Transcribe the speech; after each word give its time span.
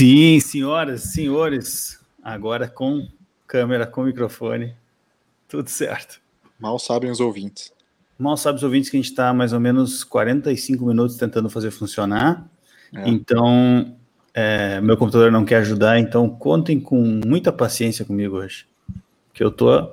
Sim, 0.00 0.40
senhoras, 0.40 1.02
senhores, 1.12 2.00
agora 2.22 2.66
com 2.66 3.06
câmera, 3.46 3.86
com 3.86 4.04
microfone, 4.04 4.74
tudo 5.46 5.68
certo. 5.68 6.22
Mal 6.58 6.78
sabem 6.78 7.10
os 7.10 7.20
ouvintes. 7.20 7.70
Mal 8.18 8.34
sabem 8.38 8.56
os 8.56 8.62
ouvintes 8.62 8.88
que 8.88 8.96
a 8.96 8.98
gente 8.98 9.10
está 9.10 9.34
mais 9.34 9.52
ou 9.52 9.60
menos 9.60 10.02
45 10.02 10.86
minutos 10.86 11.18
tentando 11.18 11.50
fazer 11.50 11.70
funcionar. 11.70 12.48
É. 12.94 13.10
Então, 13.10 13.94
é, 14.32 14.80
meu 14.80 14.96
computador 14.96 15.30
não 15.30 15.44
quer 15.44 15.56
ajudar, 15.56 15.98
então 15.98 16.30
contem 16.30 16.80
com 16.80 17.20
muita 17.26 17.52
paciência 17.52 18.02
comigo 18.02 18.36
hoje. 18.36 18.66
Que 19.34 19.44
eu 19.44 19.50
tô, 19.50 19.86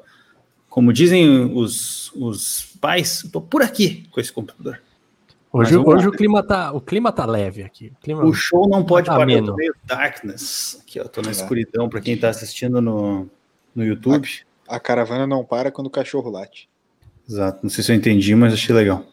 como 0.70 0.94
dizem 0.94 1.54
os, 1.54 2.14
os 2.16 2.78
pais, 2.80 3.26
eu 3.26 3.30
tô 3.30 3.42
por 3.42 3.62
aqui 3.62 4.08
com 4.10 4.22
esse 4.22 4.32
computador. 4.32 4.80
Hoje, 5.58 5.76
hoje 5.76 6.08
o, 6.08 6.12
clima 6.12 6.44
tá, 6.44 6.72
o 6.72 6.80
clima 6.80 7.12
tá 7.12 7.26
leve 7.26 7.64
aqui. 7.64 7.88
O, 7.88 8.04
clima 8.04 8.24
o 8.24 8.32
show 8.32 8.70
não 8.70 8.84
pode 8.86 9.08
tá 9.08 9.14
parar, 9.14 9.26
meio 9.26 9.76
darkness. 9.86 10.80
Aqui, 10.82 11.00
eu 11.00 11.10
tô 11.10 11.22
na 11.22 11.30
é. 11.30 11.32
escuridão 11.32 11.90
para 11.90 12.00
quem 12.00 12.16
tá 12.16 12.30
assistindo 12.30 12.80
no, 12.80 13.28
no 13.74 13.84
YouTube. 13.84 14.30
A, 14.68 14.76
a, 14.76 14.80
caravana 14.80 15.26
não 15.26 15.44
para 15.44 15.72
quando 15.72 15.88
o 15.88 15.90
cachorro 15.90 16.30
late. 16.30 16.70
Exato, 17.28 17.60
não 17.64 17.70
sei 17.72 17.84
se 17.84 17.92
eu 17.92 17.96
entendi, 17.96 18.36
mas 18.36 18.54
achei 18.54 18.74
legal. 18.74 19.04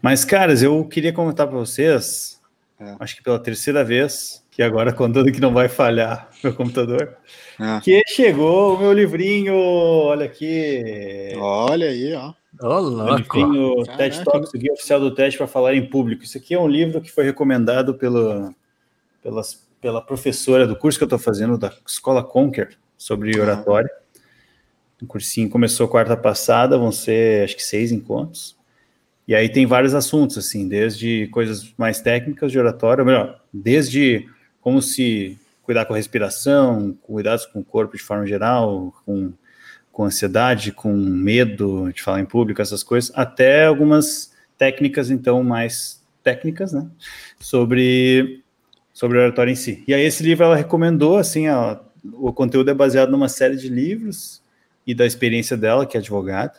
Mas, 0.00 0.24
caras, 0.24 0.62
eu 0.62 0.82
queria 0.86 1.12
comentar 1.12 1.46
para 1.46 1.58
vocês, 1.58 2.40
é. 2.80 2.96
acho 2.98 3.16
que 3.16 3.22
pela 3.22 3.38
terceira 3.38 3.84
vez, 3.84 4.42
que 4.50 4.62
agora 4.62 4.92
contando 4.92 5.30
que 5.30 5.40
não 5.40 5.52
vai 5.52 5.68
falhar 5.68 6.30
meu 6.42 6.54
computador, 6.54 7.14
é. 7.60 7.80
que 7.80 8.02
chegou 8.08 8.74
o 8.74 8.78
meu 8.78 8.92
livrinho, 8.92 9.54
olha 9.54 10.24
aqui. 10.24 11.34
Olha 11.36 11.88
aí, 11.88 12.14
ó. 12.14 12.39
Oh, 12.62 12.78
louco. 12.78 13.38
o 13.38 13.84
TED 13.84 14.22
Talks, 14.24 14.52
o 14.52 14.58
guia 14.58 14.72
oficial 14.72 15.00
do 15.00 15.14
TED 15.14 15.36
para 15.36 15.46
falar 15.46 15.74
em 15.74 15.88
público. 15.88 16.24
Isso 16.24 16.36
aqui 16.36 16.54
é 16.54 16.60
um 16.60 16.68
livro 16.68 17.00
que 17.00 17.10
foi 17.10 17.24
recomendado 17.24 17.94
pelo, 17.94 18.54
pelas, 19.22 19.66
pela 19.80 20.00
professora 20.02 20.66
do 20.66 20.76
curso 20.76 20.98
que 20.98 21.04
eu 21.04 21.06
estou 21.06 21.18
fazendo, 21.18 21.56
da 21.56 21.72
Escola 21.86 22.22
Conquer, 22.22 22.76
sobre 22.98 23.38
oratória. 23.40 23.90
O 25.00 25.06
cursinho 25.06 25.48
começou 25.48 25.88
quarta 25.88 26.16
passada, 26.16 26.76
vão 26.76 26.92
ser 26.92 27.44
acho 27.44 27.56
que 27.56 27.62
seis 27.62 27.90
encontros. 27.90 28.54
E 29.26 29.34
aí 29.34 29.48
tem 29.48 29.64
vários 29.64 29.94
assuntos, 29.94 30.36
assim, 30.36 30.68
desde 30.68 31.28
coisas 31.28 31.72
mais 31.78 32.00
técnicas 32.00 32.52
de 32.52 32.58
oratória, 32.58 33.04
melhor, 33.04 33.40
desde 33.52 34.28
como 34.60 34.82
se 34.82 35.38
cuidar 35.62 35.86
com 35.86 35.94
a 35.94 35.96
respiração, 35.96 36.98
cuidados 37.00 37.46
com 37.46 37.60
o 37.60 37.64
corpo 37.64 37.96
de 37.96 38.02
forma 38.02 38.26
geral, 38.26 38.92
com 39.06 39.32
com 39.92 40.04
ansiedade, 40.04 40.72
com 40.72 40.92
medo 40.92 41.92
de 41.92 42.02
falar 42.02 42.20
em 42.20 42.26
público, 42.26 42.62
essas 42.62 42.82
coisas, 42.82 43.10
até 43.14 43.66
algumas 43.66 44.32
técnicas, 44.56 45.10
então, 45.10 45.42
mais 45.42 46.00
técnicas, 46.22 46.72
né, 46.72 46.86
sobre, 47.38 48.42
sobre 48.92 49.18
a 49.18 49.22
oratória 49.22 49.50
em 49.50 49.56
si. 49.56 49.82
E 49.86 49.94
aí 49.94 50.02
esse 50.02 50.22
livro 50.22 50.44
ela 50.44 50.56
recomendou, 50.56 51.16
assim, 51.16 51.46
o 52.12 52.32
conteúdo 52.32 52.70
é 52.70 52.74
baseado 52.74 53.10
numa 53.10 53.28
série 53.28 53.56
de 53.56 53.68
livros 53.68 54.42
e 54.86 54.94
da 54.94 55.06
experiência 55.06 55.56
dela, 55.56 55.86
que 55.86 55.96
é 55.96 56.00
advogada, 56.00 56.54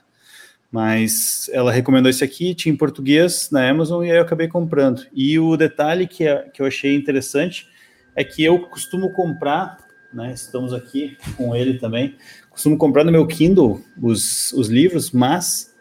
mas 0.72 1.50
ela 1.52 1.72
recomendou 1.72 2.10
esse 2.10 2.24
aqui, 2.24 2.56
tinha 2.56 2.74
em 2.74 2.78
português 2.78 3.50
na 3.52 3.70
Amazon, 3.70 4.06
e 4.06 4.12
aí 4.12 4.18
eu 4.18 4.24
acabei 4.24 4.48
comprando. 4.48 5.06
E 5.14 5.38
o 5.38 5.58
detalhe 5.58 6.08
que, 6.08 6.26
é, 6.26 6.50
que 6.50 6.62
eu 6.62 6.66
achei 6.66 6.96
interessante 6.96 7.68
é 8.16 8.24
que 8.24 8.44
eu 8.44 8.60
costumo 8.68 9.12
comprar, 9.12 9.78
né, 10.14 10.32
estamos 10.34 10.74
aqui 10.74 11.18
com 11.38 11.56
ele 11.56 11.80
também, 11.80 12.16
costumo 12.50 12.78
comprar 12.78 13.04
no 13.04 13.12
meu 13.12 13.26
Kindle 13.26 13.82
os, 14.02 14.52
os 14.54 14.68
livros, 14.68 15.12
mas 15.12 15.74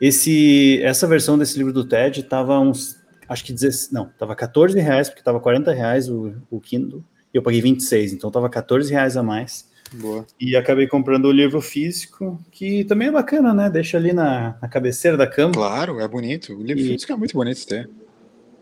esse 0.00 0.80
essa 0.82 1.06
versão 1.06 1.38
desse 1.38 1.56
livro 1.56 1.72
do 1.72 1.84
TED 1.84 2.20
estava 2.20 2.58
uns, 2.58 2.98
acho 3.28 3.44
que 3.44 3.52
16, 3.52 3.90
não, 3.92 4.06
estava 4.06 4.34
14 4.34 4.78
reais, 4.78 5.08
porque 5.08 5.20
estava 5.20 5.40
40 5.40 5.72
reais 5.72 6.08
o, 6.08 6.34
o 6.50 6.60
Kindle, 6.60 7.04
e 7.32 7.36
eu 7.36 7.42
paguei 7.42 7.60
26, 7.60 8.12
então 8.12 8.28
estava 8.28 8.48
14 8.48 8.92
reais 8.92 9.16
a 9.16 9.22
mais. 9.22 9.70
Boa. 9.94 10.26
E 10.40 10.56
acabei 10.56 10.86
comprando 10.86 11.26
o 11.26 11.32
livro 11.32 11.60
físico, 11.60 12.40
que 12.50 12.84
também 12.84 13.08
é 13.08 13.12
bacana, 13.12 13.52
né? 13.52 13.68
Deixa 13.68 13.98
ali 13.98 14.12
na, 14.12 14.56
na 14.60 14.68
cabeceira 14.68 15.16
da 15.16 15.26
cama. 15.26 15.52
Claro, 15.52 16.00
é 16.00 16.08
bonito. 16.08 16.54
O 16.54 16.62
livro 16.62 16.82
e... 16.82 16.88
físico 16.88 17.12
é 17.12 17.16
muito 17.16 17.34
bonito 17.34 17.66
ter. 17.66 17.90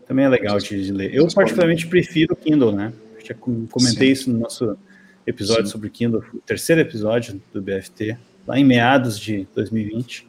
Também 0.05 0.25
é 0.25 0.29
legal 0.29 0.57
de, 0.57 0.83
de 0.83 0.91
ler. 0.91 1.13
Eu 1.13 1.25
particularmente 1.33 1.87
prefiro 1.87 2.33
o 2.33 2.35
Kindle, 2.35 2.73
né? 2.73 2.91
Já 3.23 3.33
comentei 3.33 4.07
Sim. 4.07 4.11
isso 4.11 4.31
no 4.31 4.39
nosso 4.39 4.77
episódio 5.25 5.65
Sim. 5.65 5.71
sobre 5.71 5.89
Kindle, 5.89 6.23
o 6.33 6.39
terceiro 6.39 6.81
episódio 6.81 7.41
do 7.53 7.61
BFT, 7.61 8.17
lá 8.47 8.57
em 8.57 8.63
meados 8.63 9.19
de 9.19 9.47
2020. 9.55 10.27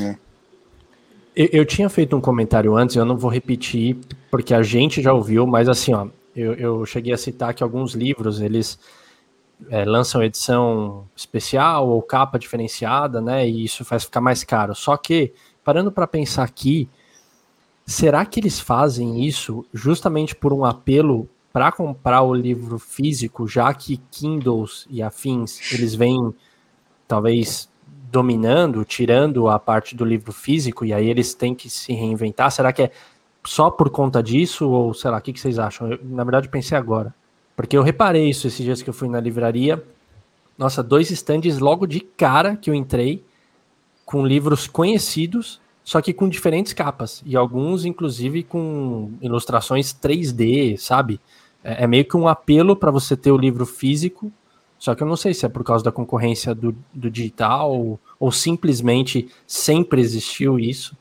É. 0.00 0.16
Eu, 1.34 1.48
eu, 1.52 1.64
tinha 1.64 1.88
feito 1.88 2.16
um 2.16 2.20
comentário 2.20 2.76
antes, 2.76 2.94
eu 2.94 3.04
não 3.04 3.16
vou 3.16 3.30
repetir, 3.30 3.96
porque 4.30 4.54
a 4.54 4.62
gente 4.62 5.02
já 5.02 5.12
ouviu, 5.12 5.46
mas 5.46 5.68
assim, 5.68 5.92
ó, 5.92 6.06
eu, 6.34 6.54
eu 6.54 6.86
cheguei 6.86 7.12
a 7.12 7.18
citar 7.18 7.54
que 7.54 7.62
alguns 7.62 7.94
livros, 7.94 8.40
eles 8.40 8.78
é, 9.68 9.84
lançam 9.84 10.22
edição 10.22 11.08
especial 11.16 11.88
ou 11.88 12.00
capa 12.02 12.38
diferenciada, 12.38 13.20
né, 13.20 13.48
e 13.48 13.64
isso 13.64 13.84
faz 13.84 14.04
ficar 14.04 14.20
mais 14.20 14.44
caro. 14.44 14.74
Só 14.74 14.96
que, 14.96 15.32
parando 15.64 15.90
para 15.90 16.06
pensar 16.06 16.44
aqui, 16.44 16.88
será 17.86 18.24
que 18.24 18.40
eles 18.40 18.60
fazem 18.60 19.24
isso 19.26 19.64
justamente 19.72 20.34
por 20.34 20.52
um 20.52 20.64
apelo 20.64 21.28
para 21.54 21.70
comprar 21.70 22.20
o 22.22 22.34
livro 22.34 22.80
físico, 22.80 23.46
já 23.46 23.72
que 23.72 23.98
Kindles 24.10 24.88
e 24.90 25.00
afins 25.00 25.72
eles 25.72 25.94
vêm 25.94 26.34
talvez 27.06 27.70
dominando, 28.10 28.84
tirando 28.84 29.48
a 29.48 29.56
parte 29.56 29.94
do 29.94 30.04
livro 30.04 30.32
físico 30.32 30.84
e 30.84 30.92
aí 30.92 31.08
eles 31.08 31.32
têm 31.32 31.54
que 31.54 31.70
se 31.70 31.92
reinventar? 31.92 32.50
Será 32.50 32.72
que 32.72 32.82
é 32.82 32.90
só 33.46 33.70
por 33.70 33.88
conta 33.88 34.20
disso 34.20 34.68
ou 34.68 34.92
sei 34.94 35.12
lá, 35.12 35.18
o 35.18 35.20
que, 35.20 35.32
que 35.32 35.38
vocês 35.38 35.56
acham? 35.56 35.92
Eu, 35.92 36.00
na 36.02 36.24
verdade, 36.24 36.48
pensei 36.48 36.76
agora, 36.76 37.14
porque 37.54 37.76
eu 37.76 37.84
reparei 37.84 38.28
isso 38.28 38.48
esses 38.48 38.64
dias 38.64 38.82
que 38.82 38.90
eu 38.90 38.94
fui 38.94 39.08
na 39.08 39.20
livraria. 39.20 39.80
Nossa, 40.58 40.82
dois 40.82 41.12
estandes 41.12 41.60
logo 41.60 41.86
de 41.86 42.00
cara 42.00 42.56
que 42.56 42.68
eu 42.68 42.74
entrei 42.74 43.24
com 44.04 44.26
livros 44.26 44.66
conhecidos 44.66 45.60
só 45.84 46.00
que 46.00 46.14
com 46.14 46.28
diferentes 46.28 46.72
capas 46.72 47.22
e 47.26 47.36
alguns 47.36 47.84
inclusive 47.84 48.42
com 48.42 49.12
ilustrações 49.20 49.92
3D, 49.92 50.78
sabe? 50.78 51.20
É, 51.64 51.84
é 51.84 51.86
meio 51.86 52.04
que 52.04 52.16
um 52.16 52.28
apelo 52.28 52.76
para 52.76 52.90
você 52.90 53.16
ter 53.16 53.32
o 53.32 53.36
livro 53.36 53.64
físico, 53.64 54.30
só 54.78 54.94
que 54.94 55.02
eu 55.02 55.06
não 55.06 55.16
sei 55.16 55.32
se 55.32 55.46
é 55.46 55.48
por 55.48 55.64
causa 55.64 55.82
da 55.82 55.90
concorrência 55.90 56.54
do, 56.54 56.76
do 56.92 57.10
digital 57.10 57.72
ou, 57.72 57.98
ou 58.20 58.30
simplesmente 58.30 59.30
sempre 59.46 60.00
existiu 60.00 60.60
isso. 60.60 60.94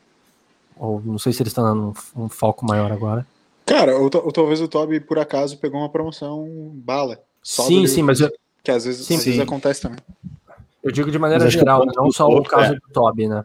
Ou 0.77 1.01
não 1.03 1.19
sei 1.19 1.33
se 1.33 1.43
eles 1.43 1.51
estão 1.51 1.63
dando 1.65 1.93
um, 2.15 2.23
um 2.23 2.29
foco 2.29 2.65
maior 2.65 2.91
agora. 2.91 3.27
Cara, 3.65 3.95
ou, 3.97 4.03
ou, 4.03 4.31
talvez 4.31 4.61
o 4.61 4.67
Toby, 4.67 4.99
por 4.99 5.19
acaso, 5.19 5.57
pegou 5.57 5.79
uma 5.79 5.89
promoção 5.89 6.47
bala. 6.73 7.19
sim, 7.43 7.85
sim, 7.87 8.01
mas 8.01 8.21
eu... 8.21 8.31
Que 8.63 8.71
às 8.71 8.85
vezes, 8.85 9.05
sim, 9.05 9.15
às 9.15 9.25
vezes 9.25 9.39
acontece 9.41 9.81
também. 9.81 9.99
Eu 10.81 10.91
digo 10.91 11.11
de 11.11 11.19
maneira 11.19 11.49
geral, 11.49 11.85
não 11.85 12.11
só 12.11 12.27
o 12.27 12.43
caso 12.43 12.73
é. 12.73 12.75
do 12.75 12.81
Toby, 12.93 13.27
né? 13.27 13.43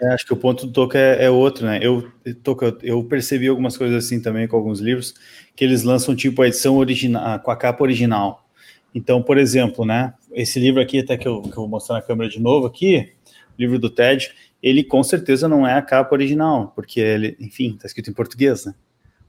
É, 0.00 0.08
acho 0.08 0.24
que 0.24 0.32
o 0.32 0.36
ponto 0.36 0.66
do 0.66 0.72
Toca 0.72 0.96
é, 0.96 1.24
é, 1.24 1.30
outro, 1.30 1.66
né? 1.66 1.80
Eu, 1.82 2.10
Toca, 2.42 2.76
eu 2.82 3.02
percebi 3.02 3.48
algumas 3.48 3.76
coisas 3.76 4.04
assim 4.04 4.20
também 4.20 4.46
com 4.46 4.56
alguns 4.56 4.80
livros, 4.80 5.14
que 5.56 5.64
eles 5.64 5.82
lançam 5.82 6.14
tipo 6.14 6.40
a 6.42 6.46
edição 6.46 6.76
original, 6.76 7.40
com 7.40 7.50
a 7.50 7.56
capa 7.56 7.82
original. 7.82 8.48
Então, 8.94 9.22
por 9.22 9.38
exemplo, 9.38 9.84
né? 9.84 10.14
Esse 10.32 10.60
livro 10.60 10.80
aqui, 10.80 11.00
até 11.00 11.16
que 11.16 11.26
eu, 11.26 11.42
que 11.42 11.50
eu 11.50 11.54
vou 11.54 11.68
mostrar 11.68 11.96
na 11.96 12.02
câmera 12.02 12.30
de 12.30 12.40
novo 12.40 12.66
aqui, 12.66 13.12
o 13.56 13.60
livro 13.60 13.78
do 13.78 13.90
TED, 13.90 14.30
ele 14.62 14.84
com 14.84 15.02
certeza 15.02 15.48
não 15.48 15.66
é 15.66 15.74
a 15.74 15.82
capa 15.82 16.14
original, 16.14 16.72
porque 16.74 17.00
ele, 17.00 17.36
enfim, 17.40 17.74
está 17.74 17.86
escrito 17.86 18.10
em 18.10 18.14
português, 18.14 18.66
né? 18.66 18.74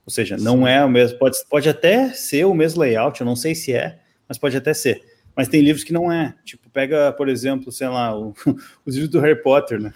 Ou 0.05 0.11
seja, 0.11 0.37
não 0.37 0.67
é 0.67 0.83
o 0.83 0.89
mesmo, 0.89 1.17
pode, 1.19 1.37
pode 1.49 1.69
até 1.69 2.09
ser 2.09 2.45
o 2.45 2.53
mesmo 2.53 2.81
layout, 2.81 3.21
eu 3.21 3.25
não 3.25 3.35
sei 3.35 3.53
se 3.53 3.73
é, 3.73 3.99
mas 4.27 4.37
pode 4.37 4.57
até 4.57 4.73
ser. 4.73 5.01
Mas 5.35 5.47
tem 5.47 5.61
livros 5.61 5.83
que 5.83 5.93
não 5.93 6.11
é. 6.11 6.33
Tipo, 6.43 6.69
pega, 6.69 7.13
por 7.13 7.29
exemplo, 7.29 7.71
sei 7.71 7.87
lá, 7.87 8.17
o, 8.17 8.33
os 8.85 8.95
livros 8.95 9.11
do 9.11 9.19
Harry 9.19 9.41
Potter, 9.41 9.79
né? 9.79 9.93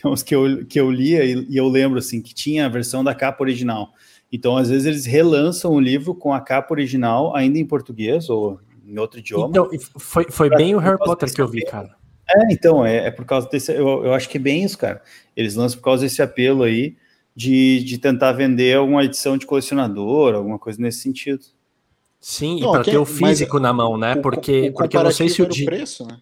Tem 0.00 0.10
uns 0.10 0.22
que 0.22 0.34
eu, 0.34 0.66
que 0.66 0.78
eu 0.78 0.90
lia 0.90 1.24
e, 1.24 1.46
e 1.48 1.56
eu 1.56 1.66
lembro, 1.66 1.98
assim, 1.98 2.20
que 2.20 2.34
tinha 2.34 2.66
a 2.66 2.68
versão 2.68 3.02
da 3.02 3.14
capa 3.14 3.42
original. 3.42 3.92
Então, 4.30 4.56
às 4.56 4.68
vezes, 4.68 4.86
eles 4.86 5.06
relançam 5.06 5.72
o 5.72 5.80
livro 5.80 6.14
com 6.14 6.34
a 6.34 6.40
capa 6.40 6.74
original, 6.74 7.34
ainda 7.34 7.58
em 7.58 7.64
português 7.64 8.28
ou 8.28 8.60
em 8.86 8.98
outro 8.98 9.20
idioma. 9.20 9.48
Então, 9.48 9.70
foi, 9.98 10.26
foi 10.30 10.50
bem 10.50 10.74
o 10.74 10.78
Harry 10.78 10.98
Potter 10.98 11.32
que 11.32 11.40
eu 11.40 11.48
vi, 11.48 11.64
cara. 11.64 11.96
É, 12.28 12.52
então, 12.52 12.84
é, 12.84 13.06
é 13.06 13.10
por 13.10 13.24
causa 13.24 13.48
desse. 13.48 13.72
Eu, 13.72 14.04
eu 14.04 14.12
acho 14.12 14.28
que 14.28 14.36
é 14.36 14.40
bem 14.40 14.64
isso, 14.64 14.76
cara. 14.76 15.00
Eles 15.34 15.54
lançam 15.54 15.78
por 15.78 15.84
causa 15.84 16.02
desse 16.02 16.20
apelo 16.20 16.62
aí 16.64 16.96
de, 17.34 17.82
de 17.84 17.98
tentar 17.98 18.32
vender 18.32 18.76
alguma 18.76 19.04
edição 19.04 19.38
de 19.38 19.46
colecionador, 19.46 20.34
alguma 20.34 20.58
coisa 20.58 20.80
nesse 20.80 20.98
sentido. 21.00 21.44
Sim, 22.20 22.60
não, 22.60 22.70
e 22.70 22.72
para 22.72 22.84
ter 22.84 22.98
o 22.98 23.04
físico 23.04 23.60
na 23.60 23.72
mão, 23.72 23.96
né? 23.96 24.16
Porque, 24.16 24.62
o, 24.62 24.70
o 24.70 24.74
porque 24.74 24.96
eu 24.96 25.04
não 25.04 25.12
sei 25.12 25.28
se 25.28 25.40
o. 25.40 25.48
Preço, 25.48 26.04
né? 26.04 26.18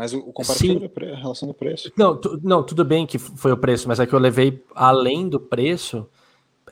Mas 0.00 0.14
o, 0.14 0.18
o 0.20 0.32
comparativo 0.32 0.90
é 1.02 1.12
a 1.12 1.16
relação 1.16 1.46
do 1.46 1.52
preço. 1.52 1.92
Não, 1.94 2.16
tu, 2.16 2.40
não, 2.42 2.62
tudo 2.62 2.86
bem 2.86 3.06
que 3.06 3.18
foi 3.18 3.52
o 3.52 3.56
preço, 3.56 3.86
mas 3.86 4.00
é 4.00 4.06
que 4.06 4.14
eu 4.14 4.18
levei 4.18 4.64
além 4.74 5.28
do 5.28 5.38
preço 5.38 6.08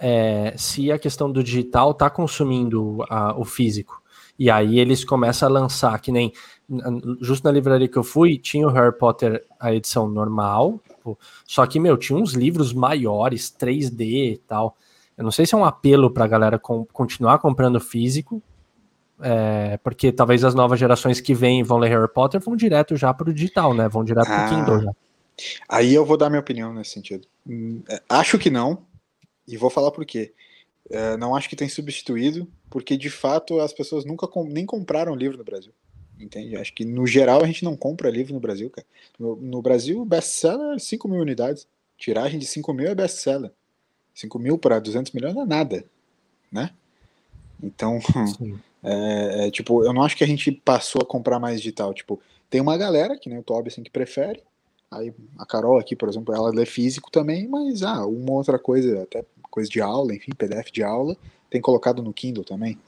é, 0.01 0.55
se 0.57 0.91
a 0.91 0.99
questão 0.99 1.31
do 1.31 1.45
digital 1.45 1.91
está 1.91 2.09
consumindo 2.09 3.05
a, 3.07 3.39
o 3.39 3.45
físico. 3.45 4.03
E 4.39 4.51
aí 4.51 4.81
eles 4.81 5.05
começam 5.05 5.47
a 5.47 5.53
lançar, 5.53 6.01
que 6.01 6.11
nem 6.11 6.33
justo 7.21 7.45
na 7.45 7.53
livraria 7.53 7.87
que 7.87 7.99
eu 7.99 8.03
fui, 8.03 8.39
tinha 8.39 8.67
o 8.67 8.71
Harry 8.71 8.97
Potter, 8.97 9.45
a 9.61 9.75
edição 9.75 10.09
normal, 10.09 10.81
só 11.45 11.67
que, 11.67 11.79
meu, 11.79 11.99
tinha 11.99 12.19
uns 12.19 12.33
livros 12.33 12.73
maiores, 12.73 13.55
3D 13.55 14.01
e 14.33 14.41
tal. 14.49 14.75
Eu 15.19 15.25
não 15.25 15.31
sei 15.31 15.45
se 15.45 15.55
é 15.55 15.59
um 15.59 15.67
apelo 15.67 16.11
para 16.11 16.25
a 16.25 16.29
galera 16.29 16.59
com, 16.59 16.87
continuar 16.87 17.41
comprando 17.41 17.79
físico, 17.79 18.43
é, 19.21 19.77
porque 19.79 20.13
talvez 20.13 20.45
as 20.45 20.55
novas 20.55 20.79
gerações 20.79 21.21
que 21.21 21.35
vêm 21.35 21.63
vão 21.63 21.79
ler 21.79 21.89
Harry 21.89 22.13
Potter 22.13 22.41
vão 22.41 22.57
direto 22.57 22.97
já 22.97 23.13
para 23.13 23.31
o 23.31 23.35
digital, 23.35 23.75
né? 23.75 23.89
Vão 23.89 24.05
direto 24.05 24.27
para 24.27 24.43
o 24.43 24.47
ah, 24.47 24.49
Kindle 24.49 24.81
já. 24.83 24.93
Aí 25.69 25.95
eu 25.95 26.05
vou 26.05 26.17
dar 26.17 26.31
minha 26.31 26.41
opinião 26.41 26.73
nesse 26.73 26.91
sentido. 26.91 27.27
Hum, 27.47 27.83
é, 27.89 28.03
acho 28.09 28.39
que 28.39 28.51
não, 28.51 28.85
e 29.47 29.57
vou 29.57 29.71
falar 29.71 29.91
por 29.91 30.05
quê. 30.05 30.33
É, 30.91 31.17
não 31.17 31.35
acho 31.35 31.49
que 31.49 31.57
tem 31.57 31.69
substituído, 31.69 32.49
porque 32.71 32.97
de 32.97 33.11
fato 33.11 33.61
as 33.61 33.73
pessoas 33.73 34.05
nunca 34.05 34.27
nem 34.47 34.65
compraram 34.65 35.15
livro 35.15 35.39
no 35.39 35.45
Brasil. 35.45 35.73
Entende? 36.19 36.57
Acho 36.57 36.73
que 36.75 36.85
no 36.85 37.07
geral 37.07 37.43
a 37.43 37.47
gente 37.47 37.65
não 37.65 37.77
compra 37.77 38.11
livro 38.11 38.35
no 38.35 38.41
Brasil, 38.41 38.69
cara. 38.71 38.87
No, 39.19 39.37
no 39.37 39.63
Brasil, 39.63 40.05
best-seller 40.05 40.75
é 40.75 40.79
5 40.79 41.09
mil 41.09 41.21
unidades. 41.21 41.67
Tiragem 41.97 42.39
de 42.39 42.47
5 42.47 42.73
mil 42.73 42.89
é 42.89 42.95
best-seller. 42.95 43.53
5 44.15 44.39
mil 44.39 44.59
para 44.59 44.81
200 44.81 45.13
milhões 45.13 45.35
não 45.35 45.43
é 45.43 45.47
nada, 45.47 45.85
né? 46.51 46.71
Então, 47.63 48.01
é, 48.83 49.47
é, 49.47 49.51
tipo, 49.51 49.85
eu 49.85 49.93
não 49.93 50.03
acho 50.03 50.17
que 50.17 50.25
a 50.25 50.27
gente 50.27 50.53
passou 50.53 51.03
a 51.03 51.07
comprar 51.07 51.39
mais 51.39 51.61
digital. 51.61 51.93
Tipo, 51.93 52.21
tem 52.49 52.61
uma 52.61 52.77
galera, 52.77 53.19
que 53.19 53.29
nem 53.29 53.39
o 53.39 53.43
Toby, 53.43 53.69
assim, 53.69 53.83
que 53.83 53.91
prefere. 53.91 54.43
Aí 54.91 55.13
a 55.39 55.45
Carol 55.45 55.79
aqui, 55.79 55.95
por 55.95 56.09
exemplo, 56.09 56.35
ela 56.35 56.51
lê 56.51 56.65
físico 56.65 57.11
também, 57.11 57.47
mas 57.47 57.83
ah, 57.83 58.07
uma 58.07 58.33
outra 58.33 58.59
coisa, 58.59 59.03
até 59.03 59.25
coisa 59.51 59.69
de 59.69 59.81
aula, 59.81 60.15
enfim, 60.15 60.33
PDF 60.33 60.71
de 60.73 60.83
aula, 60.83 61.17
tem 61.51 61.61
colocado 61.61 62.03
no 62.03 62.13
Kindle 62.13 62.45
também. 62.45 62.79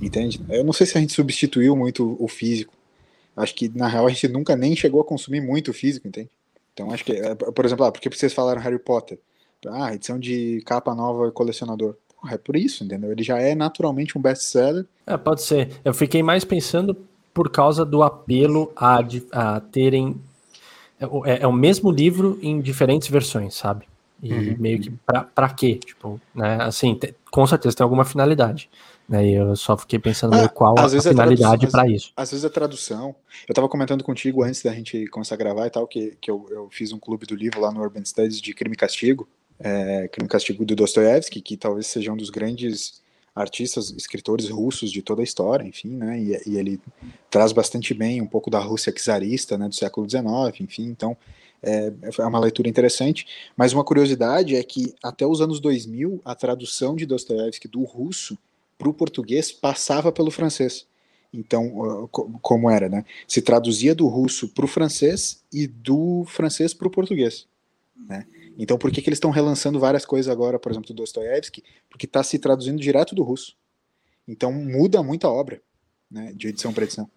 Entende? 0.00 0.44
Eu 0.50 0.64
não 0.64 0.72
sei 0.72 0.86
se 0.86 0.98
a 0.98 1.00
gente 1.00 1.12
substituiu 1.12 1.76
muito 1.76 2.16
o 2.18 2.28
físico. 2.28 2.74
Acho 3.36 3.54
que, 3.54 3.68
na 3.68 3.88
real, 3.88 4.06
a 4.06 4.10
gente 4.10 4.28
nunca 4.28 4.56
nem 4.56 4.76
chegou 4.76 5.00
a 5.00 5.04
consumir 5.04 5.40
muito 5.40 5.70
o 5.70 5.74
físico, 5.74 6.06
entende? 6.06 6.28
Então, 6.74 6.90
acho 6.90 7.04
que, 7.04 7.12
é, 7.12 7.34
por 7.34 7.64
exemplo, 7.64 7.84
ah, 7.84 7.92
porque 7.92 8.10
vocês 8.10 8.32
falaram 8.32 8.60
Harry 8.60 8.78
Potter? 8.78 9.18
Ah, 9.66 9.94
edição 9.94 10.18
de 10.18 10.60
capa 10.66 10.94
nova 10.94 11.30
colecionador. 11.30 11.96
Porra, 12.22 12.34
é 12.34 12.38
por 12.38 12.54
isso, 12.54 12.84
entendeu? 12.84 13.10
Ele 13.10 13.22
já 13.24 13.38
é 13.38 13.52
naturalmente 13.52 14.16
um 14.16 14.20
best-seller. 14.20 14.86
É, 15.04 15.16
pode 15.16 15.42
ser. 15.42 15.80
Eu 15.84 15.92
fiquei 15.92 16.22
mais 16.22 16.44
pensando 16.44 16.96
por 17.34 17.50
causa 17.50 17.84
do 17.84 18.00
apelo 18.00 18.72
a, 18.76 19.00
a 19.32 19.60
terem. 19.60 20.20
É, 21.00 21.04
é, 21.04 21.42
é 21.42 21.46
o 21.48 21.52
mesmo 21.52 21.90
livro 21.90 22.38
em 22.40 22.60
diferentes 22.60 23.08
versões, 23.08 23.54
sabe? 23.54 23.86
E 24.22 24.32
uhum. 24.32 24.56
meio 24.56 24.80
que 24.80 24.90
pra, 25.04 25.24
pra 25.24 25.48
quê? 25.48 25.80
Tipo, 25.84 26.20
né? 26.32 26.58
Assim, 26.62 26.94
te, 26.94 27.12
com 27.28 27.44
certeza 27.44 27.76
tem 27.76 27.82
alguma 27.82 28.04
finalidade. 28.04 28.70
Né? 29.08 29.26
E 29.26 29.34
eu 29.34 29.56
só 29.56 29.76
fiquei 29.76 29.98
pensando 29.98 30.36
ah, 30.36 30.48
qual 30.48 30.78
a, 30.78 30.84
a 30.84 30.88
finalidade 30.88 31.66
para 31.66 31.88
isso. 31.88 32.12
Às 32.16 32.30
vezes 32.30 32.44
a 32.44 32.50
tradução. 32.50 33.16
Eu 33.48 33.54
tava 33.54 33.68
comentando 33.68 34.04
contigo 34.04 34.44
antes 34.44 34.62
da 34.62 34.72
gente 34.72 35.08
começar 35.08 35.34
a 35.34 35.38
gravar 35.38 35.66
e 35.66 35.70
tal, 35.70 35.88
que, 35.88 36.16
que 36.20 36.30
eu, 36.30 36.46
eu 36.50 36.68
fiz 36.70 36.92
um 36.92 37.00
clube 37.00 37.26
do 37.26 37.34
livro 37.34 37.60
lá 37.60 37.72
no 37.72 37.80
Urban 37.80 38.04
Studies 38.04 38.40
de 38.40 38.54
Crime 38.54 38.74
e 38.74 38.78
Castigo. 38.78 39.28
É, 39.58 40.08
Crime 40.08 40.26
e 40.26 40.28
Castigo 40.28 40.64
do 40.64 40.74
Dostoiévski, 40.74 41.40
que 41.40 41.56
talvez 41.56 41.86
seja 41.86 42.12
um 42.12 42.16
dos 42.16 42.30
grandes 42.30 43.00
artistas, 43.34 43.90
escritores 43.90 44.48
russos 44.48 44.90
de 44.90 45.00
toda 45.00 45.22
a 45.22 45.24
história, 45.24 45.64
enfim, 45.64 45.88
né, 45.88 46.20
e, 46.20 46.50
e, 46.50 46.58
ele 46.58 46.78
traz 47.30 47.50
bastante 47.52 47.94
bem 47.94 48.20
um 48.20 48.26
pouco 48.26 48.50
da 48.50 48.58
Rússia 48.58 48.92
czarista, 48.92 49.56
né, 49.56 49.68
do 49.68 49.74
século 49.74 50.08
XIX, 50.08 50.60
enfim, 50.60 50.84
então 50.84 51.16
é, 51.62 51.92
é 52.18 52.26
uma 52.26 52.40
leitura 52.40 52.68
interessante, 52.68 53.26
mas 53.56 53.72
uma 53.72 53.84
curiosidade 53.84 54.54
é 54.54 54.62
que 54.62 54.94
até 55.02 55.26
os 55.26 55.40
anos 55.40 55.60
2000, 55.60 56.20
a 56.24 56.34
tradução 56.34 56.94
de 56.94 57.06
Dostoiévski 57.06 57.68
do 57.68 57.84
russo 57.84 58.36
para 58.76 58.88
o 58.88 58.94
português 58.94 59.52
passava 59.52 60.10
pelo 60.10 60.30
francês. 60.30 60.86
Então, 61.32 62.10
como 62.42 62.68
era, 62.68 62.90
né? 62.90 63.06
Se 63.26 63.40
traduzia 63.40 63.94
do 63.94 64.06
russo 64.06 64.48
para 64.48 64.66
o 64.66 64.68
francês 64.68 65.42
e 65.50 65.66
do 65.66 66.24
francês 66.26 66.74
para 66.74 66.88
o 66.88 66.90
português, 66.90 67.46
né? 67.96 68.26
Então, 68.58 68.78
por 68.78 68.90
que, 68.90 69.00
que 69.00 69.08
eles 69.08 69.16
estão 69.16 69.30
relançando 69.30 69.78
várias 69.78 70.04
coisas 70.04 70.30
agora, 70.30 70.58
por 70.58 70.70
exemplo, 70.70 70.88
do 70.88 70.94
Dostoiévski? 70.94 71.62
Porque 71.88 72.06
está 72.06 72.22
se 72.22 72.38
traduzindo 72.38 72.80
direto 72.80 73.14
do 73.14 73.22
russo. 73.22 73.56
Então, 74.26 74.52
muda 74.52 75.02
muita 75.02 75.28
obra, 75.28 75.60
né? 76.10 76.32
De 76.34 76.48
edição 76.48 76.72
para 76.72 76.84
edição. 76.84 77.10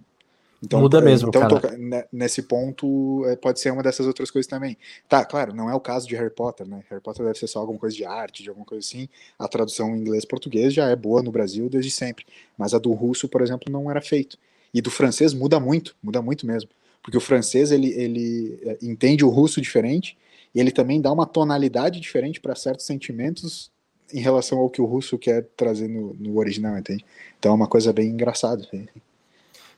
Então, 0.64 0.82
Muda 0.82 1.00
mesmo, 1.00 1.30
então, 1.30 1.48
cara. 1.60 2.08
nesse 2.12 2.42
ponto, 2.42 3.24
é, 3.28 3.36
pode 3.36 3.60
ser 3.60 3.72
uma 3.72 3.84
dessas 3.84 4.08
outras 4.08 4.32
coisas 4.32 4.50
também. 4.50 4.78
Tá, 5.08 5.24
claro, 5.24 5.54
não 5.54 5.70
é 5.70 5.76
o 5.76 5.80
caso 5.80 6.08
de 6.08 6.16
Harry 6.16 6.32
Potter, 6.32 6.68
né? 6.68 6.84
Harry 6.90 7.02
Potter 7.02 7.24
deve 7.24 7.38
ser 7.38 7.48
só 7.48 7.60
alguma 7.60 7.78
coisa 7.78 7.96
de 7.96 8.04
arte, 8.04 8.42
de 8.42 8.50
alguma 8.50 8.66
coisa 8.66 8.86
assim. 8.86 9.08
A 9.38 9.48
tradução 9.48 9.96
em 9.96 10.00
inglês-português 10.00 10.74
já 10.74 10.90
é 10.90 10.96
boa 10.96 11.22
no 11.22 11.32
Brasil 11.32 11.70
desde 11.70 11.92
sempre. 11.92 12.26
Mas 12.58 12.74
a 12.74 12.80
do 12.80 12.92
russo, 12.94 13.28
por 13.28 13.42
exemplo, 13.42 13.72
não 13.72 13.92
era 13.92 14.02
feito. 14.02 14.38
E 14.74 14.82
do 14.82 14.90
francês 14.90 15.34
muda 15.34 15.60
muito, 15.60 15.96
muda 16.02 16.22
muito 16.22 16.48
mesmo. 16.48 16.70
Porque 17.04 17.18
o 17.18 17.22
francês, 17.22 17.72
ele, 17.72 17.92
ele 17.92 18.60
é, 18.64 18.78
entende 18.82 19.24
o 19.24 19.30
russo 19.30 19.62
diferente, 19.62 20.18
e 20.56 20.60
ele 20.62 20.72
também 20.72 21.02
dá 21.02 21.12
uma 21.12 21.26
tonalidade 21.26 22.00
diferente 22.00 22.40
para 22.40 22.56
certos 22.56 22.86
sentimentos 22.86 23.70
em 24.14 24.22
relação 24.22 24.60
ao 24.60 24.70
que 24.70 24.82
o 24.82 24.86
russo 24.86 25.18
quer 25.18 25.50
trazer 25.58 25.90
no, 25.90 26.14
no 26.14 26.38
original, 26.38 26.78
entende? 26.78 27.06
Então 27.38 27.52
é 27.52 27.56
uma 27.56 27.68
coisa 27.68 27.92
bem 27.92 28.08
engraçada. 28.10 28.64
Assim. 28.64 28.88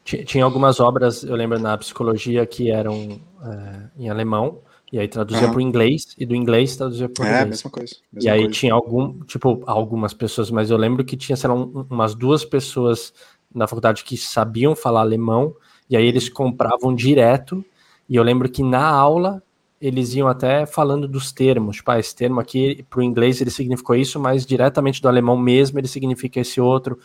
Tinha 0.03 0.43
algumas 0.43 0.79
obras, 0.79 1.23
eu 1.23 1.35
lembro 1.35 1.59
na 1.59 1.77
psicologia, 1.77 2.45
que 2.45 2.69
eram 2.69 3.19
é, 3.43 4.03
em 4.03 4.09
alemão, 4.09 4.59
e 4.91 4.99
aí 4.99 5.07
traduzia 5.07 5.47
uhum. 5.47 5.51
para 5.51 5.57
o 5.57 5.61
inglês, 5.61 6.15
e 6.17 6.25
do 6.25 6.35
inglês 6.35 6.77
traduzia 6.77 7.09
para 7.09 7.23
o 7.23 7.27
É, 7.27 7.45
mesma 7.45 7.71
coisa. 7.71 7.95
Mesma 8.13 8.29
e 8.29 8.31
aí 8.31 8.41
coisa. 8.41 8.53
tinha 8.53 8.73
algum, 8.73 9.19
tipo, 9.21 9.63
algumas 9.65 10.13
pessoas, 10.13 10.51
mas 10.51 10.69
eu 10.69 10.77
lembro 10.77 11.03
que 11.03 11.17
tinha, 11.17 11.35
sei 11.35 11.49
lá, 11.49 11.55
um, 11.55 11.85
umas 11.89 12.13
duas 12.13 12.45
pessoas 12.45 13.13
na 13.53 13.65
faculdade 13.65 14.03
que 14.03 14.15
sabiam 14.15 14.75
falar 14.75 15.01
alemão, 15.01 15.55
e 15.89 15.97
aí 15.97 16.05
eles 16.05 16.29
compravam 16.29 16.93
direto, 16.93 17.65
e 18.07 18.15
eu 18.15 18.23
lembro 18.23 18.47
que 18.47 18.61
na 18.61 18.85
aula 18.85 19.41
eles 19.81 20.13
iam 20.15 20.27
até 20.27 20.65
falando 20.65 21.07
dos 21.07 21.31
termos, 21.31 21.77
tipo, 21.77 21.91
ah, 21.91 21.99
esse 21.99 22.15
termo 22.15 22.39
aqui 22.39 22.85
para 22.89 22.99
o 22.99 23.03
inglês 23.03 23.39
ele 23.41 23.51
significou 23.51 23.95
isso, 23.95 24.19
mas 24.19 24.45
diretamente 24.45 25.01
do 25.01 25.07
alemão 25.07 25.37
mesmo 25.37 25.79
ele 25.79 25.87
significa 25.87 26.39
esse 26.39 26.59
outro 26.59 26.99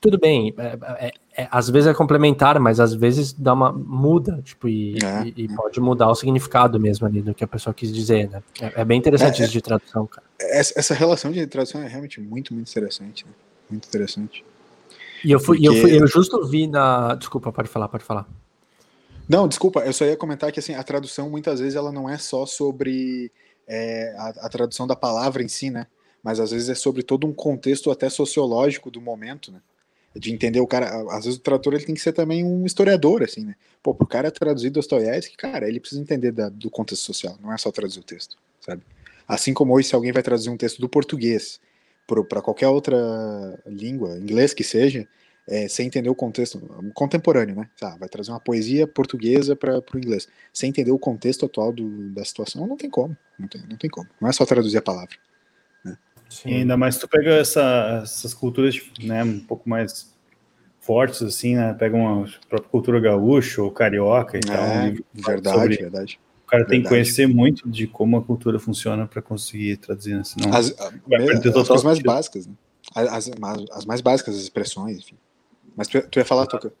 tudo 0.00 0.18
bem, 0.18 0.54
é, 0.56 1.06
é, 1.06 1.12
é, 1.36 1.48
às 1.50 1.68
vezes 1.68 1.88
é 1.88 1.94
complementar, 1.94 2.58
mas 2.60 2.78
às 2.78 2.94
vezes 2.94 3.32
dá 3.32 3.52
uma 3.52 3.72
muda, 3.72 4.40
tipo, 4.44 4.68
e, 4.68 4.96
é. 5.02 5.24
e, 5.24 5.44
e, 5.44 5.48
pode 5.48 5.80
mudar 5.80 6.08
o 6.08 6.14
significado 6.14 6.78
mesmo 6.78 7.06
ali 7.06 7.20
do 7.20 7.34
que 7.34 7.42
a 7.42 7.48
pessoa 7.48 7.74
quis 7.74 7.92
dizer, 7.92 8.30
né? 8.30 8.42
É, 8.60 8.80
é 8.82 8.84
bem 8.84 8.98
interessante 8.98 9.42
é, 9.42 9.44
isso 9.44 9.52
de 9.52 9.60
tradução, 9.60 10.06
cara. 10.06 10.24
Essa 10.40 10.94
relação 10.94 11.32
de 11.32 11.44
tradução 11.46 11.82
é 11.82 11.88
realmente 11.88 12.20
muito, 12.20 12.54
muito 12.54 12.70
interessante, 12.70 13.26
né? 13.26 13.32
Muito 13.68 13.86
interessante. 13.88 14.44
E 15.24 15.32
eu 15.32 15.40
fui, 15.40 15.56
Porque... 15.56 15.68
eu, 15.68 15.82
fui 15.82 16.00
eu 16.00 16.06
justo 16.06 16.46
vi 16.46 16.68
na. 16.68 17.16
Desculpa, 17.16 17.52
pode 17.52 17.68
falar, 17.68 17.88
pode 17.88 18.04
falar. 18.04 18.26
Não, 19.28 19.46
desculpa, 19.46 19.80
eu 19.80 19.92
só 19.92 20.04
ia 20.04 20.16
comentar 20.16 20.50
que 20.50 20.60
assim, 20.60 20.74
a 20.74 20.82
tradução 20.82 21.28
muitas 21.28 21.60
vezes 21.60 21.74
ela 21.74 21.92
não 21.92 22.08
é 22.08 22.16
só 22.16 22.46
sobre 22.46 23.30
a, 24.16 24.46
a 24.46 24.48
tradução 24.48 24.86
da 24.86 24.96
palavra 24.96 25.42
em 25.42 25.48
si, 25.48 25.70
né? 25.70 25.86
Mas 26.22 26.40
às 26.40 26.50
vezes 26.50 26.68
é 26.68 26.74
sobre 26.74 27.02
todo 27.02 27.26
um 27.26 27.32
contexto 27.32 27.90
até 27.90 28.08
sociológico 28.08 28.90
do 28.90 29.00
momento, 29.00 29.52
né? 29.52 29.60
de 30.18 30.32
entender 30.32 30.60
o 30.60 30.66
cara. 30.66 30.88
Às 31.10 31.24
vezes 31.24 31.38
o 31.38 31.42
tradutor 31.42 31.74
ele 31.74 31.84
tem 31.84 31.94
que 31.94 32.00
ser 32.00 32.12
também 32.12 32.44
um 32.44 32.64
historiador, 32.66 33.22
assim, 33.22 33.44
né? 33.44 33.54
Pô, 33.82 33.94
pro 33.94 34.06
cara 34.06 34.30
traduzir 34.30 34.70
Dostoiévski, 34.70 35.36
cara, 35.36 35.68
ele 35.68 35.80
precisa 35.80 36.00
entender 36.00 36.32
da, 36.32 36.48
do 36.48 36.70
contexto 36.70 37.04
social, 37.04 37.36
não 37.40 37.52
é 37.52 37.58
só 37.58 37.70
traduzir 37.70 38.00
o 38.00 38.04
texto, 38.04 38.36
sabe? 38.60 38.82
Assim 39.26 39.52
como 39.52 39.74
hoje, 39.74 39.88
se 39.88 39.94
alguém 39.94 40.12
vai 40.12 40.22
traduzir 40.22 40.50
um 40.50 40.56
texto 40.56 40.80
do 40.80 40.88
português 40.88 41.60
para 42.28 42.40
qualquer 42.40 42.68
outra 42.68 42.96
língua, 43.66 44.16
inglês 44.16 44.54
que 44.54 44.64
seja, 44.64 45.06
é, 45.48 45.66
sem 45.66 45.86
entender 45.86 46.10
o 46.10 46.14
contexto 46.14 46.60
contemporâneo, 46.94 47.56
né? 47.56 47.68
Ah, 47.82 47.96
vai 47.98 48.08
trazer 48.08 48.30
uma 48.30 48.40
poesia 48.40 48.86
portuguesa 48.86 49.56
para 49.56 49.78
o 49.78 49.98
inglês, 49.98 50.28
sem 50.52 50.68
entender 50.68 50.90
o 50.90 50.98
contexto 50.98 51.46
atual 51.46 51.72
do, 51.72 52.10
da 52.10 52.24
situação, 52.24 52.66
não 52.66 52.76
tem 52.76 52.90
como, 52.90 53.16
não 53.38 53.48
tem, 53.48 53.62
não 53.68 53.76
tem 53.76 53.90
como. 53.90 54.08
Não 54.20 54.28
é 54.28 54.32
só 54.32 54.44
traduzir 54.44 54.78
a 54.78 54.82
palavra. 54.82 55.16
Sim. 56.28 56.50
E 56.50 56.54
ainda 56.56 56.76
mais 56.76 56.96
se 56.96 57.00
tu 57.00 57.08
pega 57.08 57.30
essa, 57.36 58.00
essas 58.02 58.34
culturas 58.34 58.78
né, 59.02 59.24
um 59.24 59.40
pouco 59.40 59.68
mais 59.68 60.14
fortes, 60.80 61.22
assim, 61.22 61.56
né? 61.56 61.74
Pega 61.74 61.96
uma 61.96 62.26
própria 62.48 62.70
cultura 62.70 63.00
gaúcha 63.00 63.62
ou 63.62 63.70
carioca 63.70 64.36
e 64.36 64.40
é, 64.40 64.40
tal. 64.40 65.04
Verdade, 65.14 65.58
sobre... 65.58 65.76
verdade. 65.76 66.20
O 66.44 66.46
cara 66.46 66.62
verdade. 66.62 66.70
tem 66.70 66.82
que 66.82 66.88
conhecer 66.88 67.26
muito 67.26 67.68
de 67.68 67.86
como 67.86 68.16
a 68.16 68.22
cultura 68.22 68.58
funciona 68.58 69.06
para 69.06 69.20
conseguir 69.20 69.76
traduzir, 69.78 70.16
né? 70.16 70.24
senão 70.24 70.52
as, 70.54 70.70
vai 70.70 71.24
perder 71.26 71.48
as 71.48 71.68
coisas 71.68 71.84
mais 71.84 71.98
básicas, 71.98 72.46
né? 72.46 72.54
As, 72.94 73.28
as, 73.28 73.30
as, 73.70 73.84
mais 73.84 74.00
básicas, 74.00 74.34
as 74.34 74.42
expressões, 74.42 74.98
enfim. 74.98 75.16
Mas 75.78 75.86
tu, 75.86 76.02
tu 76.10 76.18
ia 76.18 76.24
falar, 76.24 76.44
Toca? 76.46 76.72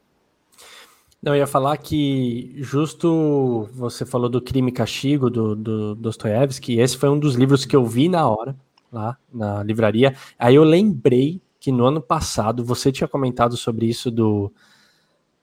Não, 1.22 1.34
eu 1.34 1.38
ia 1.38 1.46
falar 1.46 1.76
que 1.76 2.52
justo 2.58 3.68
você 3.72 4.04
falou 4.04 4.28
do 4.28 4.42
Crime 4.42 4.70
e 4.70 4.74
Castigo, 4.74 5.30
do, 5.30 5.54
do 5.54 5.94
Dostoiévski, 5.94 6.80
esse 6.80 6.96
foi 6.96 7.08
um 7.08 7.18
dos 7.18 7.36
livros 7.36 7.64
que 7.64 7.76
eu 7.76 7.84
vi 7.84 8.08
na 8.08 8.28
hora, 8.28 8.56
lá 8.92 9.16
na 9.32 9.62
livraria. 9.62 10.16
Aí 10.36 10.56
eu 10.56 10.64
lembrei 10.64 11.40
que 11.60 11.70
no 11.70 11.84
ano 11.84 12.00
passado 12.00 12.64
você 12.64 12.90
tinha 12.90 13.06
comentado 13.06 13.56
sobre 13.56 13.86
isso 13.86 14.10
do, 14.10 14.52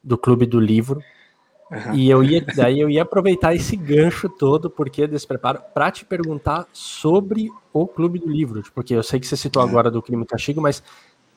do 0.04 0.18
Clube 0.18 0.46
do 0.46 0.60
Livro. 0.60 1.02
Uhum. 1.72 1.96
E 1.96 2.10
eu 2.10 2.24
ia, 2.24 2.46
daí 2.56 2.80
eu 2.80 2.90
ia 2.90 3.02
aproveitar 3.02 3.56
esse 3.56 3.76
gancho 3.76 4.30
todo, 4.30 4.70
porque 4.70 5.08
despreparo, 5.08 5.62
para 5.74 5.92
te 5.92 6.06
perguntar 6.06 6.68
sobre 6.74 7.50
o 7.74 7.88
Clube 7.88 8.20
do 8.20 8.30
Livro, 8.30 8.62
porque 8.74 8.94
eu 8.94 9.04
sei 9.04 9.20
que 9.20 9.28
você 9.28 9.36
citou 9.36 9.64
uhum. 9.64 9.70
agora 9.70 9.90
do 9.90 10.02
Crime 10.02 10.24
e 10.24 10.28
Castigo, 10.28 10.62
mas 10.62 10.84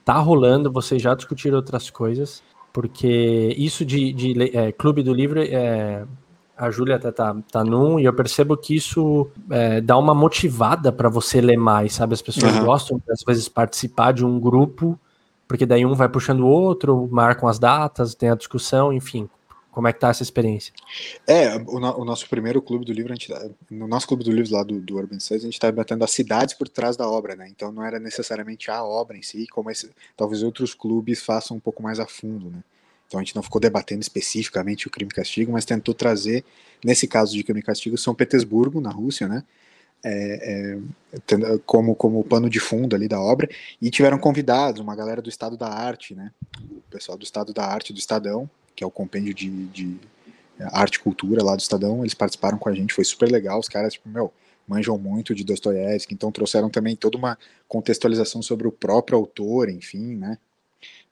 tá 0.08 0.18
rolando, 0.18 0.72
vocês 0.72 1.02
já 1.02 1.14
discutiram 1.14 1.58
outras 1.58 1.90
coisas, 1.90 2.42
porque 2.72 3.54
isso 3.58 3.84
de, 3.84 4.10
de 4.10 4.56
é, 4.56 4.72
Clube 4.72 5.02
do 5.02 5.12
Livro 5.12 5.38
é, 5.38 6.06
a 6.56 6.70
Júlia 6.70 6.96
até 6.96 7.12
tá, 7.12 7.36
tá 7.52 7.62
num, 7.62 8.00
e 8.00 8.06
eu 8.06 8.14
percebo 8.14 8.56
que 8.56 8.74
isso 8.74 9.28
é, 9.50 9.82
dá 9.82 9.98
uma 9.98 10.14
motivada 10.14 10.90
para 10.90 11.10
você 11.10 11.42
ler 11.42 11.58
mais, 11.58 11.92
sabe? 11.92 12.14
As 12.14 12.22
pessoas 12.22 12.56
uhum. 12.56 12.64
gostam, 12.64 13.02
às 13.10 13.22
vezes, 13.22 13.50
participar 13.50 14.12
de 14.12 14.24
um 14.24 14.40
grupo 14.40 14.98
Porque 15.46 15.66
daí 15.66 15.84
um 15.84 15.94
vai 15.94 16.08
puxando 16.08 16.40
o 16.40 16.46
outro, 16.46 17.06
marcam 17.10 17.46
as 17.46 17.58
datas, 17.58 18.14
tem 18.14 18.30
a 18.30 18.34
discussão, 18.34 18.90
enfim. 18.92 19.28
Como 19.78 19.86
é 19.86 19.92
que 19.92 20.00
tá 20.00 20.08
essa 20.08 20.24
experiência? 20.24 20.74
É, 21.24 21.54
o, 21.54 21.76
o 21.76 22.04
nosso 22.04 22.28
primeiro 22.28 22.60
clube 22.60 22.84
do 22.84 22.92
livro, 22.92 23.12
a 23.12 23.14
gente, 23.14 23.28
tá, 23.28 23.48
no 23.70 23.86
nosso 23.86 24.08
clube 24.08 24.24
do 24.24 24.32
livro 24.32 24.52
lá 24.52 24.64
do, 24.64 24.80
do 24.80 24.96
Urban 24.96 25.20
Studies, 25.20 25.44
a 25.44 25.46
gente 25.46 25.54
está 25.54 25.70
batendo 25.70 26.02
as 26.02 26.10
cidades 26.10 26.52
por 26.52 26.68
trás 26.68 26.96
da 26.96 27.08
obra, 27.08 27.36
né? 27.36 27.46
Então 27.48 27.70
não 27.70 27.84
era 27.84 28.00
necessariamente 28.00 28.72
a 28.72 28.82
obra 28.82 29.16
em 29.16 29.22
si, 29.22 29.46
como 29.46 29.70
esse, 29.70 29.88
talvez 30.16 30.42
outros 30.42 30.74
clubes 30.74 31.22
façam 31.22 31.58
um 31.58 31.60
pouco 31.60 31.80
mais 31.80 32.00
a 32.00 32.08
fundo, 32.08 32.50
né? 32.50 32.58
Então 33.06 33.20
a 33.20 33.22
gente 33.22 33.36
não 33.36 33.42
ficou 33.44 33.60
debatendo 33.60 34.00
especificamente 34.00 34.88
o 34.88 34.90
crime 34.90 35.12
e 35.12 35.14
castigo, 35.14 35.52
mas 35.52 35.64
tentou 35.64 35.94
trazer, 35.94 36.44
nesse 36.84 37.06
caso 37.06 37.32
de 37.32 37.44
crime 37.44 37.60
e 37.60 37.62
castigo, 37.62 37.96
São 37.96 38.16
Petersburgo, 38.16 38.80
na 38.80 38.90
Rússia, 38.90 39.28
né? 39.28 39.44
É, 40.04 40.80
é, 41.14 41.58
como, 41.64 41.94
como 41.94 42.24
pano 42.24 42.50
de 42.50 42.58
fundo 42.58 42.96
ali 42.96 43.06
da 43.06 43.20
obra, 43.20 43.48
e 43.80 43.90
tiveram 43.90 44.18
convidados, 44.18 44.80
uma 44.80 44.96
galera 44.96 45.22
do 45.22 45.28
Estado 45.28 45.56
da 45.56 45.68
Arte, 45.68 46.16
né? 46.16 46.32
O 46.60 46.82
pessoal 46.90 47.16
do 47.16 47.22
Estado 47.22 47.54
da 47.54 47.64
Arte 47.64 47.92
do 47.92 47.98
Estadão, 48.00 48.50
que 48.78 48.84
é 48.84 48.86
o 48.86 48.92
compêndio 48.92 49.34
de, 49.34 49.66
de 49.66 49.96
arte 50.60 50.94
e 50.94 51.00
cultura 51.00 51.42
lá 51.42 51.56
do 51.56 51.60
Estadão, 51.60 52.02
eles 52.02 52.14
participaram 52.14 52.56
com 52.56 52.68
a 52.68 52.72
gente, 52.72 52.94
foi 52.94 53.04
super 53.04 53.28
legal, 53.28 53.58
os 53.58 53.68
caras, 53.68 53.94
tipo, 53.94 54.08
meu, 54.08 54.32
manjam 54.68 54.96
muito 54.96 55.34
de 55.34 55.42
Dostoiévski, 55.42 56.14
então 56.14 56.30
trouxeram 56.30 56.70
também 56.70 56.94
toda 56.94 57.18
uma 57.18 57.36
contextualização 57.66 58.40
sobre 58.40 58.68
o 58.68 58.72
próprio 58.72 59.18
autor, 59.18 59.68
enfim, 59.68 60.14
né, 60.14 60.38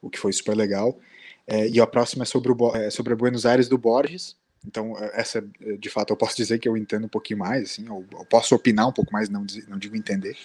o 0.01 0.09
que 0.09 0.17
foi 0.17 0.31
super 0.31 0.55
legal. 0.55 0.97
É, 1.45 1.67
e 1.67 1.81
a 1.81 1.85
próxima 1.85 2.23
é 2.23 2.25
sobre, 2.25 2.53
o, 2.53 2.75
é 2.75 2.89
sobre 2.89 3.13
Buenos 3.15 3.45
Aires 3.45 3.67
do 3.67 3.77
Borges, 3.77 4.37
então 4.65 4.97
é, 4.97 5.19
essa, 5.19 5.45
de 5.77 5.89
fato, 5.89 6.13
eu 6.13 6.17
posso 6.17 6.37
dizer 6.37 6.57
que 6.57 6.69
eu 6.69 6.77
entendo 6.77 7.03
um 7.03 7.09
pouquinho 7.09 7.39
mais, 7.39 7.63
assim, 7.63 7.85
eu, 7.85 8.05
eu 8.13 8.23
posso 8.23 8.55
opinar 8.55 8.87
um 8.87 8.93
pouco 8.93 9.11
mais, 9.11 9.27
não, 9.27 9.45
não 9.67 9.77
digo 9.77 9.97
entender, 9.97 10.37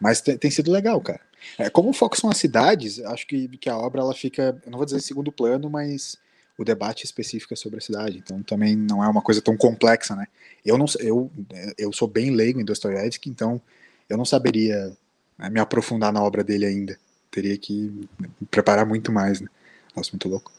mas 0.00 0.22
tem, 0.22 0.38
tem 0.38 0.50
sido 0.50 0.72
legal, 0.72 0.98
cara. 1.02 1.20
É, 1.58 1.68
como 1.68 1.90
o 1.90 1.92
foco 1.92 2.18
são 2.18 2.30
as 2.30 2.38
cidades, 2.38 3.00
acho 3.00 3.26
que, 3.26 3.48
que 3.58 3.68
a 3.68 3.76
obra 3.76 4.00
ela 4.00 4.14
fica, 4.14 4.58
eu 4.64 4.70
não 4.70 4.78
vou 4.78 4.86
dizer 4.86 4.96
em 4.96 5.02
segundo 5.02 5.30
plano, 5.30 5.68
mas 5.68 6.16
o 6.56 6.64
debate 6.64 7.04
específico 7.04 7.52
é 7.52 7.56
sobre 7.56 7.78
a 7.78 7.80
cidade. 7.80 8.18
Então 8.18 8.42
também 8.42 8.76
não 8.76 9.02
é 9.02 9.08
uma 9.08 9.22
coisa 9.22 9.42
tão 9.42 9.56
complexa, 9.56 10.14
né? 10.14 10.26
Eu 10.64 10.78
não 10.78 10.86
eu 11.00 11.30
eu 11.76 11.92
sou 11.92 12.08
bem 12.08 12.30
leigo 12.30 12.60
em 12.60 12.64
Dostoiévski, 12.64 13.28
então 13.28 13.60
eu 14.08 14.16
não 14.16 14.24
saberia 14.24 14.96
né, 15.38 15.50
me 15.50 15.60
aprofundar 15.60 16.12
na 16.12 16.22
obra 16.22 16.44
dele 16.44 16.64
ainda. 16.64 16.98
Teria 17.30 17.58
que 17.58 18.06
me 18.18 18.30
preparar 18.50 18.86
muito 18.86 19.10
mais, 19.10 19.40
né? 19.40 19.48
Nossa, 19.96 20.10
muito 20.12 20.28
louco. 20.28 20.52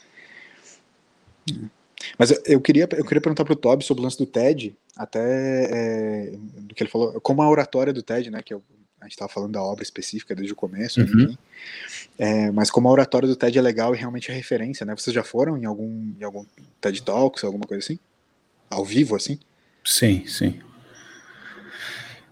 Mas 2.18 2.32
eu, 2.32 2.42
eu 2.46 2.62
queria 2.62 2.88
eu 2.92 3.06
queria 3.06 3.22
perguntar 3.22 3.46
pro 3.46 3.56
Toby 3.56 3.84
sobre 3.84 4.02
o 4.02 4.04
lance 4.04 4.18
do 4.18 4.26
TED, 4.26 4.76
até 4.96 5.20
é, 5.22 6.32
do 6.58 6.76
que 6.76 6.84
ele 6.84 6.90
falou, 6.90 7.20
como 7.22 7.42
a 7.42 7.50
oratória 7.50 7.94
do 7.94 8.04
TED, 8.04 8.30
né? 8.30 8.42
Que 8.42 8.54
é 8.54 8.58
o 8.58 8.64
a 9.06 9.08
gente 9.08 9.14
estava 9.14 9.32
falando 9.32 9.54
da 9.54 9.62
obra 9.62 9.84
específica 9.84 10.36
desde 10.36 10.54
o 10.54 10.56
começo, 10.56 11.00
uhum. 11.00 11.06
enfim. 11.06 11.38
É, 12.18 12.52
mas 12.52 12.72
como 12.72 12.88
a 12.88 12.92
oratória 12.92 13.28
do 13.28 13.36
TED 13.36 13.58
é 13.58 13.62
legal 13.62 13.94
e 13.94 13.98
realmente 13.98 14.32
é 14.32 14.34
referência, 14.34 14.86
né? 14.86 14.96
Vocês 14.96 15.14
já 15.14 15.24
foram 15.24 15.58
em 15.58 15.66
algum, 15.66 16.14
em 16.20 16.24
algum 16.24 16.46
TED 16.82 17.04
Talks, 17.04 17.44
alguma 17.44 17.66
coisa 17.66 17.84
assim? 17.84 18.00
Ao 18.70 18.84
vivo, 18.84 19.16
assim? 19.16 19.40
Sim, 19.84 20.26
sim. 20.26 20.60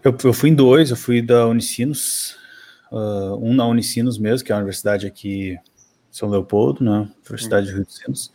Eu, 0.02 0.16
eu 0.24 0.32
fui 0.32 0.50
em 0.50 0.54
dois, 0.54 0.90
eu 0.90 0.96
fui 0.96 1.22
da 1.22 1.46
Unicinos, 1.46 2.36
uh, 2.90 3.36
um 3.40 3.54
na 3.54 3.66
Unicinos 3.66 4.18
mesmo, 4.18 4.44
que 4.44 4.52
é 4.52 4.54
a 4.54 4.58
universidade 4.58 5.06
aqui 5.06 5.56
São 6.10 6.28
Leopoldo, 6.28 6.82
né? 6.82 7.08
Universidade 7.24 7.66
uhum. 7.66 7.72
do 7.72 7.76
Rio 7.76 7.86
dos 7.86 7.96
Sinos. 7.96 8.32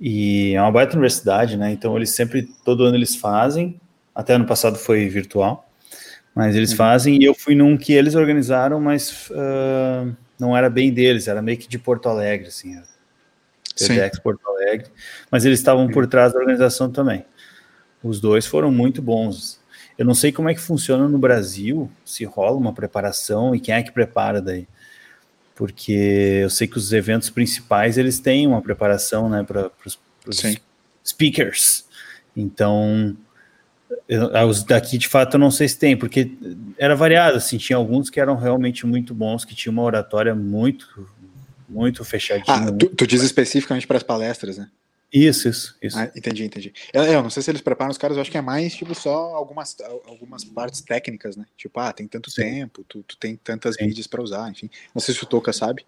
E 0.00 0.54
é 0.54 0.60
uma 0.60 0.70
baita 0.70 0.94
universidade, 0.94 1.56
né? 1.56 1.72
Então 1.72 1.96
eles 1.96 2.10
sempre, 2.10 2.48
todo 2.64 2.84
ano 2.84 2.96
eles 2.96 3.16
fazem, 3.16 3.80
até 4.14 4.34
ano 4.34 4.46
passado 4.46 4.78
foi 4.78 5.08
virtual. 5.08 5.65
Mas 6.36 6.54
eles 6.54 6.72
uhum. 6.72 6.76
fazem, 6.76 7.18
e 7.18 7.24
eu 7.24 7.32
fui 7.32 7.54
num 7.54 7.78
que 7.78 7.94
eles 7.94 8.14
organizaram, 8.14 8.78
mas 8.78 9.30
uh, 9.30 10.14
não 10.38 10.54
era 10.54 10.68
bem 10.68 10.92
deles, 10.92 11.28
era 11.28 11.40
meio 11.40 11.56
que 11.56 11.66
de 11.66 11.78
Porto 11.78 12.10
Alegre, 12.10 12.48
assim, 12.48 12.78
TEDx 13.74 14.18
Porto 14.18 14.46
Alegre, 14.46 14.86
mas 15.30 15.46
eles 15.46 15.58
estavam 15.58 15.88
por 15.88 16.04
uhum. 16.04 16.10
trás 16.10 16.34
da 16.34 16.38
organização 16.38 16.92
também. 16.92 17.24
Os 18.02 18.20
dois 18.20 18.44
foram 18.44 18.70
muito 18.70 19.00
bons. 19.00 19.58
Eu 19.96 20.04
não 20.04 20.12
sei 20.12 20.30
como 20.30 20.50
é 20.50 20.54
que 20.54 20.60
funciona 20.60 21.08
no 21.08 21.16
Brasil, 21.16 21.90
se 22.04 22.26
rola 22.26 22.58
uma 22.58 22.74
preparação 22.74 23.54
e 23.54 23.60
quem 23.60 23.74
é 23.74 23.82
que 23.82 23.90
prepara 23.90 24.42
daí. 24.42 24.68
Porque 25.54 26.40
eu 26.42 26.50
sei 26.50 26.68
que 26.68 26.76
os 26.76 26.92
eventos 26.92 27.30
principais 27.30 27.96
eles 27.96 28.20
têm 28.20 28.46
uma 28.46 28.60
preparação, 28.60 29.26
né, 29.30 29.42
para 29.42 29.70
os 29.86 29.98
speakers. 31.02 31.86
Então, 32.36 33.16
os 34.48 34.64
daqui, 34.64 34.98
de 34.98 35.08
fato, 35.08 35.34
eu 35.34 35.40
não 35.40 35.50
sei 35.50 35.68
se 35.68 35.78
tem, 35.78 35.96
porque 35.96 36.30
era 36.78 36.94
variado, 36.94 37.36
assim, 37.36 37.56
tinha 37.58 37.76
alguns 37.76 38.10
que 38.10 38.20
eram 38.20 38.36
realmente 38.36 38.86
muito 38.86 39.14
bons, 39.14 39.44
que 39.44 39.54
tinham 39.54 39.72
uma 39.72 39.82
oratória 39.82 40.34
muito, 40.34 41.08
muito 41.68 42.04
fechadinha. 42.04 42.68
Ah, 42.68 42.72
tu, 42.72 42.88
tu 42.88 43.06
diz 43.06 43.22
especificamente 43.22 43.86
para 43.86 43.96
as 43.96 44.02
palestras, 44.02 44.58
né? 44.58 44.68
Isso, 45.12 45.48
isso, 45.48 45.76
isso. 45.80 45.98
Ah, 45.98 46.10
entendi, 46.16 46.44
entendi. 46.44 46.72
Eu, 46.92 47.04
eu, 47.04 47.22
não 47.22 47.30
sei 47.30 47.42
se 47.42 47.50
eles 47.50 47.62
preparam 47.62 47.90
os 47.90 47.98
caras, 47.98 48.16
eu 48.16 48.20
acho 48.20 48.30
que 48.30 48.36
é 48.36 48.42
mais, 48.42 48.74
tipo, 48.74 48.94
só 48.94 49.34
algumas, 49.34 49.76
algumas 50.06 50.44
partes 50.44 50.80
técnicas, 50.80 51.36
né? 51.36 51.46
Tipo, 51.56 51.78
ah, 51.80 51.92
tem 51.92 52.08
tanto 52.08 52.30
Sim. 52.30 52.42
tempo, 52.42 52.84
tu, 52.88 53.02
tu 53.02 53.16
tem 53.16 53.36
tantas 53.36 53.76
Sim. 53.76 53.86
mídias 53.86 54.06
para 54.06 54.20
usar, 54.22 54.50
enfim. 54.50 54.68
Não 54.94 55.00
sei 55.00 55.14
se 55.14 55.22
o 55.22 55.26
Toca 55.26 55.52
sabe. 55.52 55.86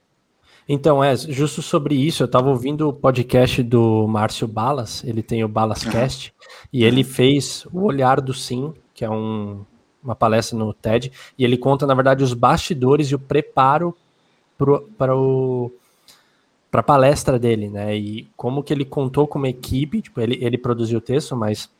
Então, 0.68 1.02
é, 1.02 1.16
justo 1.16 1.62
sobre 1.62 1.94
isso, 1.94 2.22
eu 2.22 2.26
estava 2.26 2.50
ouvindo 2.50 2.88
o 2.88 2.92
podcast 2.92 3.62
do 3.62 4.06
Márcio 4.06 4.46
Balas, 4.46 5.02
ele 5.02 5.22
tem 5.22 5.42
o 5.42 5.48
Balascast, 5.48 6.30
uhum. 6.30 6.56
e 6.70 6.84
ele 6.84 7.02
fez 7.02 7.66
o 7.72 7.84
Olhar 7.84 8.20
do 8.20 8.34
Sim, 8.34 8.74
que 8.92 9.02
é 9.02 9.08
um, 9.08 9.64
uma 10.04 10.14
palestra 10.14 10.58
no 10.58 10.74
TED, 10.74 11.10
e 11.38 11.44
ele 11.44 11.56
conta, 11.56 11.86
na 11.86 11.94
verdade, 11.94 12.22
os 12.22 12.34
bastidores 12.34 13.08
e 13.08 13.14
o 13.14 13.18
preparo 13.18 13.96
para 14.98 15.16
o 15.16 15.72
para 16.70 16.80
a 16.80 16.84
palestra 16.84 17.38
dele, 17.38 17.70
né? 17.70 17.96
E 17.96 18.28
como 18.36 18.62
que 18.62 18.74
ele 18.74 18.84
contou 18.84 19.26
com 19.26 19.38
uma 19.38 19.48
equipe, 19.48 20.02
tipo, 20.02 20.20
ele, 20.20 20.38
ele 20.44 20.58
produziu 20.58 20.98
o 20.98 21.00
texto, 21.00 21.34
mas 21.34 21.70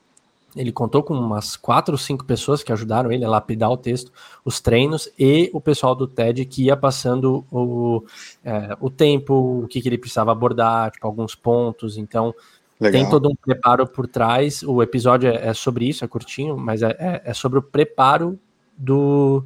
ele 0.56 0.72
contou 0.72 1.02
com 1.02 1.14
umas 1.14 1.56
quatro 1.56 1.94
ou 1.94 1.98
cinco 1.98 2.24
pessoas 2.24 2.62
que 2.62 2.72
ajudaram 2.72 3.12
ele 3.12 3.24
a 3.24 3.28
lapidar 3.28 3.70
o 3.70 3.76
texto, 3.76 4.10
os 4.44 4.60
treinos 4.60 5.08
e 5.18 5.50
o 5.52 5.60
pessoal 5.60 5.94
do 5.94 6.06
TED 6.06 6.44
que 6.46 6.64
ia 6.64 6.76
passando 6.76 7.44
o, 7.50 8.02
é, 8.44 8.76
o 8.80 8.88
tempo, 8.88 9.62
o 9.64 9.68
que, 9.68 9.80
que 9.80 9.88
ele 9.88 9.98
precisava 9.98 10.32
abordar, 10.32 10.90
tipo, 10.90 11.06
alguns 11.06 11.34
pontos. 11.34 11.98
Então, 11.98 12.34
Legal. 12.80 13.00
tem 13.00 13.10
todo 13.10 13.28
um 13.28 13.34
preparo 13.36 13.86
por 13.86 14.06
trás. 14.06 14.62
O 14.62 14.82
episódio 14.82 15.28
é, 15.28 15.48
é 15.48 15.54
sobre 15.54 15.86
isso, 15.86 16.04
é 16.04 16.08
curtinho, 16.08 16.56
mas 16.56 16.82
é, 16.82 16.96
é, 16.98 17.22
é 17.26 17.34
sobre 17.34 17.58
o 17.58 17.62
preparo 17.62 18.38
do, 18.76 19.44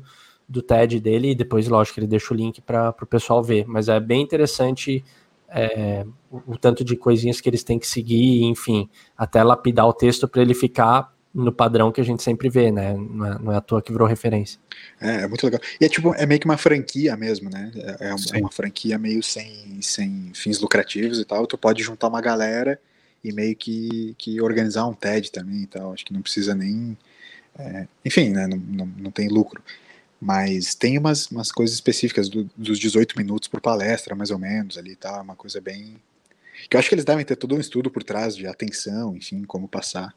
do 0.49 0.63
TED 0.63 1.01
dele. 1.01 1.33
E 1.33 1.35
depois, 1.35 1.67
lógico, 1.67 1.99
ele 1.99 2.07
deixa 2.07 2.33
o 2.33 2.37
link 2.37 2.61
para 2.61 2.95
o 3.03 3.07
pessoal 3.07 3.43
ver. 3.43 3.67
Mas 3.67 3.89
é 3.89 3.99
bem 3.99 4.23
interessante 4.23 5.05
é, 5.55 6.05
o, 6.31 6.53
o, 6.53 6.59
tanto 6.59 6.85
de 6.85 6.97
coisinhas 6.97 7.41
que 7.41 7.49
eles 7.49 7.63
têm 7.63 7.79
que 7.79 7.87
seguir, 7.87 8.45
enfim, 8.45 8.89
até 9.17 9.43
lapidar 9.43 9.87
o 9.87 9.93
texto 9.93 10.27
para 10.27 10.43
ele 10.43 10.55
ficar 10.55 11.13
no 11.35 11.53
padrão 11.53 11.91
que 11.91 12.01
a 12.01 12.05
gente 12.05 12.23
sempre 12.23 12.49
vê, 12.49 12.71
né? 12.71 12.95
Não 12.95 13.27
é, 13.27 13.39
não 13.39 13.53
é 13.53 13.57
à 13.57 13.61
toa 13.61 13.81
que 13.81 13.91
virou 13.91 14.07
referência. 14.07 14.61
É, 15.01 15.23
é 15.23 15.27
muito 15.27 15.45
legal. 15.45 15.61
E 15.81 15.85
é 15.85 15.89
tipo, 15.89 16.15
é 16.15 16.27
meio 16.27 16.39
que 16.39 16.47
uma 16.47 16.59
franquia 16.59 17.17
mesmo, 17.17 17.49
né? 17.49 17.71
É, 17.75 18.09
é 18.09 18.15
uma, 18.15 18.41
uma 18.41 18.51
franquia 18.51 18.99
meio 18.99 19.23
sem, 19.23 19.81
sem 19.81 20.31
fins 20.35 20.61
lucrativos 20.61 21.19
e 21.19 21.25
tal. 21.25 21.47
Tu 21.47 21.57
pode 21.57 21.83
juntar 21.83 22.09
uma 22.09 22.21
galera 22.21 22.79
e 23.25 23.33
meio 23.33 23.57
que, 23.57 24.15
que 24.19 24.41
organizar 24.41 24.87
um 24.87 24.93
TED 24.93 25.31
também 25.31 25.63
e 25.63 25.67
tal. 25.67 25.93
Acho 25.93 26.05
que 26.05 26.13
não 26.13 26.23
precisa 26.23 26.55
nem. 26.55 26.97
É, 27.59 27.87
enfim, 28.05 28.31
né? 28.31 28.47
Não, 28.47 28.59
não, 28.59 28.87
não 28.99 29.11
tem 29.11 29.29
lucro. 29.29 29.63
Mas 30.25 30.77
tem 30.77 30.97
umas, 30.97 31.27
umas 31.33 31.51
coisas 31.51 31.75
específicas 31.75 32.29
do, 32.29 32.49
dos 32.57 32.79
18 32.79 33.19
minutos 33.19 33.49
por 33.49 33.61
palestra, 33.61 34.15
mais 34.15 34.31
ou 34.31 34.39
menos, 34.39 34.79
ali, 34.79 34.95
tá? 34.95 35.21
Uma 35.21 35.35
coisa 35.35 35.61
bem. 35.61 35.97
Que 36.71 36.77
eu 36.77 36.79
acho 36.79 36.89
que 36.89 36.95
eles 36.95 37.05
devem 37.05 37.25
ter 37.25 37.35
todo 37.35 37.57
um 37.57 37.61
estudo 37.61 37.91
por 37.91 38.05
trás 38.05 38.37
de 38.37 38.47
atenção, 38.47 39.17
enfim, 39.17 39.43
como 39.43 39.67
passar. 39.67 40.15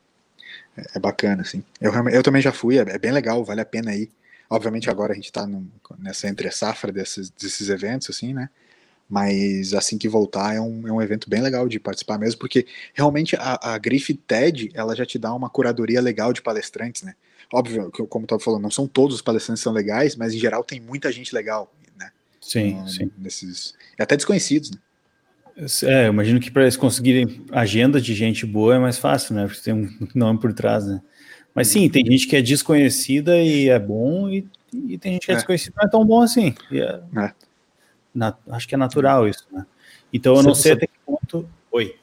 É, 0.78 0.98
é 0.98 1.00
bacana, 1.00 1.42
assim. 1.42 1.64
Eu, 1.82 1.92
eu 2.10 2.22
também 2.22 2.40
já 2.40 2.52
fui, 2.52 2.78
é, 2.78 2.82
é, 2.82 3.00
bem 3.00 3.12
legal, 3.12 3.44
vale 3.44 3.62
a 3.62 3.66
pena 3.66 3.96
ir. 3.96 4.12
Obviamente 4.48 4.92
agora 4.92 5.14
a 5.14 5.16
gente 5.16 5.32
tá 5.32 5.48
no, 5.48 5.68
nessa 5.98 6.30
entre-safra 6.30 6.92
desses, 6.92 7.32
desses 7.32 7.68
eventos, 7.70 8.08
assim, 8.12 8.32
né? 8.32 8.52
Mas 9.10 9.74
assim 9.74 9.98
que 9.98 10.08
voltar 10.08 10.54
é 10.54 10.62
um, 10.62 10.88
é 10.88 10.92
um 10.92 11.02
evento 11.02 11.28
bem 11.28 11.42
legal 11.42 11.68
de 11.68 11.80
participar 11.80 12.20
mesmo, 12.20 12.40
porque 12.40 12.68
realmente 12.94 13.36
a, 13.36 13.74
a 13.74 13.78
grife 13.80 14.14
TED, 14.14 14.70
ela 14.76 14.96
já 14.96 15.04
te 15.06 15.18
dá 15.18 15.34
uma 15.34 15.50
curadoria 15.50 16.00
legal 16.00 16.32
de 16.32 16.44
palestrantes, 16.44 17.02
né? 17.02 17.16
Óbvio, 17.54 17.92
como 18.10 18.25
eu 18.30 18.40
falando, 18.40 18.62
não 18.62 18.72
são 18.72 18.88
todos 18.88 19.16
os 19.16 19.22
palestrantes 19.22 19.62
que 19.62 19.64
são 19.64 19.74
legais, 19.74 20.16
mas 20.16 20.34
em 20.34 20.40
geral 20.40 20.64
tem 20.64 20.80
muita 20.80 21.12
gente 21.12 21.34
legal, 21.34 21.74
né? 21.98 22.12
Sim, 22.42 22.75
um, 22.75 22.88
sim. 22.88 23.12
Nesses, 23.18 23.74
até 24.00 24.16
desconhecidos, 24.16 24.72
né? 24.72 24.78
É, 25.84 26.08
eu 26.08 26.12
imagino 26.12 26.40
que 26.40 26.52
para 26.52 26.64
eles 26.64 26.75
conseguirem 26.75 27.46
agenda 27.50 28.02
de 28.02 28.14
gente 28.14 28.46
boa 28.46 28.75
é 28.75 28.80
mais 28.80 28.98
fácil, 28.98 29.36
né? 29.36 29.46
Porque 29.46 29.62
tem 29.62 29.74
um 29.74 29.90
nome 30.14 30.40
por 30.40 30.54
trás, 30.54 30.86
né? 30.86 31.02
Mas 31.54 31.70
sim, 31.70 31.90
tem 31.90 32.06
gente 32.06 32.28
que 32.28 32.36
é 32.36 32.42
desconhecida 32.42 33.38
e 33.38 33.70
é 33.70 33.80
bom, 33.80 34.30
e, 34.30 34.46
e 34.74 34.98
tem 34.98 35.14
gente 35.14 35.25
que 35.25 35.32
é, 35.32 35.36
é 35.36 35.38
desconhecida 35.38 35.74
e 35.74 35.78
não 35.78 35.88
é 35.88 35.90
tão 35.90 36.06
bom 36.06 36.22
assim. 36.22 36.54
É, 36.72 37.02
é. 37.18 37.34
Na, 38.14 38.36
acho 38.50 38.68
que 38.68 38.75
é 38.75 38.78
natural 38.78 39.28
isso, 39.30 39.48
né? 39.52 39.66
Então 40.12 40.36
eu 40.36 40.44
não 40.44 40.54
sei 40.54 40.74
até 40.74 40.88
que 40.88 40.94
ponto. 41.06 41.48
Oi. 41.72 41.96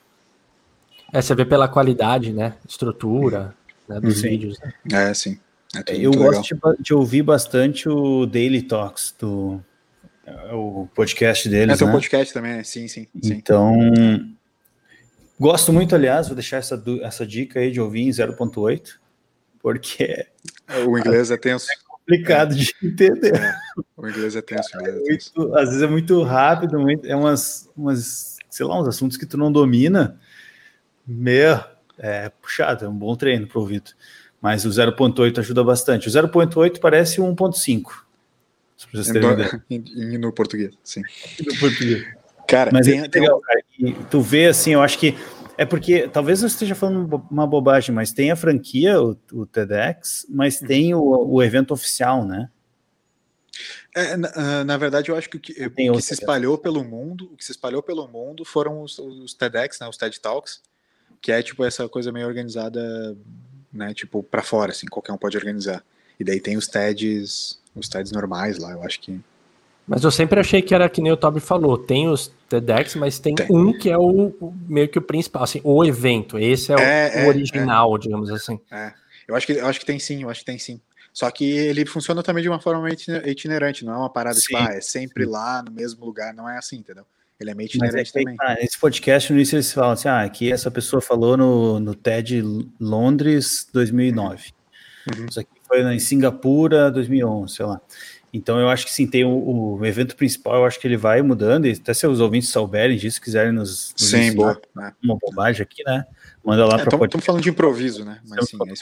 É, 1.13 1.21
você 1.21 1.35
vê 1.35 1.45
pela 1.45 1.69
qualidade, 1.69 2.33
né? 2.33 2.55
Estrutura 2.67 3.55
né, 3.95 4.01
dos 4.01 4.21
sim. 4.21 4.29
vídeos. 4.29 4.59
Né? 4.61 4.73
É, 4.93 5.15
sim. 5.15 5.39
É 5.75 5.97
eu 5.97 6.13
gosto 6.13 6.43
de, 6.43 6.83
de, 6.83 6.95
ouvir 6.95 7.23
bastante 7.23 7.89
o 7.89 8.27
Daily 8.27 8.61
Talks 8.61 9.15
do, 9.19 9.59
É 10.27 10.53
o 10.53 10.87
podcast 10.95 11.49
deles. 11.49 11.77
É 11.77 11.79
teu 11.79 11.87
né? 11.87 11.93
podcast 11.93 12.35
também, 12.35 12.57
né? 12.57 12.63
Sim, 12.63 12.87
sim, 12.89 13.07
sim. 13.23 13.35
Então, 13.35 13.75
gosto 15.41 15.73
muito, 15.73 15.95
aliás, 15.95 16.29
vou 16.29 16.35
deixar 16.35 16.59
essa, 16.59 16.83
essa 17.03 17.27
dica 17.27 17.59
aí 17.59 17.71
de 17.71 17.81
ouvir 17.81 18.03
em 18.03 18.11
0.8, 18.11 18.99
porque. 19.61 20.27
O 20.87 20.99
inglês 20.99 21.31
é 21.31 21.39
tenso. 21.39 21.67
É 21.71 21.75
complicado 21.89 22.55
de 22.55 22.75
entender. 22.83 23.35
É, 23.35 23.55
o 23.97 24.07
inglês 24.07 24.37
é 24.37 24.43
tenso. 24.43 24.69
É 24.77 24.93
tenso. 24.93 25.33
Muito, 25.35 25.57
às 25.57 25.69
vezes 25.71 25.83
é 25.83 25.87
muito 25.87 26.23
rápido, 26.23 26.79
muito, 26.79 27.07
é 27.07 27.17
umas, 27.17 27.71
umas, 27.75 28.37
sei 28.51 28.67
lá, 28.67 28.79
uns 28.79 28.89
assuntos 28.89 29.17
que 29.17 29.25
tu 29.25 29.39
não 29.39 29.51
domina. 29.51 30.21
Meu, 31.07 31.59
é 32.03 32.29
puxado, 32.29 32.85
é 32.85 32.89
um 32.89 32.95
bom 32.95 33.15
treino 33.15 33.47
para 33.47 33.59
o 33.59 33.63
ouvido. 33.63 33.93
Mas 34.41 34.65
o 34.65 34.69
0.8 34.69 35.39
ajuda 35.39 35.63
bastante. 35.63 36.09
O 36.09 36.11
0.8 36.11 36.81
parece 36.81 37.21
o 37.21 37.25
1.5. 37.25 38.03
No, 39.71 40.19
no 40.19 40.33
português, 40.33 40.75
sim. 40.83 41.03
No 41.47 41.59
português. 41.61 42.05
Cara, 42.49 42.71
Mas 42.73 42.87
tem, 42.87 42.99
é 42.99 43.09
legal, 43.09 43.41
cara. 43.41 43.63
E 43.79 43.93
tu 44.11 44.21
vê 44.21 44.47
assim, 44.47 44.73
eu 44.73 44.83
acho 44.83 44.99
que 44.99 45.17
é 45.57 45.65
porque 45.65 46.09
talvez 46.09 46.43
eu 46.43 46.49
esteja 46.49 46.75
falando 46.75 47.25
uma 47.31 47.47
bobagem, 47.47 47.95
mas 47.95 48.13
tem 48.13 48.31
a 48.31 48.37
franquia, 48.37 49.01
o, 49.01 49.17
o 49.33 49.47
TEDx, 49.47 50.27
mas 50.29 50.61
uhum. 50.61 50.67
tem 50.67 50.95
o, 50.95 51.01
o 51.01 51.43
evento 51.43 51.73
oficial, 51.73 52.27
né? 52.27 52.51
É, 53.95 54.17
na, 54.17 54.33
ah, 54.35 54.65
na, 54.65 54.77
verdade, 54.77 55.11
eu 55.11 55.17
acho 55.17 55.31
que 55.31 55.37
o 55.37 55.41
que, 55.41 55.53
o 55.67 55.93
que 55.93 56.03
se 56.03 56.15
espalhou 56.15 56.59
pelo 56.59 56.83
mundo, 56.83 57.31
o 57.33 57.37
que 57.37 57.45
se 57.45 57.53
espalhou 57.53 57.83
pelo 57.83 58.09
mundo 58.09 58.45
foram 58.45 58.83
os, 58.83 58.99
os 58.99 59.35
TEDx, 59.35 59.79
né, 59.79 59.89
os 59.89 59.97
TED 59.97 60.19
Talks, 60.21 60.63
que 61.23 61.31
é 61.31 61.43
tipo 61.43 61.65
essa 61.65 61.89
coisa 61.89 62.13
meio 62.13 62.27
organizada, 62.27 63.17
né, 63.73 63.95
tipo 63.95 64.23
para 64.23 64.43
fora, 64.43 64.73
assim, 64.73 64.87
qualquer 64.87 65.13
um 65.13 65.17
pode 65.17 65.37
organizar. 65.37 65.83
E 66.19 66.25
daí 66.25 66.41
tem 66.41 66.57
os 66.57 66.67
TEDs, 66.67 67.61
os 67.75 67.89
TEDs 67.89 68.13
normais 68.13 68.59
lá, 68.59 68.73
eu 68.73 68.83
acho 68.83 69.01
que 69.01 69.19
mas 69.87 70.05
eu 70.05 70.11
sempre 70.13 70.39
achei 70.39 70.63
que 70.63 70.75
era 70.75 70.89
que 70.89 71.03
nem 71.03 71.11
o 71.11 71.17
Toby 71.17 71.41
falou, 71.41 71.77
tem 71.77 72.09
os 72.09 72.33
TEDx, 72.49 72.95
mas 72.95 73.19
tem, 73.19 73.35
tem. 73.35 73.47
um 73.51 73.77
que 73.77 73.91
é 73.91 73.99
o, 73.99 74.29
o, 74.41 74.55
meio 74.69 74.89
que 74.89 74.99
o 74.99 75.03
principal, 75.03 75.43
assim, 75.43 75.61
o 75.65 75.85
evento. 75.85 76.39
Esse 76.39 76.73
é, 76.73 76.77
é 76.77 76.79
o, 76.79 77.25
é, 77.25 77.29
original, 77.29 77.97
é. 77.97 77.99
digamos 77.99 78.31
assim. 78.31 78.61
É. 78.71 78.93
Eu 79.27 79.35
acho 79.35 79.47
que 79.47 79.53
eu 79.55 79.67
acho 79.67 79.81
que 79.81 79.87
tem 79.87 79.99
sim, 79.99 80.23
eu 80.23 80.31
acho 80.31 80.41
que 80.41 80.47
tem 80.47 80.59
sim. 80.59 80.81
Só 81.13 81.31
que 81.31 81.45
ele 81.45 81.85
funciona 81.85 82.23
também 82.23 82.43
de 82.43 82.49
uma 82.49 82.61
forma 82.61 82.89
itinerante, 83.27 83.85
não 83.85 83.93
é 83.93 83.97
uma 83.97 84.11
parada 84.11 84.39
sim. 84.39 84.47
tipo, 84.47 84.59
ah, 84.59 84.73
é 84.73 84.81
sempre 84.81 85.25
lá 85.25 85.63
no 85.63 85.73
mesmo 85.73 86.05
lugar, 86.05 86.33
não 86.33 86.49
é 86.49 86.57
assim, 86.57 86.77
entendeu? 86.77 87.05
Ele 87.43 87.51
é 87.51 87.55
meio 87.55 87.67
é 87.67 87.69
itinerante 87.69 88.11
é 88.15 88.21
também. 88.21 88.37
Ah, 88.41 88.57
esse 88.61 88.79
podcast, 88.79 89.33
no 89.33 89.39
início 89.39 89.57
eles 89.57 89.73
falam 89.73 89.93
assim, 89.93 90.09
ah, 90.09 90.23
aqui 90.23 90.53
essa 90.53 90.71
pessoa 90.71 91.03
falou 91.03 91.37
no, 91.37 91.81
no 91.81 91.95
TED 91.95 92.43
Londres 92.81 93.69
2009. 93.73 94.53
Uhum. 95.15 95.27
Isso 95.29 95.41
aqui 95.41 95.51
foi 95.67 95.83
em 95.95 95.99
Singapura 95.99 96.91
2011, 96.91 97.55
sei 97.55 97.67
lá. 97.67 97.81
Então 98.33 98.59
eu 98.59 98.69
acho 98.71 98.87
que 98.87 98.93
sim, 98.93 99.07
tem 99.07 99.25
o, 99.25 99.77
o, 99.79 99.85
evento 99.85 100.17
principal, 100.17 100.57
eu 100.57 100.65
acho 100.65 100.81
que 100.81 100.87
ele 100.87 100.97
vai 100.97 101.21
mudando, 101.21 101.67
e 101.67 101.73
até 101.73 101.93
se 101.93 102.07
os 102.07 102.19
ouvintes 102.19 102.49
souberem 102.49 102.97
disso, 102.97 103.21
quiserem 103.21 103.53
nos, 103.53 103.93
nos 103.99 104.11
sim, 104.11 104.35
boa, 104.35 104.59
né? 104.75 104.95
uma 105.05 105.19
bobagem 105.21 105.63
aqui, 105.63 105.83
né? 105.85 106.07
Manda 106.43 106.65
lá 106.65 106.81
é, 106.81 106.85
para 106.85 107.05
Estamos 107.05 107.27
falando 107.27 107.43
de 107.43 107.51
improviso, 107.51 108.07
né? 108.07 108.21
Mas 108.27 108.49
sim, 108.49 108.57
é 108.67 108.73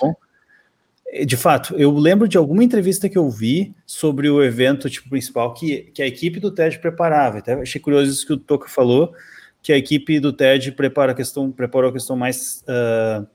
De 1.26 1.36
fato, 1.36 1.74
eu 1.76 1.92
lembro 1.92 2.28
de 2.28 2.38
alguma 2.38 2.62
entrevista 2.62 3.08
que 3.08 3.18
eu 3.18 3.28
vi 3.28 3.74
sobre 3.84 4.30
o 4.30 4.42
evento 4.42 4.88
tipo, 4.88 5.08
principal 5.08 5.52
que, 5.52 5.90
que 5.92 6.02
a 6.02 6.06
equipe 6.06 6.38
do 6.38 6.52
TED 6.52 6.78
preparava. 6.78 7.38
Até 7.38 7.54
achei 7.54 7.80
curioso 7.80 8.10
isso 8.10 8.26
que 8.26 8.32
o 8.32 8.36
Toca 8.36 8.68
falou, 8.68 9.12
que 9.60 9.72
a 9.72 9.76
equipe 9.76 10.20
do 10.20 10.32
TED 10.32 10.72
prepara 10.72 11.12
a 11.12 11.14
questão, 11.14 11.50
preparou 11.50 11.90
a 11.90 11.92
questão 11.92 12.16
mais, 12.16 12.62
uh, 12.68 13.26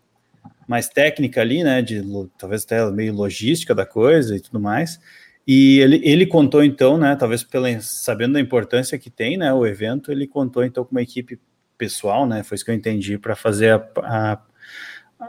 mais 0.66 0.88
técnica 0.88 1.42
ali, 1.42 1.64
né? 1.64 1.82
De 1.82 2.02
talvez 2.38 2.64
até 2.64 2.90
meio 2.92 3.14
logística 3.14 3.76
da 3.76 3.86
coisa 3.86 4.38
e 4.38 4.40
tudo 4.40 4.60
mais. 4.60 5.00
E 5.48 5.80
ele, 5.80 6.02
ele 6.04 6.26
contou 6.26 6.64
então, 6.64 6.98
né, 6.98 7.16
talvez 7.16 7.44
pela, 7.44 7.80
sabendo 7.80 8.34
da 8.34 8.40
importância 8.40 8.98
que 8.98 9.12
tem, 9.12 9.38
né, 9.38 9.54
o 9.54 9.66
evento, 9.66 10.12
ele 10.12 10.26
contou 10.26 10.64
então 10.64 10.84
com 10.84 10.92
uma 10.92 11.04
equipe 11.04 11.40
pessoal, 11.78 12.26
né, 12.26 12.42
foi 12.42 12.56
isso 12.56 12.66
que 12.66 12.72
eu 12.72 12.76
entendi, 12.76 13.18
para 13.18 13.36
fazer 13.36 13.70
a, 13.70 13.88
a, 13.98 14.42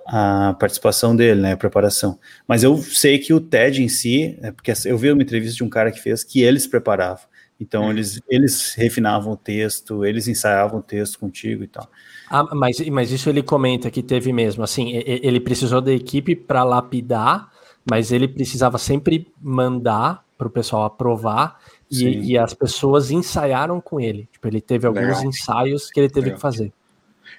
a, 0.07 0.55
participação 0.59 1.15
dele, 1.15 1.41
né, 1.41 1.53
a 1.53 1.57
preparação. 1.57 2.19
Mas 2.47 2.63
eu 2.63 2.77
sei 2.79 3.19
que 3.19 3.33
o 3.33 3.41
TED 3.41 3.83
em 3.83 3.89
si, 3.89 4.39
é 4.43 4.51
porque 4.51 4.73
eu 4.85 4.99
vi 4.99 5.11
uma 5.11 5.23
entrevista 5.23 5.57
de 5.57 5.65
um 5.65 5.69
cara 5.69 5.91
que 5.91 6.01
fez 6.01 6.23
que 6.23 6.43
eles 6.43 6.67
preparavam. 6.67 7.25
Então 7.59 7.85
uhum. 7.85 7.91
eles, 7.91 8.21
eles 8.29 8.75
refinavam 8.75 9.33
o 9.33 9.37
texto, 9.37 10.05
eles 10.05 10.29
ensaiavam 10.29 10.81
o 10.81 10.83
texto 10.83 11.19
contigo 11.19 11.65
e 11.65 11.69
tal. 11.69 11.89
Ah, 12.29 12.45
mas, 12.55 12.79
mas 12.89 13.11
isso 13.11 13.31
ele 13.31 13.43
comenta 13.43 13.91
que 13.91 14.03
teve 14.03 14.33
mesmo, 14.33 14.63
assim, 14.63 14.91
ele 14.93 15.41
precisou 15.41 15.81
da 15.81 15.93
equipe 15.93 16.37
para 16.37 16.65
lapidar 16.65 17.51
mas 17.89 18.11
ele 18.11 18.27
precisava 18.27 18.79
sempre 18.79 19.33
mandar 19.41 20.25
para 20.37 20.49
o 20.49 20.51
pessoal 20.51 20.85
aprovar 20.85 21.59
e, 21.91 22.33
e, 22.33 22.39
as 22.39 22.53
pessoas 22.53 23.13
ensaiaram 23.13 23.81
com 23.81 24.01
ele. 24.01 24.29
Tipo, 24.33 24.49
ele 24.49 24.61
teve 24.61 24.87
alguns 24.87 25.19
Legal. 25.19 25.25
ensaios 25.25 25.89
que 25.89 26.01
ele 26.01 26.09
teve 26.09 26.27
Legal. 26.27 26.37
que 26.37 26.43
fazer. 26.43 26.73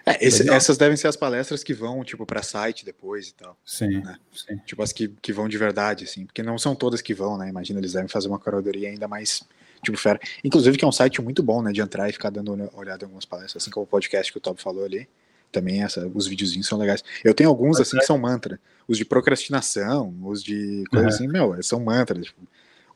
É, 0.08 0.26
esse, 0.26 0.50
essas 0.50 0.78
devem 0.78 0.96
ser 0.96 1.10
as 1.10 1.18
palestras 1.18 1.66
que 1.66 1.74
vão, 1.74 2.02
tipo, 2.02 2.26
para 2.26 2.42
site 2.42 2.86
depois 2.86 3.28
e 3.28 3.34
tal. 3.34 3.58
Sim, 3.66 4.00
né? 4.00 4.18
sim. 4.34 4.56
Tipo, 4.66 4.82
as 4.82 4.94
que, 4.94 5.10
que 5.22 5.34
vão 5.34 5.50
de 5.50 5.58
verdade, 5.58 6.06
assim. 6.06 6.26
Porque 6.26 6.42
não 6.42 6.58
são 6.58 6.74
todas 6.74 7.02
que 7.02 7.14
vão, 7.14 7.38
né? 7.38 7.50
Imagina, 7.50 7.80
eles 7.80 7.92
devem 7.92 8.08
fazer 8.08 8.30
uma 8.30 8.40
curadoria 8.40 8.88
ainda 8.88 9.06
mais, 9.06 9.44
tipo, 9.84 9.98
fera. 9.98 10.18
Inclusive, 10.46 10.78
que 10.78 10.86
é 10.86 10.88
um 10.88 10.94
site 10.94 11.22
muito 11.22 11.44
bom, 11.44 11.62
né? 11.62 11.74
De 11.74 11.82
entrar 11.82 12.10
e 12.10 12.14
ficar 12.14 12.30
dando 12.30 12.54
olhada 12.74 13.04
em 13.04 13.06
algumas 13.06 13.26
palestras, 13.26 13.62
assim 13.62 13.70
como 13.70 13.84
o 13.84 13.88
podcast 13.88 14.32
que 14.32 14.38
o 14.38 14.42
Tob 14.42 14.62
falou 14.62 14.86
ali. 14.86 15.10
Também 15.52 15.84
essa, 15.84 16.10
os 16.14 16.26
videozinhos 16.26 16.68
são 16.68 16.78
legais. 16.78 17.04
Eu 17.22 17.34
tenho 17.34 17.50
alguns, 17.50 17.78
assim, 17.80 17.98
que 17.98 18.06
são 18.06 18.18
mantra. 18.18 18.60
Os 18.88 18.98
de 18.98 19.04
procrastinação, 19.04 20.16
os 20.24 20.42
de 20.42 20.86
coisa 20.90 21.08
uhum. 21.08 21.14
assim, 21.14 21.28
meu, 21.28 21.62
são 21.62 21.82
mantras. 21.82 22.28
Tipo, 22.28 22.42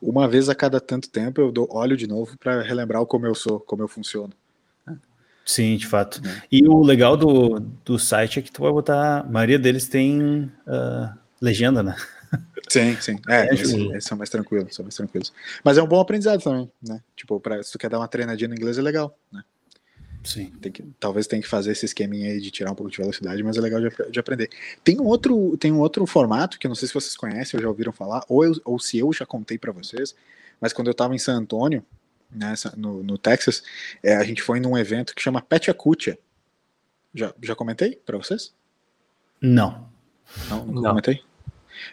uma 0.00 0.26
vez 0.26 0.48
a 0.48 0.54
cada 0.54 0.80
tanto 0.80 1.10
tempo 1.10 1.40
eu 1.40 1.52
dou, 1.52 1.68
olho 1.70 1.96
de 1.96 2.06
novo 2.06 2.36
para 2.38 2.62
relembrar 2.62 3.04
como 3.04 3.26
eu 3.26 3.34
sou, 3.34 3.60
como 3.60 3.82
eu 3.82 3.88
funciono. 3.88 4.32
Sim, 5.44 5.76
de 5.76 5.86
fato. 5.86 6.20
É. 6.24 6.42
E 6.50 6.66
o 6.66 6.82
legal 6.82 7.16
do, 7.16 7.60
do 7.84 7.98
site 7.98 8.38
é 8.38 8.42
que 8.42 8.50
tu 8.50 8.62
vai 8.62 8.70
botar. 8.70 9.20
A 9.20 9.24
maioria 9.24 9.58
deles 9.58 9.88
tem 9.88 10.50
uh, 10.66 11.18
legenda, 11.40 11.82
né? 11.82 11.96
Sim, 12.68 12.96
sim. 13.00 13.18
É, 13.28 13.48
é 13.50 13.54
esses, 13.54 13.72
esses, 13.72 14.04
são 14.04 14.16
mais 14.16 14.30
tranquilos, 14.30 14.74
são 14.74 14.84
mais 14.84 14.94
tranquilos. 14.94 15.32
Mas 15.64 15.78
é 15.78 15.82
um 15.82 15.86
bom 15.86 16.00
aprendizado 16.00 16.42
também, 16.42 16.70
né? 16.82 17.00
Tipo, 17.16 17.40
pra, 17.40 17.62
se 17.62 17.72
tu 17.72 17.78
quer 17.78 17.90
dar 17.90 17.98
uma 17.98 18.08
treinadinha 18.08 18.48
no 18.48 18.54
inglês, 18.54 18.78
é 18.78 18.82
legal, 18.82 19.16
né? 19.30 19.42
Sim. 20.24 20.52
Tem 20.60 20.70
que, 20.70 20.84
talvez 21.00 21.26
tenha 21.26 21.42
que 21.42 21.48
fazer 21.48 21.72
esse 21.72 21.84
esqueminha 21.84 22.30
aí 22.30 22.40
de 22.40 22.50
tirar 22.50 22.70
um 22.70 22.74
pouco 22.74 22.90
de 22.90 22.96
velocidade, 22.96 23.42
mas 23.42 23.56
é 23.56 23.60
legal 23.60 23.80
de, 23.80 23.90
de, 24.10 24.20
aprender. 24.20 24.48
Tem 24.84 25.00
um, 25.00 25.04
outro, 25.04 25.56
tem 25.56 25.72
um 25.72 25.80
outro 25.80 26.06
formato 26.06 26.58
que 26.58 26.66
eu 26.66 26.68
não 26.68 26.76
sei 26.76 26.86
se 26.86 26.94
vocês 26.94 27.16
conhecem 27.16 27.58
ou 27.58 27.62
já 27.62 27.68
ouviram 27.68 27.92
falar, 27.92 28.24
ou, 28.28 28.44
eu, 28.44 28.52
ou 28.64 28.78
se 28.78 28.98
eu 28.98 29.12
já 29.12 29.26
contei 29.26 29.58
para 29.58 29.72
vocês, 29.72 30.14
mas 30.60 30.72
quando 30.72 30.86
eu 30.86 30.92
estava 30.92 31.14
em 31.14 31.18
San 31.18 31.38
Antônio, 31.38 31.84
né, 32.34 32.54
no, 32.76 33.02
no 33.02 33.18
Texas, 33.18 33.62
é, 34.02 34.16
a 34.16 34.24
gente 34.24 34.42
foi 34.42 34.60
num 34.60 34.76
evento 34.76 35.14
que 35.14 35.22
chama 35.22 35.42
Petchacutia. 35.42 36.18
Já, 37.14 37.34
já 37.42 37.54
comentei 37.54 37.96
para 37.96 38.16
vocês? 38.16 38.54
Não. 39.40 39.90
Não, 40.48 40.64
não, 40.66 40.82
comentei? 40.82 41.22